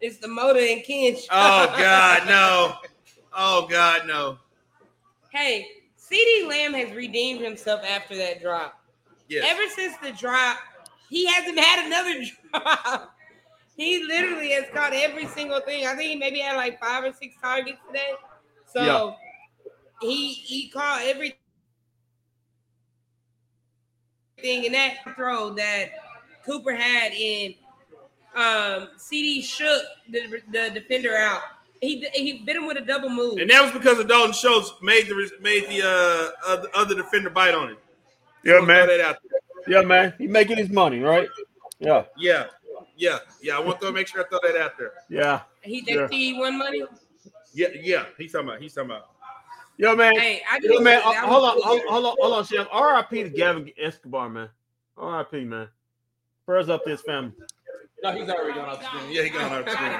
[0.00, 1.16] it's the motor and Ken.
[1.16, 1.26] show.
[1.32, 2.74] Oh God, no!
[3.32, 4.38] Oh God, no!
[5.30, 5.66] Hey,
[5.98, 8.80] CeeDee Lamb has redeemed himself after that drop.
[9.28, 9.44] Yes.
[9.48, 10.58] Ever since the drop,
[11.08, 13.16] he hasn't had another drop.
[13.76, 15.86] He literally has caught every single thing.
[15.86, 18.12] I think he maybe had like five or six targets today.
[18.74, 19.14] So
[20.00, 21.34] he he caught everything
[24.42, 25.90] in that throw that
[26.44, 27.54] Cooper had in
[28.34, 31.40] um, CeeDee shook the, the defender out.
[31.80, 33.38] He he bit him with a double move.
[33.38, 37.30] And that was because of Dalton Schultz made the made the uh other, other defender
[37.30, 37.76] bite on him.
[38.44, 38.88] Yeah, Throw man.
[38.88, 39.40] that out there.
[39.66, 40.14] Yeah, man.
[40.18, 41.28] He making his money, right?
[41.78, 42.04] Yeah.
[42.18, 42.46] Yeah,
[42.96, 43.56] yeah, yeah.
[43.56, 44.92] I want to make sure I throw that out there.
[45.08, 45.42] Yeah.
[45.62, 46.06] he Yeah.
[46.06, 46.84] think he won money.
[47.54, 48.04] Yeah, yeah.
[48.18, 48.60] He's talking about.
[48.60, 49.10] He's talking about.
[49.76, 50.16] Yo, man.
[50.16, 50.98] Hey, I Yo, just- man.
[50.98, 51.62] uh, hold on, cool.
[51.62, 52.66] hold, hold on, hold on, Chef.
[52.70, 53.22] R.I.P.
[53.24, 54.48] to Gavin Escobar, man.
[54.96, 55.44] R.I.P.
[55.44, 55.68] Man.
[56.46, 57.32] Prayers up to his family.
[58.02, 59.10] No, he's already gone off the screen.
[59.10, 59.92] Yeah, he gone off the screen.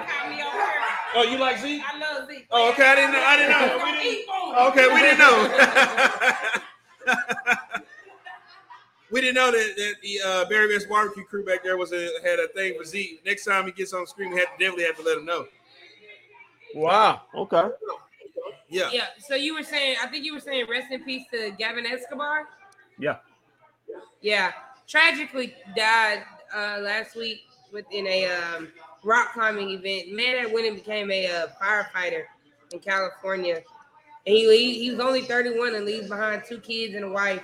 [1.16, 1.82] Oh, you like Z?
[1.84, 2.44] I love Z.
[2.50, 2.86] Oh, okay.
[2.86, 3.24] I didn't know.
[3.24, 3.78] I didn't know.
[3.84, 4.28] We didn't,
[4.68, 5.48] okay, we didn't know.
[9.10, 12.10] we didn't know that, that the uh, Barry Best barbecue crew back there was a,
[12.22, 13.20] had a thing for Z.
[13.24, 15.24] Next time he gets on the screen, we have to definitely have to let him
[15.24, 15.46] know.
[16.74, 17.22] Wow.
[17.34, 17.68] Okay.
[18.68, 18.90] Yeah.
[18.92, 19.06] Yeah.
[19.18, 22.48] So you were saying, I think you were saying, rest in peace to Gavin Escobar.
[22.98, 23.16] Yeah.
[24.20, 24.52] Yeah,
[24.88, 26.22] tragically died
[26.54, 27.42] uh, last week
[27.72, 28.68] within a um,
[29.02, 30.12] rock climbing event.
[30.12, 32.24] Man that went and became a uh, firefighter
[32.72, 33.62] in California.
[34.26, 37.42] And he he was only 31 and leaves behind two kids and a wife.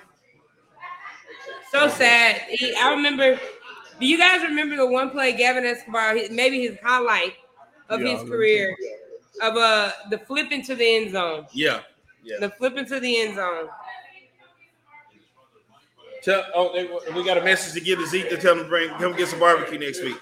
[1.71, 2.41] So sad.
[2.49, 3.39] He, I remember.
[4.01, 6.15] Do you guys remember the one play Gavin Escobar?
[6.31, 7.35] Maybe his highlight
[7.91, 8.77] of Yeah, I his remember.
[9.43, 11.47] Of uh the flip into the end zone.
[11.53, 11.81] Yeah.
[12.23, 12.37] Yeah.
[12.41, 13.69] The flip into the end zone.
[16.23, 18.69] Tell, oh, they, we got a message to give to Zeke to tell him to
[18.69, 20.19] bring come get some barbecue next week.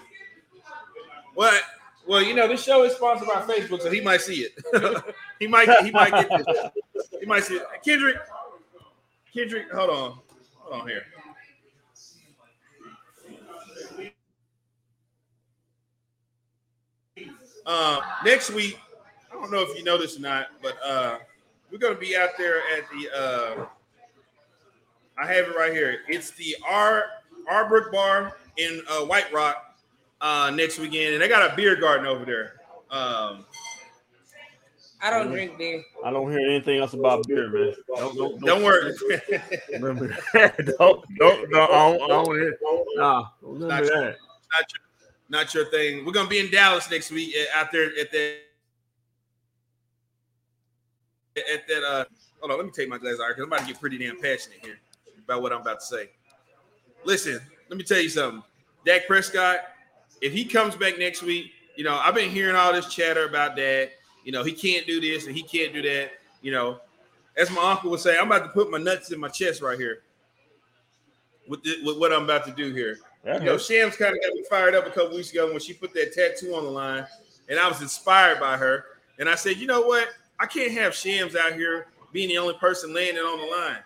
[1.35, 1.61] What?
[2.07, 5.05] Well, you know this show is sponsored by Facebook, so he might see it.
[5.41, 7.07] he might he might get this.
[7.21, 7.67] He might see it.
[7.85, 8.17] Kendrick,
[9.35, 10.19] Kendrick, hold on,
[10.57, 11.03] hold on here.
[17.67, 18.79] Uh, next week,
[19.39, 21.19] I don't know if you know this or not, but uh,
[21.71, 23.17] we're gonna be out there at the.
[23.17, 23.67] Uh,
[25.17, 26.01] I have it right here.
[26.09, 27.05] It's the R
[27.51, 29.77] Arbrook Bar in uh, White Rock
[30.21, 32.55] uh, next weekend, and they got a beer garden over there.
[32.91, 33.45] Um,
[35.01, 35.85] I don't drink beer.
[36.05, 37.75] I don't hear anything else about beer, man.
[37.95, 38.93] Don't, don't, don't worry.
[39.73, 40.57] remember that.
[40.79, 42.59] don't, don't, no, I don't, I don't hear.
[42.97, 44.17] Nah, don't not, remember your, that.
[44.51, 44.81] not, your,
[45.29, 46.05] not your thing.
[46.05, 48.39] We're gonna be in Dallas next week uh, out there at that
[51.53, 51.85] at that.
[51.85, 52.05] Uh,
[52.41, 54.21] hold on, let me take my glasses off because I'm about to get pretty damn
[54.21, 54.79] passionate here
[55.25, 56.11] about what I'm about to say.
[57.05, 58.43] Listen, let me tell you something.
[58.85, 59.61] Dak Prescott,
[60.21, 63.57] if he comes back next week, you know I've been hearing all this chatter about
[63.57, 63.91] that.
[64.25, 66.11] You know he can't do this and he can't do that.
[66.43, 66.81] You know,
[67.37, 69.79] as my uncle would say, I'm about to put my nuts in my chest right
[69.79, 70.03] here
[71.49, 72.99] with, the, with what I'm about to do here.
[73.25, 73.59] That you know.
[73.59, 76.13] Shams kind of got me fired up a couple weeks ago when she put that
[76.13, 77.07] tattoo on the line,
[77.49, 78.85] and I was inspired by her.
[79.19, 80.09] And I said, you know what?
[80.41, 83.83] I can't have Shams out here being the only person laying it on the line.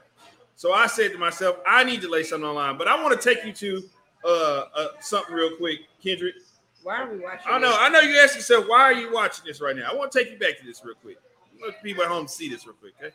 [0.56, 2.78] So I said to myself, I need to lay something on the line.
[2.78, 3.82] But I want to take you to
[4.24, 6.34] uh, uh, something real quick, Kendrick.
[6.82, 7.46] Why are we watching?
[7.50, 7.78] I know, this?
[7.80, 8.00] I know.
[8.00, 9.88] You asked yourself, why are you watching this right now?
[9.90, 11.16] I want to take you back to this real quick.
[11.60, 12.94] I want people at home see this real quick.
[13.00, 13.14] Okay,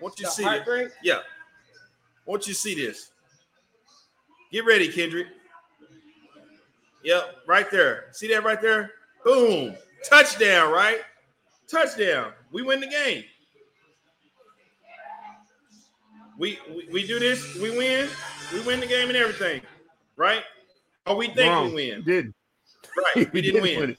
[0.00, 0.92] want you The see it.
[1.02, 1.20] Yeah,
[2.26, 3.10] want you see this.
[4.50, 5.28] Get ready, Kendrick.
[7.04, 8.06] Yep, right there.
[8.12, 8.92] See that right there?
[9.24, 9.74] Boom.
[10.08, 11.00] Touchdown, right?
[11.68, 12.32] Touchdown.
[12.52, 13.24] We win the game.
[16.38, 18.08] We, we we do this, we win,
[18.52, 19.60] we win the game and everything,
[20.16, 20.42] right?
[21.06, 21.68] Or we think Wrong.
[21.68, 22.02] we win.
[22.02, 22.34] Didn't.
[22.96, 23.80] Right, we didn't didn't win.
[23.80, 23.96] win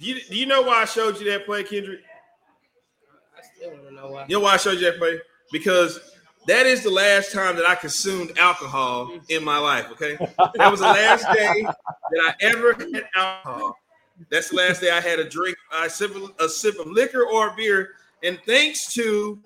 [0.00, 2.00] Do you, do you know why I showed you that play, Kendrick?
[3.36, 4.26] I still want to know why.
[4.28, 5.18] You know why I showed you that play?
[5.50, 5.98] Because
[6.46, 9.90] that is the last time that I consumed alcohol in my life.
[9.92, 10.16] Okay,
[10.56, 13.78] that was the last day that I ever had alcohol.
[14.30, 17.24] That's the last day I had a drink, a sip, of, a sip of liquor
[17.24, 17.90] or beer.
[18.22, 19.38] And thanks to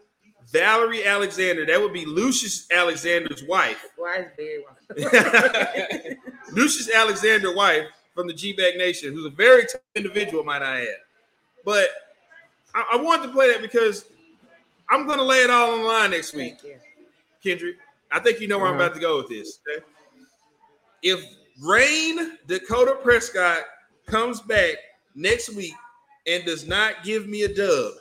[0.52, 3.84] Valerie Alexander, that would be Lucius Alexander's wife.
[3.96, 6.16] Why is Barry?
[6.52, 10.82] Lucius Alexander wife from the G Bag Nation, who's a very tough individual, might I
[10.82, 10.96] add.
[11.64, 11.88] But
[12.74, 14.06] I, I wanted to play that because
[14.90, 16.56] I'm going to lay it all on the line next week,
[17.42, 17.76] Kendrick.
[18.10, 18.84] I think you know where I'm Uh-huh.
[18.84, 19.58] about to go with this.
[19.68, 19.84] okay?
[21.02, 21.22] If
[21.62, 23.62] Rayne Dakota Prescott
[24.08, 24.74] comes back
[25.14, 25.74] next week
[26.26, 27.92] and does not give me a dub,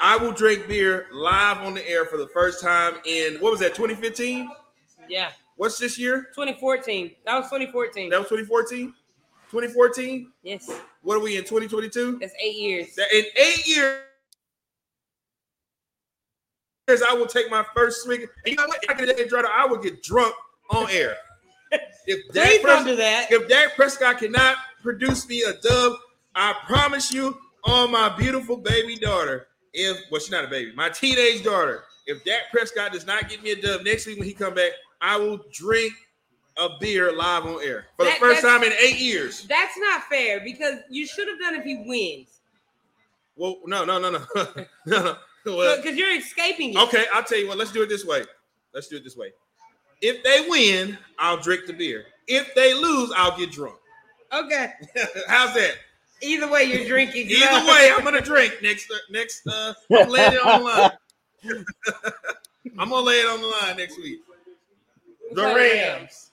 [0.00, 3.60] I will drink beer live on the air for the first time in what was
[3.60, 4.50] that 2015?
[5.08, 5.30] Yeah.
[5.56, 6.28] What's this year?
[6.34, 7.12] 2014.
[7.24, 8.10] That was 2014.
[8.10, 8.94] That was 2014?
[9.50, 10.32] 2014?
[10.42, 10.70] Yes.
[11.02, 12.18] What are we in 2022?
[12.18, 12.98] That's eight years.
[12.98, 14.00] In eight years,
[16.88, 18.22] I will take my first swig.
[18.22, 18.78] And you know what?
[18.90, 20.34] After that, Dreader, I will get drunk
[20.70, 21.16] on air.
[22.04, 23.30] If Dak Please don't do that.
[23.30, 25.94] If Dak Prescott cannot produce me a dub,
[26.34, 30.88] I promise you on my beautiful baby daughter, if well, she's not a baby, my
[30.88, 34.34] teenage daughter, if Dak Prescott does not get me a dub next week when he
[34.34, 35.92] come back, I will drink
[36.58, 39.46] a beer live on air for the first time in eight years.
[39.48, 42.40] That's not fair because you should have done it if he wins.
[43.36, 44.24] Well, no, no, no, no,
[44.86, 45.16] no, no.
[45.44, 46.76] Well, Because you're escaping it.
[46.76, 47.58] okay, I'll tell you what.
[47.58, 48.22] Let's do it this way.
[48.72, 49.32] Let's do it this way.
[50.00, 52.04] If they win, I'll drink the beer.
[52.28, 53.74] If they lose, I'll get drunk.
[54.32, 54.72] Okay.
[55.28, 55.74] How's that?
[56.22, 57.28] Either way, you're drinking.
[57.28, 58.92] Either way, I'm gonna drink next.
[59.10, 61.64] Next, uh, I'm laying it on the line.
[62.78, 64.20] I'm gonna lay it on the line next week.
[65.32, 66.30] The Rams.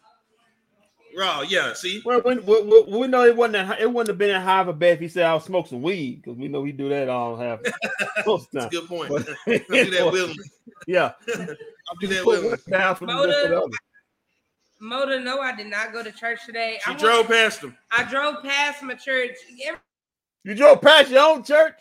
[1.17, 1.73] Raw, yeah.
[1.73, 4.43] See, Well, we, we, we, we know it wasn't that, it wouldn't have been that
[4.43, 6.71] high of a bet if he said I'll smoke some weed because we know he
[6.71, 7.61] do that all half.
[8.27, 8.67] most That's time.
[8.67, 9.09] a good point.
[9.09, 10.43] But- I do that willingly.
[10.85, 11.13] Yeah.
[11.27, 13.77] I'll do that Put willingly.
[14.81, 16.79] Moda, no, I did not go to church today.
[16.83, 17.77] She I went- drove past them.
[17.91, 19.31] I drove past my church.
[19.65, 19.79] Every-
[20.43, 21.75] You drove past your own church?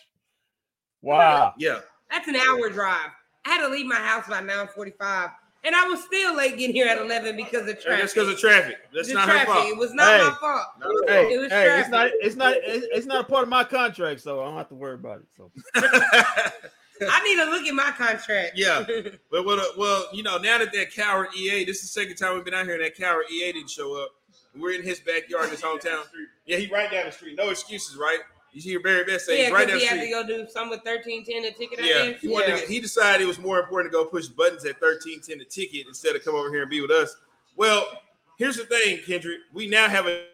[1.01, 1.55] Wow.
[1.59, 1.81] Yeah.
[2.11, 3.11] That's an hour drive.
[3.45, 5.31] I had to leave my house by 9:45,
[5.63, 8.01] and I was still late getting here at 11 because of traffic.
[8.01, 8.77] that's because of traffic.
[8.93, 9.49] That's The not traffic.
[9.49, 9.69] her fault.
[9.69, 10.27] It was not Hey.
[10.27, 10.67] my fault.
[11.09, 11.81] Hey, it was hey, traffic.
[11.81, 14.57] it's not it's not it's, it's not a part of my contract, so I don't
[14.57, 15.27] have to worry about it.
[15.37, 15.51] So
[17.01, 18.53] I need to look at my contract.
[18.57, 18.85] Yeah.
[19.31, 22.35] But uh, well, you know, now that that coward EA, this is the second time
[22.35, 24.11] we've been out here, and that coward EA didn't show up.
[24.57, 26.03] We're in his backyard, in his hometown.
[26.47, 27.37] Yeah, he right down the street.
[27.37, 28.19] No excuses, right?
[28.53, 30.71] You hear Barry Best say yeah, right down he the had to go do something
[30.71, 31.85] with 1310 a ticket.
[31.85, 34.81] Yeah, he, wanted to, he decided it was more important to go push buttons at
[34.81, 37.15] 1310 the ticket instead of come over here and be with us.
[37.57, 37.87] Well,
[38.39, 39.41] here's the thing, Kendrick.
[39.53, 40.25] We now have a,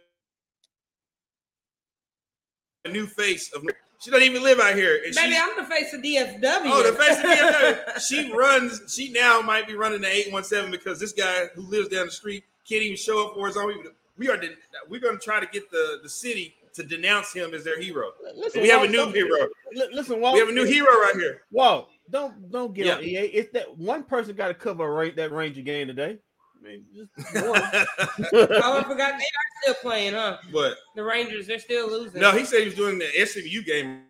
[2.84, 3.64] a new face of.
[4.00, 5.00] She doesn't even live out here.
[5.04, 6.60] And Baby, I'm the face of DFW.
[6.66, 8.00] Oh, the face of DFW.
[8.06, 8.92] She runs.
[8.94, 12.06] She now might be running the eight one seven because this guy who lives down
[12.06, 13.72] the street can't even show up for his own.
[14.18, 14.36] We are.
[14.36, 14.54] de-
[14.88, 18.10] We're going to try to get the the city to denounce him as their hero.
[18.34, 19.48] Listen, we have a new hero.
[19.92, 21.42] Listen, Walt, We have a new hero right here.
[21.50, 22.94] Whoa, don't don't get Yeah.
[22.96, 23.18] on EA.
[23.32, 26.18] It's that one person got to cover a rate that Ranger game today.
[26.66, 27.60] I mean, just one.
[28.62, 30.38] oh, I forgot they are still playing, huh?
[30.52, 32.20] But The Rangers, they're still losing.
[32.20, 34.02] no, he said he was doing the SMU game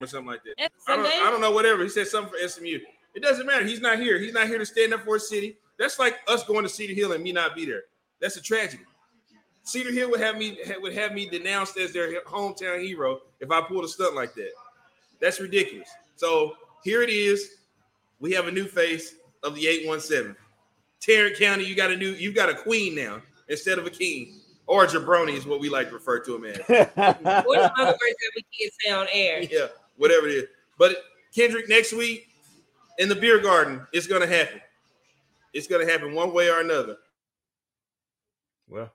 [0.00, 0.70] or something like that.
[0.88, 1.82] I don't, I don't know, whatever.
[1.82, 2.78] He said something for SMU.
[3.14, 3.64] It doesn't matter.
[3.64, 4.18] He's not here.
[4.18, 5.56] He's not here to stand up for his city.
[5.78, 7.82] That's like us going to Cedar Hill and me not be there.
[8.20, 8.84] That's a tragedy.
[9.62, 13.60] Cedar Hill would have me would have me denounced as their hometown hero if I
[13.60, 14.50] pulled a stunt like that.
[15.20, 15.88] That's ridiculous.
[16.16, 17.56] So here it is.
[18.20, 20.36] We have a new face of the 817.
[21.00, 24.40] Tarrant County, you got a new, you got a queen now instead of a king.
[24.66, 26.58] Or jabroni is what we like to refer to him as.
[26.68, 29.42] What's other words that we can't say on air?
[29.50, 30.44] yeah, whatever it is.
[30.78, 30.96] But
[31.34, 32.28] Kendrick, next week
[32.98, 34.60] in the beer garden, it's gonna happen.
[35.52, 36.98] It's gonna happen one way or another.
[38.68, 38.92] Well,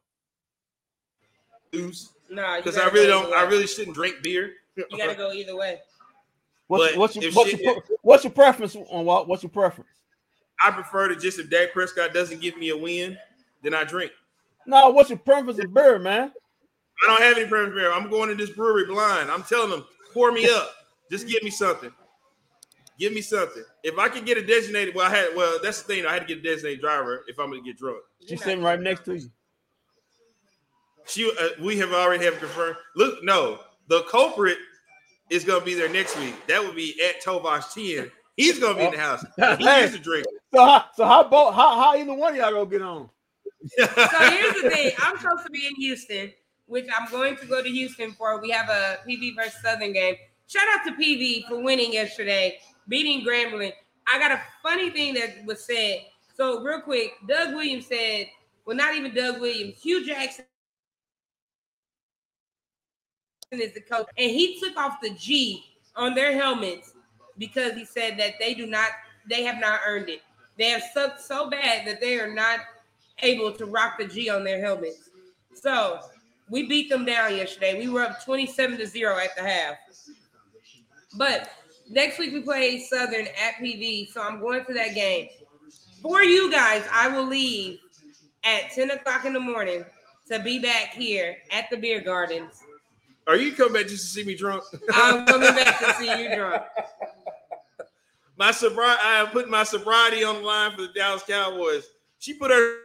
[1.73, 3.33] lose Nah, because I really don't.
[3.33, 4.53] I really shouldn't drink beer.
[4.75, 5.79] You got to go either way.
[6.67, 9.27] What's, what's, your, what's, shit- your, what's your preference on what?
[9.27, 9.87] What's your preference?
[10.63, 13.17] I prefer to just if Dak Prescott doesn't give me a win,
[13.61, 14.11] then I drink.
[14.65, 16.31] No, what's your preference of beer, man?
[17.03, 17.91] I don't have any preference beer.
[17.91, 19.29] I'm going to this brewery blind.
[19.29, 20.71] I'm telling them, pour me up.
[21.11, 21.91] Just give me something.
[22.97, 23.63] Give me something.
[23.83, 25.35] If I could get a designated, well, I had.
[25.35, 26.05] Well, that's the thing.
[26.05, 27.97] I had to get a designated driver if I'm going to get drunk.
[28.27, 29.29] She's sitting right next to you.
[31.07, 32.77] She, uh, we have already have confirmed.
[32.95, 33.59] Look, no,
[33.89, 34.57] the culprit
[35.29, 36.33] is going to be there next week.
[36.47, 38.09] That would be at Tovash Ten.
[38.37, 39.25] He's going to be in the house.
[39.59, 39.81] He Hey.
[39.83, 40.25] used to drink.
[40.53, 43.09] So how so how both how, how either one of y'all gonna get on?
[43.77, 43.85] So
[44.29, 44.91] here's the thing.
[44.99, 46.31] I'm supposed to be in Houston,
[46.67, 48.39] which I'm going to go to Houston for.
[48.41, 50.15] We have a PV versus Southern game.
[50.47, 53.73] Shout out to PV for winning yesterday, beating Grambling.
[54.07, 56.05] I got a funny thing that was said.
[56.35, 58.27] So real quick, Doug Williams said,
[58.65, 60.45] well, not even Doug Williams, Hue Jackson
[63.51, 65.63] is the coach, and he took off the G
[65.95, 66.93] on their helmets
[67.37, 68.89] because he said that they do not,
[69.29, 70.21] they have not earned it.
[70.57, 72.59] They have sucked so bad that they are not
[73.21, 75.09] able to rock the G on their helmets.
[75.53, 75.99] So
[76.49, 77.77] we beat them down yesterday.
[77.77, 79.75] We were up 27 to 0 at the half.
[81.17, 81.49] But
[81.89, 84.11] next week we play Southern at PV.
[84.11, 85.29] So I'm going to that game.
[86.01, 87.79] For you guys, I will leave
[88.43, 89.83] at 10 o'clock in the morning
[90.31, 92.61] to be back here at the beer gardens.
[93.27, 94.63] Are you coming back just to see me drunk?
[94.93, 96.61] I'm coming back to see you drunk.
[98.37, 101.85] My sobriety, I am putting my sobriety on the line for the Dallas Cowboys.
[102.19, 102.77] She put her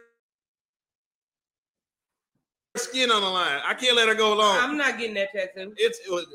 [2.77, 3.59] skin on the line.
[3.65, 4.57] I can't let her go alone.
[4.59, 5.73] I'm not getting that tattoo.
[5.77, 6.25] It's it was,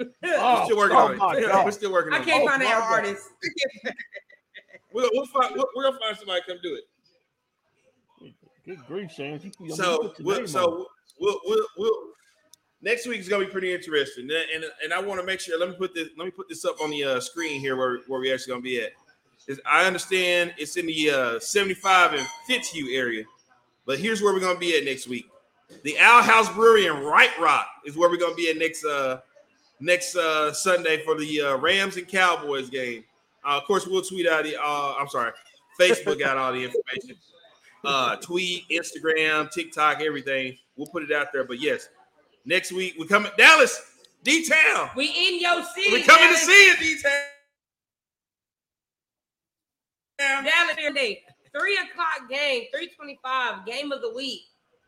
[0.00, 1.40] Oh, we're still working oh on it.
[1.46, 1.64] God.
[1.64, 2.48] We're still working I can't it.
[2.48, 3.28] find that oh artist.
[4.90, 8.34] We'll, we'll find, we're, we're gonna find somebody to come do it.
[8.64, 9.38] Good grief, Shane.
[9.42, 10.86] You, you So, put we'll, so
[11.20, 11.92] we'll, we'll, we'll,
[12.82, 15.58] next week is gonna be pretty interesting, and and, and I want to make sure.
[15.58, 16.08] Let me put this.
[16.16, 18.62] Let me put this up on the uh, screen here where where we actually gonna
[18.62, 18.92] be at.
[19.46, 23.24] is I understand it's in the uh, 75 and Fitzhugh area,
[23.86, 25.28] but here's where we're gonna be at next week.
[25.82, 29.20] The Owl House Brewery in White Rock is where we're gonna be at next uh
[29.80, 33.04] next uh Sunday for the uh, Rams and Cowboys game.
[33.44, 35.32] Uh, of course, we'll tweet out the uh, I'm sorry,
[35.78, 37.16] Facebook got all the information.
[37.84, 40.56] Uh, tweet, Instagram, TikTok, everything.
[40.76, 41.44] We'll put it out there.
[41.44, 41.88] But yes,
[42.44, 43.80] next week we coming Dallas,
[44.22, 44.90] D Town.
[44.96, 45.92] We in your city.
[45.92, 47.12] We coming to see you, D Town.
[50.44, 51.22] Dallas here day.
[51.58, 54.42] Three o'clock game, 325, game of the week.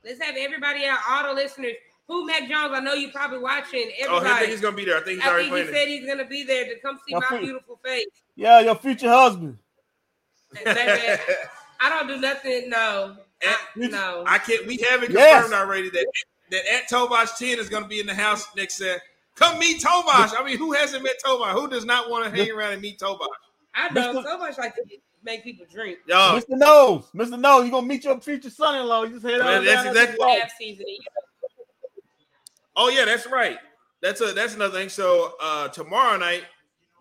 [0.05, 1.73] Let's have everybody out, all the listeners.
[2.07, 2.73] Who Mac Jones?
[2.75, 3.91] I know you probably watching.
[4.09, 4.29] Oh, Everybody.
[4.31, 4.97] I think he's gonna be there.
[4.99, 5.75] I think he's I already think he playing.
[5.87, 8.07] said he's gonna be there to come see Y'all my think- beautiful face.
[8.35, 9.59] Yeah, your future husband.
[10.67, 12.69] I don't do nothing.
[12.69, 14.25] No, I, no.
[14.27, 14.67] I can't.
[14.67, 15.43] We haven't Yes.
[15.45, 16.07] confirmed already that
[16.51, 18.75] that at Tovash 10 is going to be in the house next.
[18.77, 19.01] set.
[19.35, 20.33] come meet Tovash.
[20.39, 21.53] I mean, who hasn't met Tovash?
[21.53, 23.27] Who does not want to hang around and meet Tovash?
[23.75, 24.83] I know so much like to
[25.23, 25.99] make people drink.
[26.07, 26.45] Yo, Mr.
[26.51, 27.39] Nose, Mr.
[27.39, 29.05] Nose, you're gonna meet your future son-in-law.
[29.05, 30.41] You just head Man, on that's down exactly- there.
[30.41, 30.87] Half season.
[32.77, 33.59] Oh yeah, that's right.
[34.03, 34.89] That's a that's another thing.
[34.89, 36.45] So uh tomorrow night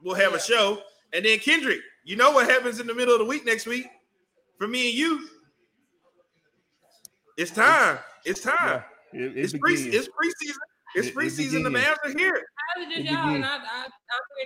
[0.04, 0.80] we'll have a show,
[1.14, 1.80] and then Kendrick.
[2.04, 3.88] You know what happens in the middle of the week next week
[4.58, 5.28] for me and you?
[7.38, 8.00] It's time.
[8.26, 8.84] It's time.
[9.14, 9.74] It, It's pre.
[9.74, 10.56] It's preseason.
[10.96, 11.64] It's It- it preseason.
[11.64, 11.86] The begins.
[11.88, 12.44] Mavs are here.
[12.76, 13.36] How did y'all?
[13.36, 13.46] And.
[13.46, 13.92] I, I, I'm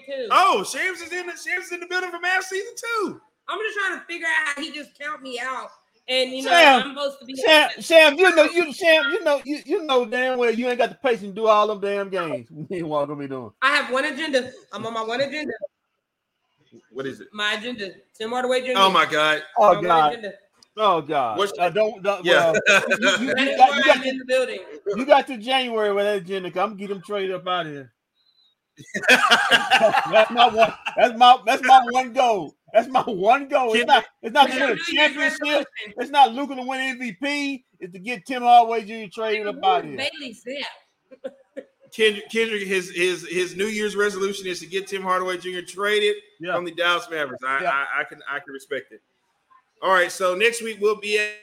[0.05, 0.27] here too.
[0.31, 3.21] Oh, Shams is in the Shams is in the building for Mavs season two.
[3.47, 5.69] I'm just trying to figure out how he just count me out.
[6.07, 9.23] And you know, Sam, I'm supposed to be Sam, Sam, you know, you Sam, you
[9.23, 11.79] know, you, you know damn well you ain't got the patience to do all them
[11.79, 12.49] damn games.
[12.51, 13.51] You ain't what gonna be doing.
[13.61, 14.51] I have one agenda.
[14.73, 15.53] I'm on my one agenda.
[16.91, 17.27] What is it?
[17.31, 17.91] My agenda.
[18.17, 18.81] Tim Hardaway agenda.
[18.81, 19.43] Oh my God.
[19.57, 20.33] Oh My one God.
[20.75, 20.89] Agenda.
[20.89, 21.37] Oh God.
[21.37, 22.51] What's- Uh, don't, don't Yeah.
[22.67, 24.59] well, you, you, you got, why you, got I'm in to, the building.
[24.95, 26.49] you got to January with that agenda.
[26.51, 27.93] 'cause I'm gonna get them traded up out of here.
[29.09, 30.73] that's my one.
[30.97, 32.55] That's my that's my one goal.
[32.73, 33.73] That's my one goal.
[33.75, 35.67] It's not it's not to win a championship.
[35.97, 37.63] It's not Luka to win MVP.
[37.79, 39.11] It's to get Tim Hardaway Jr.
[39.13, 39.97] traded up out of here.
[39.97, 41.33] Bailey Zapp.
[41.93, 45.59] Kendrick, Kendrick, his his his New Year's resolution is to get Tim Hardaway Jr.
[45.67, 46.55] traded Yeah.
[46.55, 47.43] from the Dallas Mavericks.
[47.43, 47.69] I, Yeah.
[47.71, 49.01] I I can I can respect it.
[49.83, 51.33] All right, so next week we'll be at,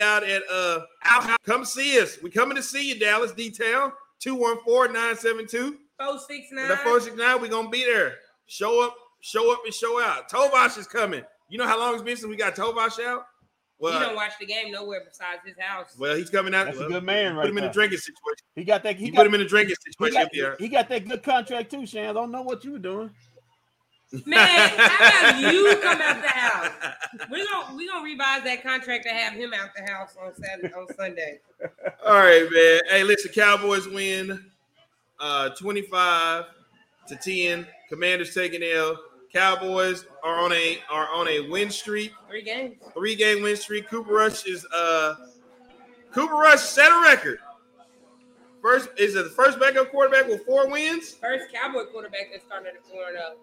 [0.00, 2.18] out at uh Owl come see us.
[2.20, 3.92] We coming to see you, Dallas Detail
[4.26, 5.76] 214-972.
[6.00, 6.68] 469.
[6.68, 8.16] The 469, we're gonna be there.
[8.46, 10.28] Show up, show up, and show out.
[10.28, 11.22] Tovash is coming.
[11.48, 13.26] You know how long it's been since we got Tovash out?
[13.78, 15.94] Well he don't watch the game nowhere besides his house.
[15.96, 16.66] well, he's coming out.
[16.66, 17.42] That's a good man right?
[17.42, 18.44] Put right him in a drinking situation.
[18.56, 18.96] He got that.
[18.96, 20.56] He, He got, put him in a drinking he situation got, up there.
[20.58, 22.10] he got that good contract too, Shan.
[22.10, 23.10] I don't know what you were doing.
[24.26, 26.70] Man, how about you come out the house?
[27.30, 30.72] We're gonna we gonna revise that contract to have him out the house on Saturday
[30.74, 31.40] on Sunday.
[32.04, 32.80] All right, man.
[32.90, 34.44] Hey, listen, Cowboys win
[35.18, 36.44] uh 25
[37.08, 37.66] to 10.
[37.88, 38.98] Commanders taking L.
[39.32, 42.76] Cowboys are on a are on a win streak, Three games.
[42.92, 43.88] three game win streak.
[43.88, 45.14] Cooper Rush is uh
[46.12, 47.38] Cooper Rush set a record.
[48.60, 51.12] First is it the first backup quarterback with four wins?
[51.14, 53.38] First Cowboy quarterback that started to corner up.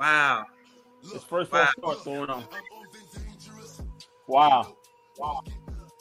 [0.00, 0.46] Wow.
[1.02, 1.68] His first Wow.
[1.82, 1.92] wow.
[1.92, 2.44] start going on.
[4.26, 4.74] Wow.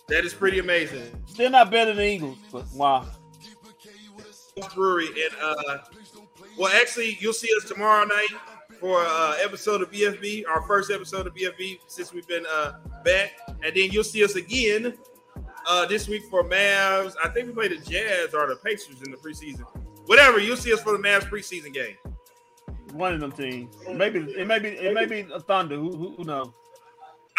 [0.08, 1.04] That is pretty amazing.
[1.26, 3.06] Still not better than Eagles, but wow.
[4.76, 5.78] Brewery and uh
[6.58, 8.28] well actually you'll see us tomorrow night
[8.80, 12.74] for uh episode of BFB, our first episode of BFB since we've been uh
[13.06, 13.32] back.
[13.64, 14.98] And then you'll see us again
[15.66, 17.14] uh this week for Mavs.
[17.24, 19.66] I think we play the Jazz or the Pacers in the preseason.
[20.08, 21.96] Whatever, you'll see us for the Mavs preseason game.
[22.94, 23.76] One of them teams.
[23.92, 25.76] Maybe it may be it may be a Thunder.
[25.76, 26.50] Who, who, who knows?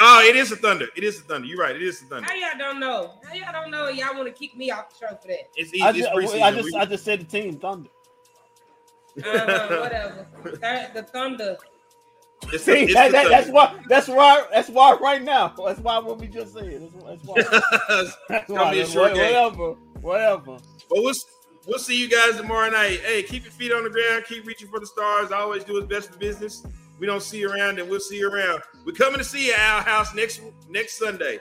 [0.02, 0.86] Oh, it is a Thunder.
[0.96, 1.46] It is a Thunder.
[1.46, 1.76] You're right.
[1.76, 2.26] It is a Thunder.
[2.28, 3.12] How y'all don't know?
[3.26, 3.88] How y'all don't know?
[3.88, 5.48] Y'all want to kick me off the show for that?
[5.56, 6.00] It's I easy.
[6.00, 6.42] It's just, preseason.
[6.42, 7.90] I just We- I just said the team Thunder.
[9.18, 10.26] Uh, whatever.
[10.60, 11.56] That- the Thunder.
[12.52, 15.48] it's See, it's that, that, that's why that's why that's why right now.
[15.48, 16.64] That's why what we just said.
[16.80, 17.34] That's, that's why.
[17.36, 18.70] it's That's gonna why.
[18.72, 19.34] be a short game.
[19.34, 19.72] whatever.
[20.00, 20.56] Whatever.
[20.88, 21.14] But we'll
[21.66, 23.00] we'll see you guys tomorrow night.
[23.00, 24.24] Hey, keep your feet on the ground.
[24.26, 25.32] Keep reaching for the stars.
[25.32, 26.64] Always do his best in business.
[26.98, 28.62] We don't see you around, and we'll see you around.
[28.84, 31.40] We're coming to see you at our house next next Sunday.